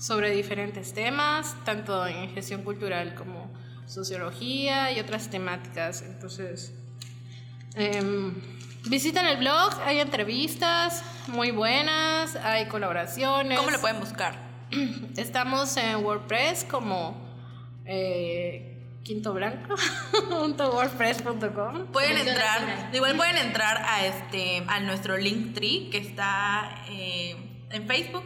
[0.00, 3.48] sobre diferentes temas, tanto en gestión cultural como
[3.86, 6.02] sociología y otras temáticas.
[6.02, 6.74] Entonces,
[7.76, 8.34] em,
[8.88, 13.56] visiten el blog, hay entrevistas muy buenas, hay colaboraciones.
[13.56, 14.34] ¿Cómo lo pueden buscar?
[15.16, 17.16] Estamos en WordPress como
[17.84, 18.75] eh,
[19.06, 19.76] Quinto Blanco,
[20.74, 21.86] .wordpress.com.
[21.92, 27.36] Pueden entrar, igual pueden entrar a este a nuestro Linktree que está eh,
[27.70, 28.24] en Facebook.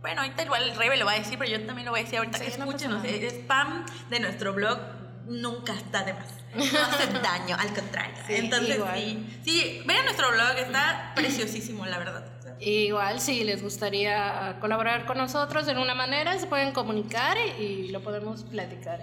[0.00, 2.02] Bueno, ahorita igual el Rebe lo va a decir, pero yo también lo voy a
[2.04, 2.38] decir ahorita.
[2.38, 3.08] Sí, no Escúchenos, nada.
[3.08, 4.78] es spam de nuestro blog
[5.26, 6.32] nunca está de más.
[6.54, 8.14] No hace daño, al contrario.
[8.28, 8.94] Sí, Entonces, igual.
[8.94, 9.40] sí.
[9.44, 12.24] Sí, vean nuestro blog, está preciosísimo, la verdad.
[12.60, 18.02] Igual, si les gustaría colaborar con nosotros de alguna manera, se pueden comunicar y lo
[18.02, 19.00] podemos platicar.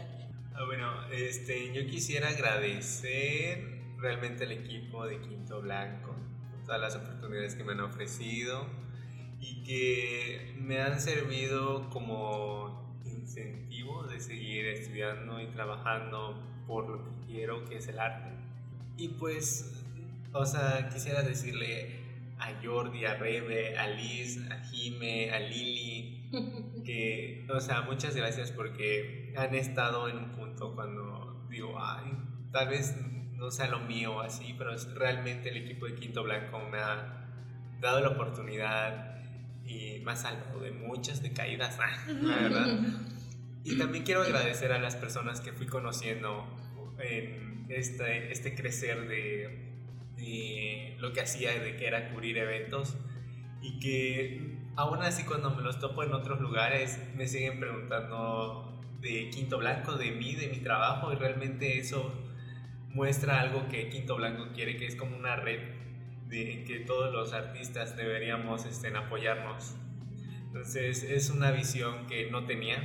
[0.56, 6.16] Ah, bueno, este, yo quisiera agradecer realmente al equipo de Quinto Blanco,
[6.66, 8.66] todas las oportunidades que me han ofrecido
[9.40, 17.26] y que me han servido como incentivo de seguir estudiando y trabajando por lo que
[17.28, 18.30] quiero, que es el arte.
[18.98, 19.84] Y pues,
[20.32, 22.03] o sea, quisiera decirle
[22.44, 26.30] a Jordi, a Rebe, a Liz, a Jime, a Lili,
[26.86, 32.12] que, o sea, muchas gracias porque han estado en un punto cuando digo, ay,
[32.52, 32.96] tal vez
[33.34, 37.30] no sea lo mío así, pero realmente el equipo de Quinto Blanco me ha
[37.80, 39.22] dado la oportunidad
[39.66, 42.80] y me ha salvado de muchas decaídas, la verdad.
[43.64, 46.46] Y también quiero agradecer a las personas que fui conociendo
[47.00, 49.73] en este, este crecer de,
[50.18, 52.96] de lo que hacía, de que era cubrir eventos
[53.62, 59.30] y que aún así cuando me los topo en otros lugares me siguen preguntando de
[59.30, 62.14] Quinto Blanco, de mí, de mi trabajo y realmente eso
[62.90, 65.60] muestra algo que Quinto Blanco quiere, que es como una red
[66.28, 69.76] de que todos los artistas deberíamos este, apoyarnos.
[70.48, 72.78] Entonces es una visión que no tenía,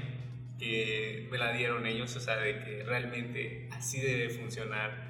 [0.59, 5.08] que me la dieron ellos, o sea, de que realmente así debe funcionar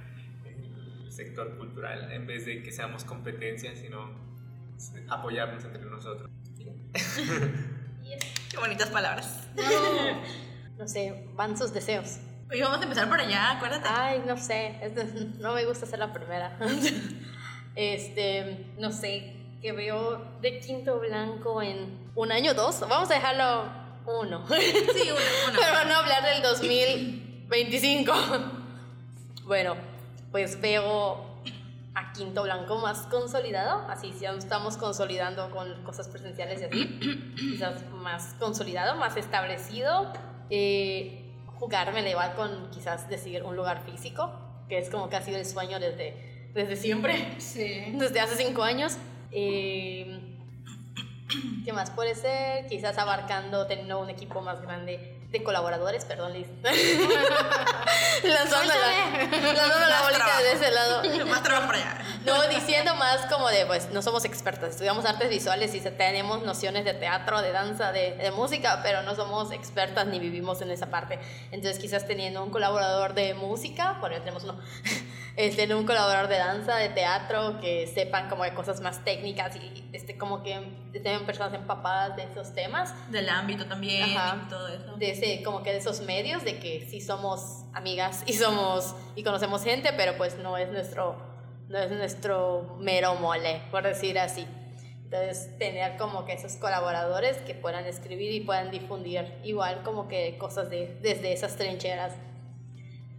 [1.19, 4.09] sector cultural, en vez de que seamos competencia, sino
[5.09, 6.31] apoyarnos entre nosotros.
[8.51, 9.49] Qué bonitas palabras.
[10.79, 12.21] No sé, van sus deseos.
[12.51, 13.89] Hoy vamos a empezar por allá, acuérdate.
[13.91, 14.79] Ay, no sé,
[15.41, 16.57] no me gusta ser la primera.
[17.75, 22.81] Este, no sé, que veo de quinto blanco en un año, dos.
[22.81, 23.71] Vamos a dejarlo
[24.05, 24.45] uno.
[24.49, 25.59] Sí, uno, uno.
[25.61, 28.13] Pero no hablar del 2025.
[29.45, 29.77] Bueno,
[30.31, 31.27] pues veo
[31.95, 37.85] a Quinto Blanco más consolidado, así ya estamos consolidando con cosas presenciales y así, quizás
[37.91, 40.13] más consolidado, más establecido.
[40.51, 41.25] Eh,
[41.59, 44.33] jugarme le va con quizás decir un lugar físico,
[44.69, 47.93] que es como que ha sido el sueño desde, desde siempre Sí.
[47.95, 48.97] desde hace cinco años.
[49.33, 50.37] Eh,
[51.65, 52.67] ¿Qué más puede ser?
[52.69, 56.47] Quizás abarcando, teniendo un equipo más grande de colaboradores, perdón, Liz.
[56.63, 57.15] lanzando
[58.75, 60.43] la, lanzando la bolita trabajo.
[60.43, 61.03] de ese lado.
[61.27, 61.99] Más trabajo por allá.
[62.25, 66.85] No, diciendo más como de, pues, no somos expertas, estudiamos artes visuales y tenemos nociones
[66.85, 70.87] de teatro, de danza, de, de música, pero no somos expertas ni vivimos en esa
[70.87, 71.19] parte.
[71.53, 74.59] Entonces, quizás teniendo un colaborador de música, bueno, ya tenemos uno,
[75.39, 79.89] este, un colaborador de danza, de teatro, que sepan como de cosas más técnicas y
[79.93, 80.59] este, como que
[80.93, 84.43] tengan personas empapadas de esos temas Del ámbito también Ajá.
[84.45, 84.97] y todo eso.
[84.97, 89.23] de ese como que de esos medios de que sí somos amigas y somos y
[89.23, 91.17] conocemos gente pero pues no es nuestro
[91.69, 94.45] no es nuestro mero mole por decir así
[95.05, 100.37] entonces tener como que esos colaboradores que puedan escribir y puedan difundir igual como que
[100.37, 102.13] cosas de desde esas trincheras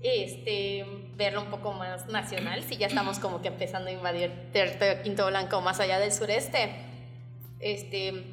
[0.01, 4.31] este verlo un poco más nacional si ya estamos como que empezando a invadir
[5.03, 6.73] quinto blanco más allá del sureste
[7.59, 8.23] este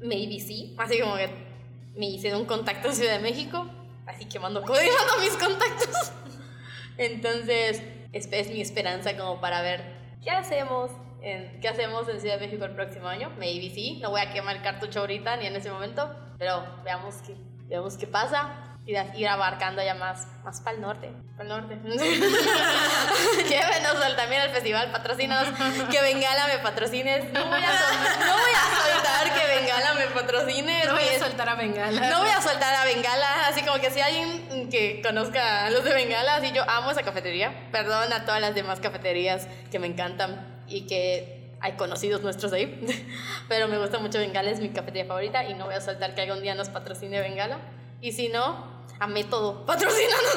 [0.00, 1.52] maybe sí así como que
[1.96, 3.66] me hice un contacto en Ciudad de México,
[4.06, 6.12] así que mando coordinando mis contactos.
[6.98, 7.82] Entonces,
[8.12, 9.82] es, es mi esperanza como para ver
[10.22, 10.90] qué hacemos,
[11.22, 13.30] en, qué hacemos en Ciudad de México el próximo año.
[13.38, 17.34] Maybe sí, no voy a quemar cartucho ahorita ni en ese momento, pero veamos qué,
[17.68, 18.71] veamos qué pasa.
[18.84, 21.78] Ir, a- ir abarcando ya más, más para el norte, para el norte.
[23.48, 25.54] Llévenos al- también al festival, patrocínanos,
[25.88, 27.32] que Bengala me patrocines.
[27.32, 30.84] No voy a, sol- no voy a soltar que Bengala me patrocine.
[30.86, 32.10] No voy a mi- soltar a Bengala.
[32.10, 35.84] no voy a soltar a Bengala, así como que si alguien que conozca a los
[35.84, 37.68] de Bengala, así yo amo esa cafetería.
[37.70, 42.84] Perdón a todas las demás cafeterías que me encantan y que hay conocidos nuestros ahí.
[43.48, 46.22] Pero me gusta mucho Bengala, es mi cafetería favorita y no voy a soltar que
[46.22, 47.58] algún día nos patrocine Bengala.
[48.00, 48.71] Y si no,
[49.02, 50.36] a método, patrocínanos.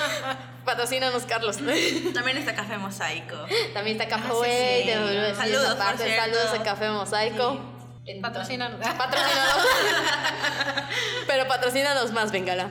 [0.64, 1.56] patrocínanos, Carlos.
[2.14, 3.36] También está Café Mosaico.
[3.74, 4.86] También está Café Ah, sí, sí.
[4.86, 6.04] te Saludos, esa por parte.
[6.04, 6.22] cierto.
[6.22, 7.60] Saludos a Café Mosaico.
[8.06, 8.80] En- Patrocínanos.
[8.80, 9.66] Patrocínanos.
[11.26, 12.70] Pero patrocínanos más, Bengala.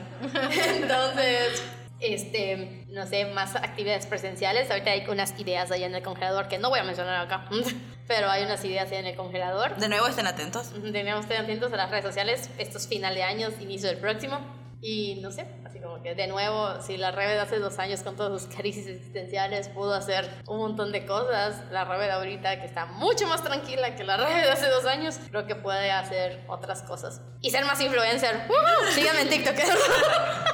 [0.51, 1.63] Entonces,
[1.99, 4.69] este, no sé, más actividades presenciales.
[4.71, 7.45] Ahorita hay unas ideas allá en el congelador que no voy a mencionar acá.
[8.07, 9.75] Pero hay unas ideas allá en el congelador.
[9.75, 10.71] De nuevo estén atentos.
[10.91, 12.49] Tenemos que estar atentos a las redes sociales.
[12.57, 14.39] Estos final de años, inicio del próximo.
[14.81, 18.01] Y no sé, así como que de nuevo, si la Rebe de hace dos años
[18.01, 22.59] con todas sus crisis existenciales pudo hacer un montón de cosas, la Rebe de ahorita
[22.59, 25.91] que está mucho más tranquila que la Rebe de hace dos años, creo que puede
[25.91, 27.21] hacer otras cosas.
[27.41, 28.47] Y ser más influencer.
[28.49, 28.91] ¡Uh!
[28.91, 29.55] Síganme en TikTok.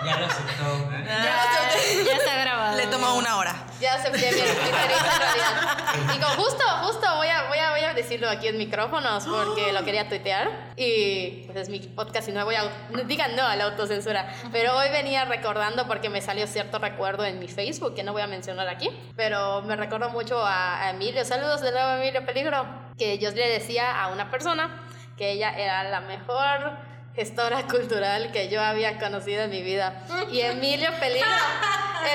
[0.05, 0.65] Ya lo aceptó.
[0.93, 1.05] ¿eh?
[1.07, 2.77] Ya, ya está grabado.
[2.77, 3.55] Le tomó una hora.
[3.81, 6.15] Ya acepté mi realidad.
[6.15, 9.73] Y con justo, justo voy a, voy, a, voy a decirlo aquí en micrófonos porque
[9.73, 10.73] lo quería tuitear.
[10.75, 12.71] Y pues es mi podcast y no voy a...
[13.05, 14.31] Digan no a la autocensura.
[14.51, 18.23] Pero hoy venía recordando porque me salió cierto recuerdo en mi Facebook que no voy
[18.23, 18.89] a mencionar aquí.
[19.15, 21.23] Pero me recuerdo mucho a, a Emilio.
[21.23, 22.65] Saludos de nuevo Emilio Peligro.
[22.97, 24.81] Que yo le decía a una persona
[25.15, 26.71] que ella era la mejor
[27.15, 30.01] gestora cultural que yo había conocido en mi vida.
[30.31, 31.29] Y Emilio Peligro.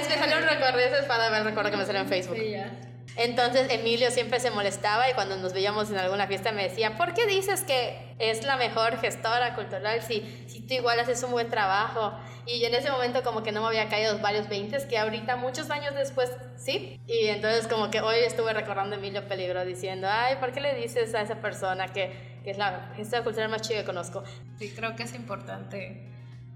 [0.00, 2.08] es que salió un recuerdo, ese es para ver el recuerdo que me salió en
[2.08, 2.36] Facebook.
[2.36, 2.72] Sí, ya.
[3.22, 7.12] Entonces Emilio siempre se molestaba y cuando nos veíamos en alguna fiesta me decía, ¿por
[7.12, 11.50] qué dices que es la mejor gestora cultural si, si tú igual haces un buen
[11.50, 12.14] trabajo?
[12.46, 15.68] Y en ese momento como que no me había caído varios veintes que ahorita muchos
[15.68, 16.98] años después sí.
[17.06, 20.74] Y entonces como que hoy estuve recordando a Emilio Peligro diciendo, ay, ¿por qué le
[20.74, 24.24] dices a esa persona que, que es la gestora cultural más chida que conozco?
[24.58, 26.08] Sí, creo que es importante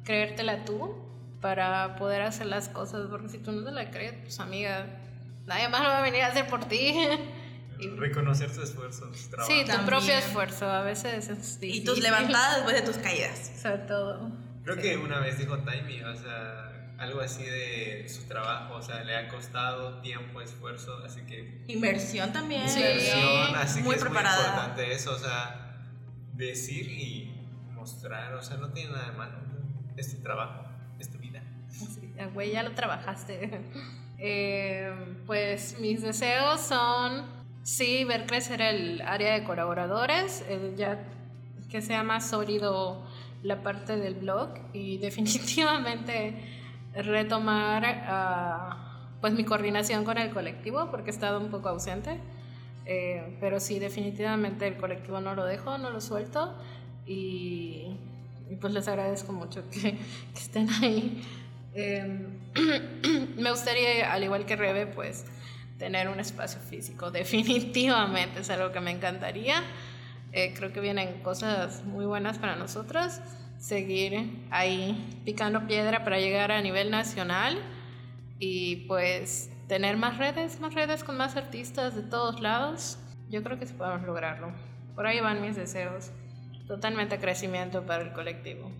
[0.02, 0.94] creértela tú
[1.40, 4.86] para poder hacer las cosas, porque si tú no te la crees, pues amiga,
[5.46, 6.94] nadie más lo va a venir a hacer por ti.
[7.76, 9.50] Y- Reconocer tu esfuerzo, tu trabajo.
[9.50, 9.86] sí, tu También.
[9.86, 11.84] propio esfuerzo, a veces es Y difícil.
[11.84, 13.50] tus levantadas después de tus caídas.
[13.60, 14.30] Sobre todo.
[14.62, 19.02] Creo que una vez dijo Taimi, o sea, algo así de su trabajo, o sea,
[19.02, 22.68] le ha costado tiempo, esfuerzo, así que Inversión también.
[22.70, 22.78] Sí.
[22.78, 24.36] inversión, así Muy que es preparada.
[24.38, 25.82] muy importante eso, o sea,
[26.32, 29.38] decir y mostrar, o sea, no tiene nada de malo,
[29.96, 30.64] es tu trabajo,
[31.00, 31.42] es tu vida.
[31.70, 33.60] Sí, güey, ya lo trabajaste.
[34.18, 34.92] Eh,
[35.26, 37.24] pues mis deseos son,
[37.62, 41.02] sí, ver crecer el área de colaboradores, el ya
[41.70, 43.04] que sea más sólido
[43.42, 46.34] la parte del blog y definitivamente
[46.94, 52.20] retomar ah, pues mi coordinación con el colectivo porque he estado un poco ausente.
[52.86, 56.54] Eh, pero sí, definitivamente el colectivo no lo dejo, no lo suelto
[57.06, 57.96] y,
[58.60, 59.98] pues les agradezco mucho que
[60.34, 61.22] estén ahí.
[61.74, 62.26] Eh,
[63.36, 65.24] me gustaría, al igual que Rebe, pues
[65.78, 69.62] tener un espacio físico, definitivamente es algo que me encantaría.
[70.32, 73.20] Eh, creo que vienen cosas muy buenas para nosotros.
[73.59, 77.56] Seguir ahí picando piedra para llegar a nivel nacional
[78.38, 82.98] y pues tener más redes, más redes con más artistas de todos lados.
[83.30, 84.52] Yo creo que sí podemos lograrlo.
[84.94, 86.10] Por ahí van mis deseos.
[86.66, 88.70] Totalmente crecimiento para el colectivo.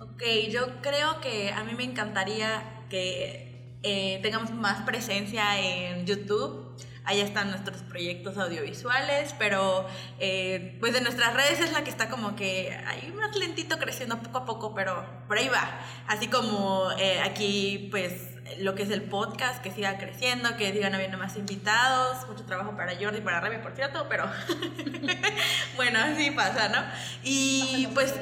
[0.00, 3.46] Ok, yo creo que a mí me encantaría que
[3.82, 6.76] eh, tengamos más presencia en YouTube.
[7.04, 9.86] Allá están nuestros proyectos audiovisuales, pero
[10.18, 14.18] eh, pues de nuestras redes es la que está como que ahí más lentito creciendo
[14.20, 15.80] poco a poco, pero por ahí va.
[16.08, 20.94] Así como eh, aquí pues lo que es el podcast, que siga creciendo, que sigan
[20.94, 24.28] habiendo más invitados, mucho trabajo para Jordi para Rebe, por cierto, pero
[25.76, 26.82] bueno, así pasa, ¿no?
[27.22, 28.14] Y pues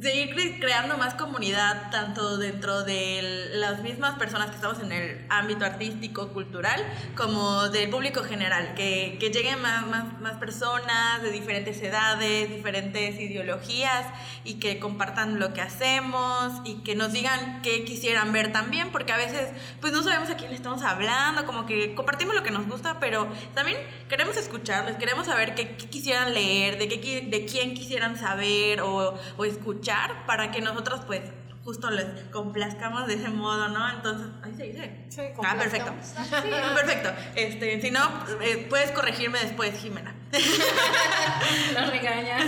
[0.00, 5.26] seguir cre- creando más comunidad, tanto dentro de las mismas personas que estamos en el
[5.28, 6.80] ámbito artístico, cultural,
[7.16, 13.18] como del público general, que, que lleguen más, más, más personas de diferentes edades, diferentes
[13.18, 14.06] ideologías
[14.44, 19.12] y que compartan lo que hacemos y que nos digan qué quisieran ver también, porque
[19.12, 19.48] a veces
[19.80, 23.00] pues no sabemos a quién le estamos hablando, como que compartimos lo que nos gusta,
[23.00, 28.16] pero también queremos escucharles, queremos saber qué, qué quisieran leer, de, qué, de quién quisieran
[28.16, 29.87] saber o, o escuchar
[30.26, 31.22] para que nosotros pues
[31.64, 33.90] justo les complazcamos de ese modo, ¿no?
[33.90, 35.04] Entonces, ahí se dice.
[35.10, 35.92] Sí, ah, perfecto.
[36.02, 36.14] Sí,
[36.74, 37.12] perfecto.
[37.34, 38.00] Este, si no,
[38.40, 40.14] eh, puedes corregirme después, Jimena.
[41.74, 42.38] Lo regaña.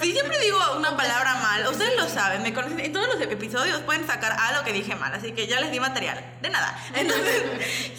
[0.00, 3.80] Si siempre digo una palabra mal, ustedes lo saben, me conocen, en todos los episodios
[3.82, 6.76] pueden sacar algo que dije mal, así que ya les di material, de nada.
[6.94, 7.42] Entonces,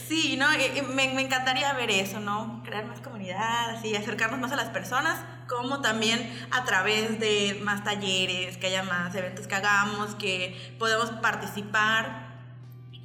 [0.08, 0.54] sí, ¿no?
[0.54, 2.62] Y- y me, me encantaría ver eso, ¿no?
[2.66, 7.84] Crear más comunidad, así, acercarnos más a las personas, como también a través de más
[7.84, 12.24] talleres, que haya más eventos que hagamos, que podamos participar.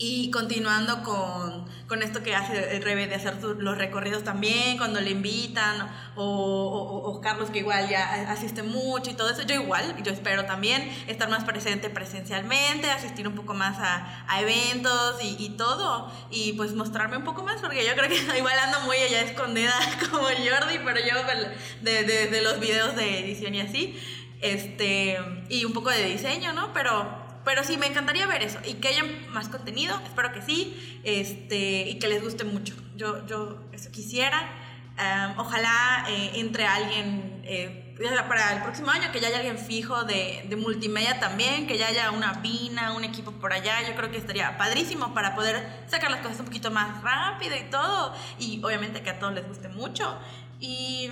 [0.03, 5.11] Y continuando con, con esto que hace Rebe de hacer los recorridos también, cuando le
[5.11, 10.47] invitan, o, Carlos que igual ya asiste mucho y todo eso, yo igual, yo espero
[10.47, 16.73] también estar más presente presencialmente, asistir un poco más a, eventos y, todo, y pues
[16.73, 19.75] mostrarme un poco más, porque yo creo que igual ando muy allá escondida
[20.11, 21.15] como Jordi, pero yo
[21.83, 24.01] de, de los videos de edición y así,
[24.41, 25.19] este,
[25.51, 26.73] y un poco de diseño, ¿no?
[26.73, 31.01] Pero pero sí, me encantaría ver eso y que haya más contenido, espero que sí,
[31.05, 32.75] este, y que les guste mucho.
[32.97, 34.57] Yo, yo eso quisiera.
[34.97, 37.91] Am, ojalá eh, entre alguien eh,
[38.29, 41.89] para el próximo año que ya haya alguien fijo de, de multimedia también, que ya
[41.89, 46.11] haya una vina, un equipo por allá, yo creo que estaría padrísimo para poder sacar
[46.11, 49.69] las cosas un poquito más rápido y todo, y obviamente que a todos les guste
[49.69, 50.19] mucho.
[50.61, 51.11] Y,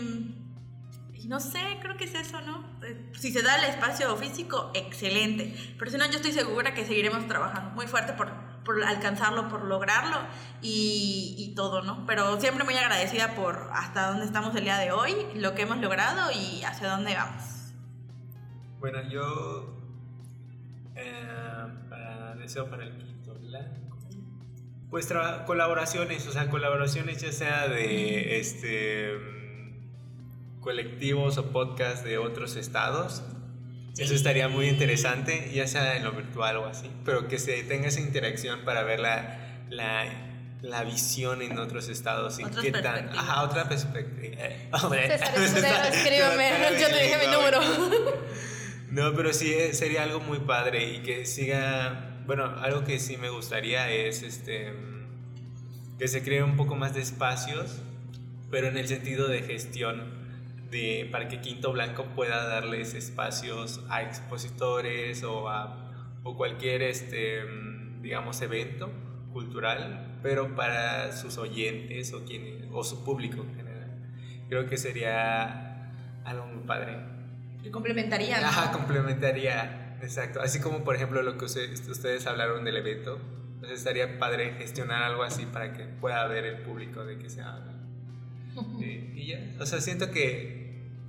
[1.26, 2.64] no sé, creo que es eso, ¿no?
[2.82, 6.84] Eh, Si se da el espacio físico, excelente, pero si no, yo estoy segura que
[6.84, 8.30] seguiremos trabajando muy fuerte por,
[8.64, 10.16] por alcanzarlo, por lograrlo
[10.62, 12.06] y, todo, ¿no?
[12.06, 15.78] Pero siempre muy agradecida por hasta dónde estamos el día de hoy, lo que hemos
[15.78, 17.42] logrado y hacia dónde vamos.
[18.78, 19.76] Bueno, yo.
[20.94, 21.28] eh,
[22.38, 23.98] deseo para el quinto blanco.
[24.90, 25.12] Pues
[25.46, 29.37] colaboraciones, o sea, colaboraciones ya sea de este
[30.60, 33.22] colectivos o podcasts de otros estados.
[33.96, 37.88] Eso estaría muy interesante, ya sea en lo virtual o así, pero que se tenga
[37.88, 40.06] esa interacción para ver la, la,
[40.62, 43.08] la visión en otros estados y qué tan.
[43.08, 44.36] Ajá, otra perspectiva.
[44.38, 47.60] Eh, hombre, César escríbeme, yo te dije mi número.
[48.90, 53.16] no, pero sí eh, sería algo muy padre y que siga, bueno, algo que sí
[53.16, 54.72] me gustaría es este
[55.98, 57.80] que se cree un poco más de espacios,
[58.50, 60.17] pero en el sentido de gestión
[60.70, 65.84] de para que Quinto Blanco pueda darles espacios a expositores o a
[66.24, 68.90] o cualquier este mm, digamos evento
[69.32, 73.90] cultural, pero para sus oyentes o quienes o su público en general.
[74.48, 75.90] Creo que sería
[76.24, 76.98] algo muy padre.
[77.62, 78.46] Que complementaría, ¿no?
[78.46, 80.40] Ajá, complementaría, exacto.
[80.40, 83.18] Así como, por ejemplo, lo que ustedes, ustedes hablaron del evento,
[83.58, 87.42] pues estaría padre gestionar algo así para que pueda ver el público de qué se
[87.42, 87.77] habla.
[88.78, 90.58] Sí, y ya, o sea, siento que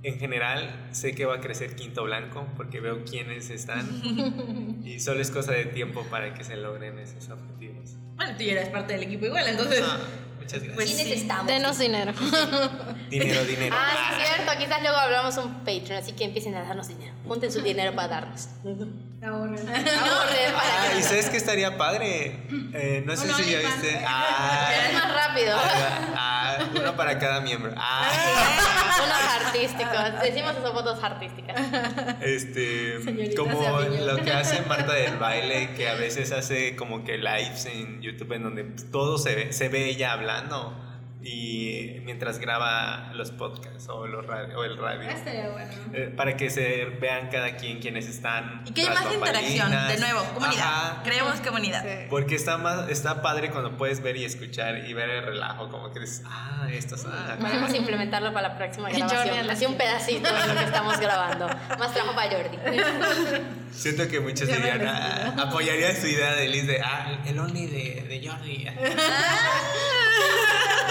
[0.02, 5.20] en general sé que va a crecer Quinto Blanco porque veo quiénes están y solo
[5.20, 7.90] es cosa de tiempo para que se logren esos objetivos.
[8.16, 9.82] Bueno, tú ya eres parte del equipo igual, entonces...
[9.86, 9.98] Ah,
[10.36, 10.74] muchas gracias.
[10.74, 11.46] Pues Sí necesitamos.
[11.46, 12.12] Denos dinero.
[13.10, 13.76] Dinero, dinero.
[13.78, 14.52] Ah, sí, es cierto.
[14.58, 17.12] Quizás luego hablamos un Patreon, así que empiecen a darnos dinero.
[17.26, 18.48] Junten su dinero para darnos.
[19.22, 22.46] Ahorren para Ah, y sabes que estaría padre.
[22.72, 23.88] Eh, no sé Un si ya viste.
[23.96, 25.56] Es Ah, más rápido.
[25.56, 26.29] ah,
[26.74, 27.72] uno para cada miembro.
[27.76, 28.10] Ah.
[29.04, 30.22] Unos artísticos.
[30.22, 31.56] Decimos que son fotos artísticas.
[32.20, 37.66] Este, como lo que hace Marta del baile, que a veces hace como que lives
[37.66, 40.89] en YouTube en donde todo se ve, se ve ella hablando
[41.22, 45.02] y mientras graba los podcasts o, los radio, o el radio.
[45.10, 45.70] Estaría bueno.
[45.92, 48.62] Eh, para que se vean cada quien quienes están.
[48.66, 50.62] Y que haya más interacción, de nuevo, comunidad.
[50.62, 51.02] Ajá.
[51.04, 51.84] Creemos comunidad.
[52.08, 55.92] Porque está más, está padre cuando puedes ver y escuchar y ver el relajo, como
[55.92, 57.36] que dices, ah, esto es, ah.
[57.38, 59.50] Podemos implementarlo para la próxima Y Jordi grabación.
[59.50, 61.48] a Así un pedacito de lo que estamos grabando.
[61.78, 62.58] Más trabajo para Jordi.
[63.72, 67.66] Siento que muchos me dirían, ah, apoyarían su idea de Liz de, ah, el only
[67.66, 68.64] de, de Jordi.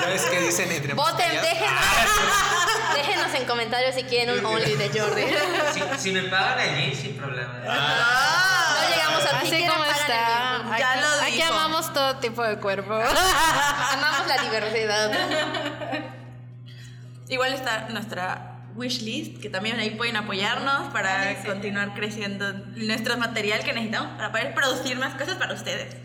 [0.09, 4.75] ¿Ya ves que dicen entre Voten, déjenos, Ah, déjenos en comentarios si quieren un only
[4.75, 5.23] de Jordi.
[5.73, 7.53] Si, si me pagan allí, sin problema.
[7.63, 10.57] No llegamos a Así ti, como pagan el está.
[10.59, 10.77] mismo.
[10.77, 11.53] Ya Aquí- lo Aquí dijo.
[11.53, 12.93] amamos todo tipo de cuerpo.
[13.93, 15.11] Amamos la diversidad.
[17.29, 23.73] Igual está nuestra wishlist, que también ahí pueden apoyarnos para continuar creciendo nuestro material que
[23.73, 25.95] necesitamos para poder producir más cosas para ustedes.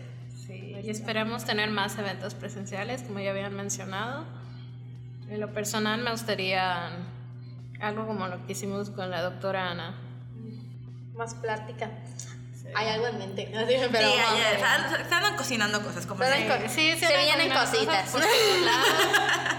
[0.85, 4.23] Y esperamos tener más eventos presenciales, como ya habían mencionado.
[5.29, 6.89] En lo personal me gustaría
[7.81, 9.95] algo como lo que hicimos con la doctora Ana.
[11.17, 11.89] Más plática.
[12.75, 13.49] Hay algo en mente.
[13.51, 14.55] Pero sí, vamos ya, a ya, ver.
[14.57, 18.13] están, están cocinando cosas como Se co- Sí, se vienen cositas.
[18.65, 19.49] lados.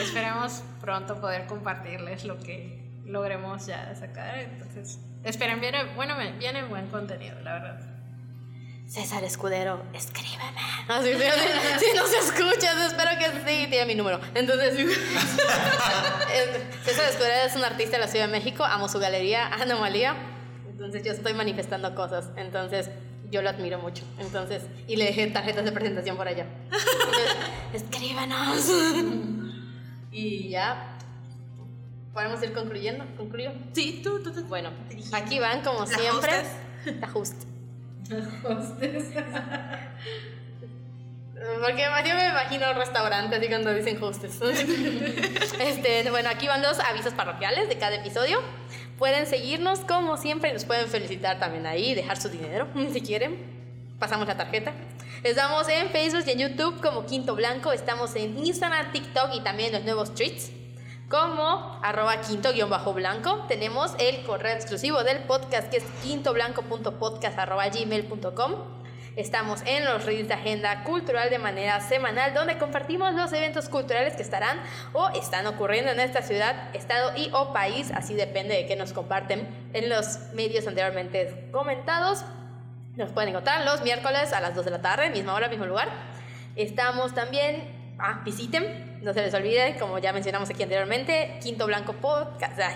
[0.00, 4.38] Esperemos pronto poder compartirles lo que logremos ya sacar.
[4.38, 7.80] Entonces, esperen, viene, bueno, viene buen contenido, la verdad.
[8.88, 10.62] César Escudero, escríbeme.
[10.88, 14.20] No, si, si- si no se escucha, espero que sí, tiene mi número.
[14.34, 14.98] Entonces, es-
[16.84, 20.14] César Escudero es un artista de la Ciudad de México, amo su galería Anomalía.
[20.70, 22.28] Entonces, yo estoy manifestando cosas.
[22.36, 22.90] Entonces,
[23.30, 24.04] yo lo admiro mucho.
[24.18, 26.46] Entonces, y le dejé tarjetas de presentación por allá.
[26.70, 27.36] Entonces,
[27.72, 28.70] escríbanos.
[30.12, 30.92] Y ya.
[32.14, 33.04] ¿Podemos ir concluyendo?
[33.16, 33.50] ¿Concluyo?
[33.72, 34.44] Sí, tú, tú, tú.
[34.44, 34.70] Bueno,
[35.12, 36.32] aquí van como siempre.
[36.38, 36.96] hostess.
[37.00, 37.08] La
[38.12, 38.80] host.
[41.62, 44.40] Porque yo me imagino el restaurante así cuando dicen hostess.
[45.60, 48.40] este, bueno, aquí van los avisos parroquiales de cada episodio.
[48.98, 53.36] Pueden seguirnos como siempre, nos pueden felicitar también ahí, dejar su dinero si quieren.
[53.98, 54.72] Pasamos la tarjeta.
[55.22, 57.72] Les damos en Facebook y en YouTube como Quinto Blanco.
[57.72, 60.50] Estamos en Instagram, TikTok y también los nuevos tweets
[61.08, 63.44] como arroba quinto-blanco.
[63.48, 68.54] Tenemos el correo exclusivo del podcast que es quintoblanco.podcast arroba gmail.com.
[69.14, 74.14] Estamos en los reels de Agenda Cultural de manera semanal, donde compartimos los eventos culturales
[74.14, 74.58] que estarán
[74.92, 78.92] o están ocurriendo en esta ciudad, estado y o país, así depende de qué nos
[78.92, 82.24] comparten en los medios anteriormente comentados.
[82.96, 85.88] Nos pueden encontrar los miércoles a las 2 de la tarde, misma hora, mismo lugar.
[86.56, 91.94] Estamos también, ah, visiten, no se les olvide, como ya mencionamos aquí anteriormente, Quinto Blanco
[91.94, 92.58] Podcast.
[92.58, 92.74] Ay.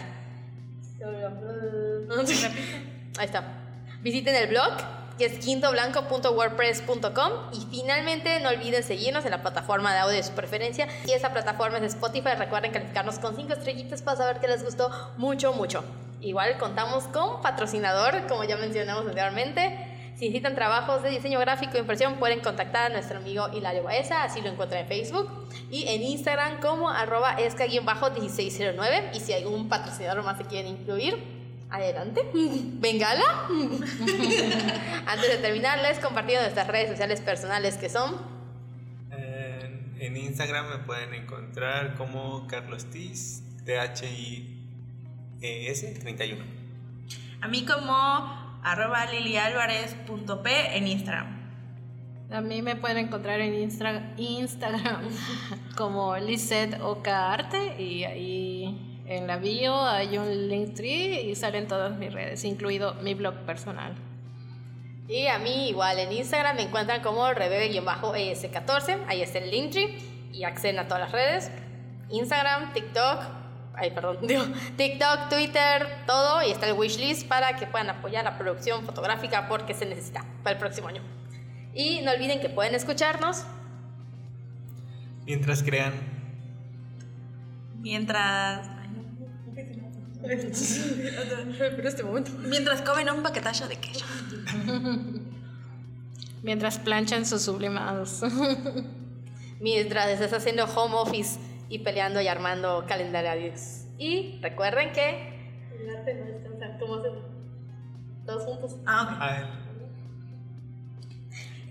[3.18, 3.44] Ahí está.
[4.02, 4.72] Visiten el blog
[5.20, 10.32] que es quintoblanco.wordpress.com y finalmente no olviden seguirnos en la plataforma de audio de su
[10.32, 12.30] preferencia y esa plataforma es Spotify.
[12.38, 15.84] Recuerden calificarnos con 5 estrellitas para saber que les gustó mucho, mucho.
[16.22, 19.89] Igual contamos con patrocinador, como ya mencionamos anteriormente.
[20.20, 24.22] Si necesitan trabajos de diseño gráfico e impresión, pueden contactar a nuestro amigo Hilario Baeza,
[24.22, 25.30] así lo encuentran en Facebook
[25.70, 29.16] y en Instagram como arroba esca-1609.
[29.16, 31.16] Y si algún patrocinador más se quiere incluir,
[31.70, 32.20] adelante.
[32.34, 33.48] Bengala.
[35.06, 38.20] Antes de terminar, les comparto nuestras redes sociales personales que son.
[39.12, 44.58] En, en Instagram me pueden encontrar como Carlos Tis, T-H-I-E-S
[45.98, 46.44] 31.
[47.40, 51.40] A mí como arroba lilialvarez.p en Instagram.
[52.30, 55.08] A mí me pueden encontrar en Instra- Instagram
[55.76, 61.96] como Lizeth Oka Arte y ahí en la bio hay un Linktree y salen todas
[61.98, 63.94] mis redes, incluido mi blog personal.
[65.08, 69.98] Y a mí igual en Instagram me encuentran como rebebe-es14, ahí está el Linktree
[70.32, 71.50] y acceden a todas las redes.
[72.10, 73.18] Instagram, TikTok,
[73.74, 74.44] ay perdón, digo,
[74.76, 79.74] TikTok, Twitter, todo y está el wishlist para que puedan apoyar la producción fotográfica porque
[79.74, 81.02] se necesita para el próximo año.
[81.74, 83.44] Y no olviden que pueden escucharnos
[85.26, 85.92] Mientras crean,
[87.80, 88.68] Mientras.
[90.22, 92.30] Pero este momento.
[92.46, 94.04] Mientras comen un paquetazo de queso.
[96.42, 98.22] Mientras planchan sus sublimados.
[99.60, 101.38] Mientras estás haciendo home office
[101.70, 103.84] y peleando y armando calendarios.
[103.96, 105.40] Y recuerden que
[105.80, 106.76] el arte no descansa.
[106.78, 107.12] ¿Cómo hacen?
[108.26, 108.76] Todos juntos.
[108.86, 109.08] Ah, ok.
[109.20, 109.42] ah,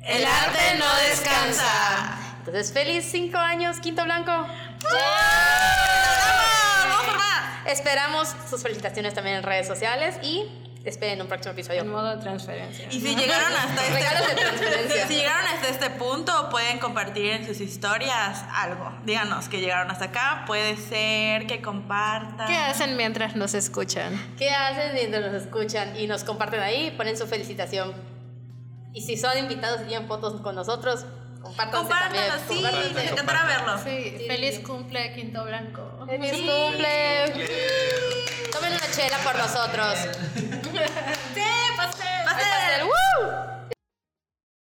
[0.03, 2.17] El arte no descansa.
[2.39, 4.31] Entonces, feliz 5 años, Quinto Blanco.
[4.31, 4.49] ¡Vamos
[7.05, 7.67] por más!
[7.67, 10.47] Esperamos sus felicitaciones también en redes sociales y
[10.85, 11.85] esperen un próximo en episodio.
[11.85, 12.88] modo de transferencia.
[12.89, 18.43] Y si llegaron hasta este si llegaron hasta este punto, pueden compartir en sus historias
[18.53, 18.93] algo.
[19.03, 20.43] Díganos que llegaron hasta acá.
[20.47, 22.47] Puede ser que compartan.
[22.47, 24.35] ¿Qué hacen mientras nos escuchan?
[24.38, 26.91] ¿Qué hacen mientras nos escuchan y nos comparten ahí?
[26.91, 27.93] Ponen su felicitación.
[28.93, 31.06] Y si son invitados y tienen fotos con nosotros,
[31.41, 32.23] compártanse también.
[32.47, 33.77] Compártanos, sí, me encantará verlo.
[33.84, 36.06] Sí, feliz cumple, Quinto Blanco.
[36.07, 38.38] ¡Feliz cumple!
[38.51, 39.99] Tomen una chela por nosotros.
[40.35, 41.43] ¡Sí,
[41.77, 42.26] pastel!
[42.26, 42.84] ¡Pastel!
[42.84, 43.48] ¡Woo!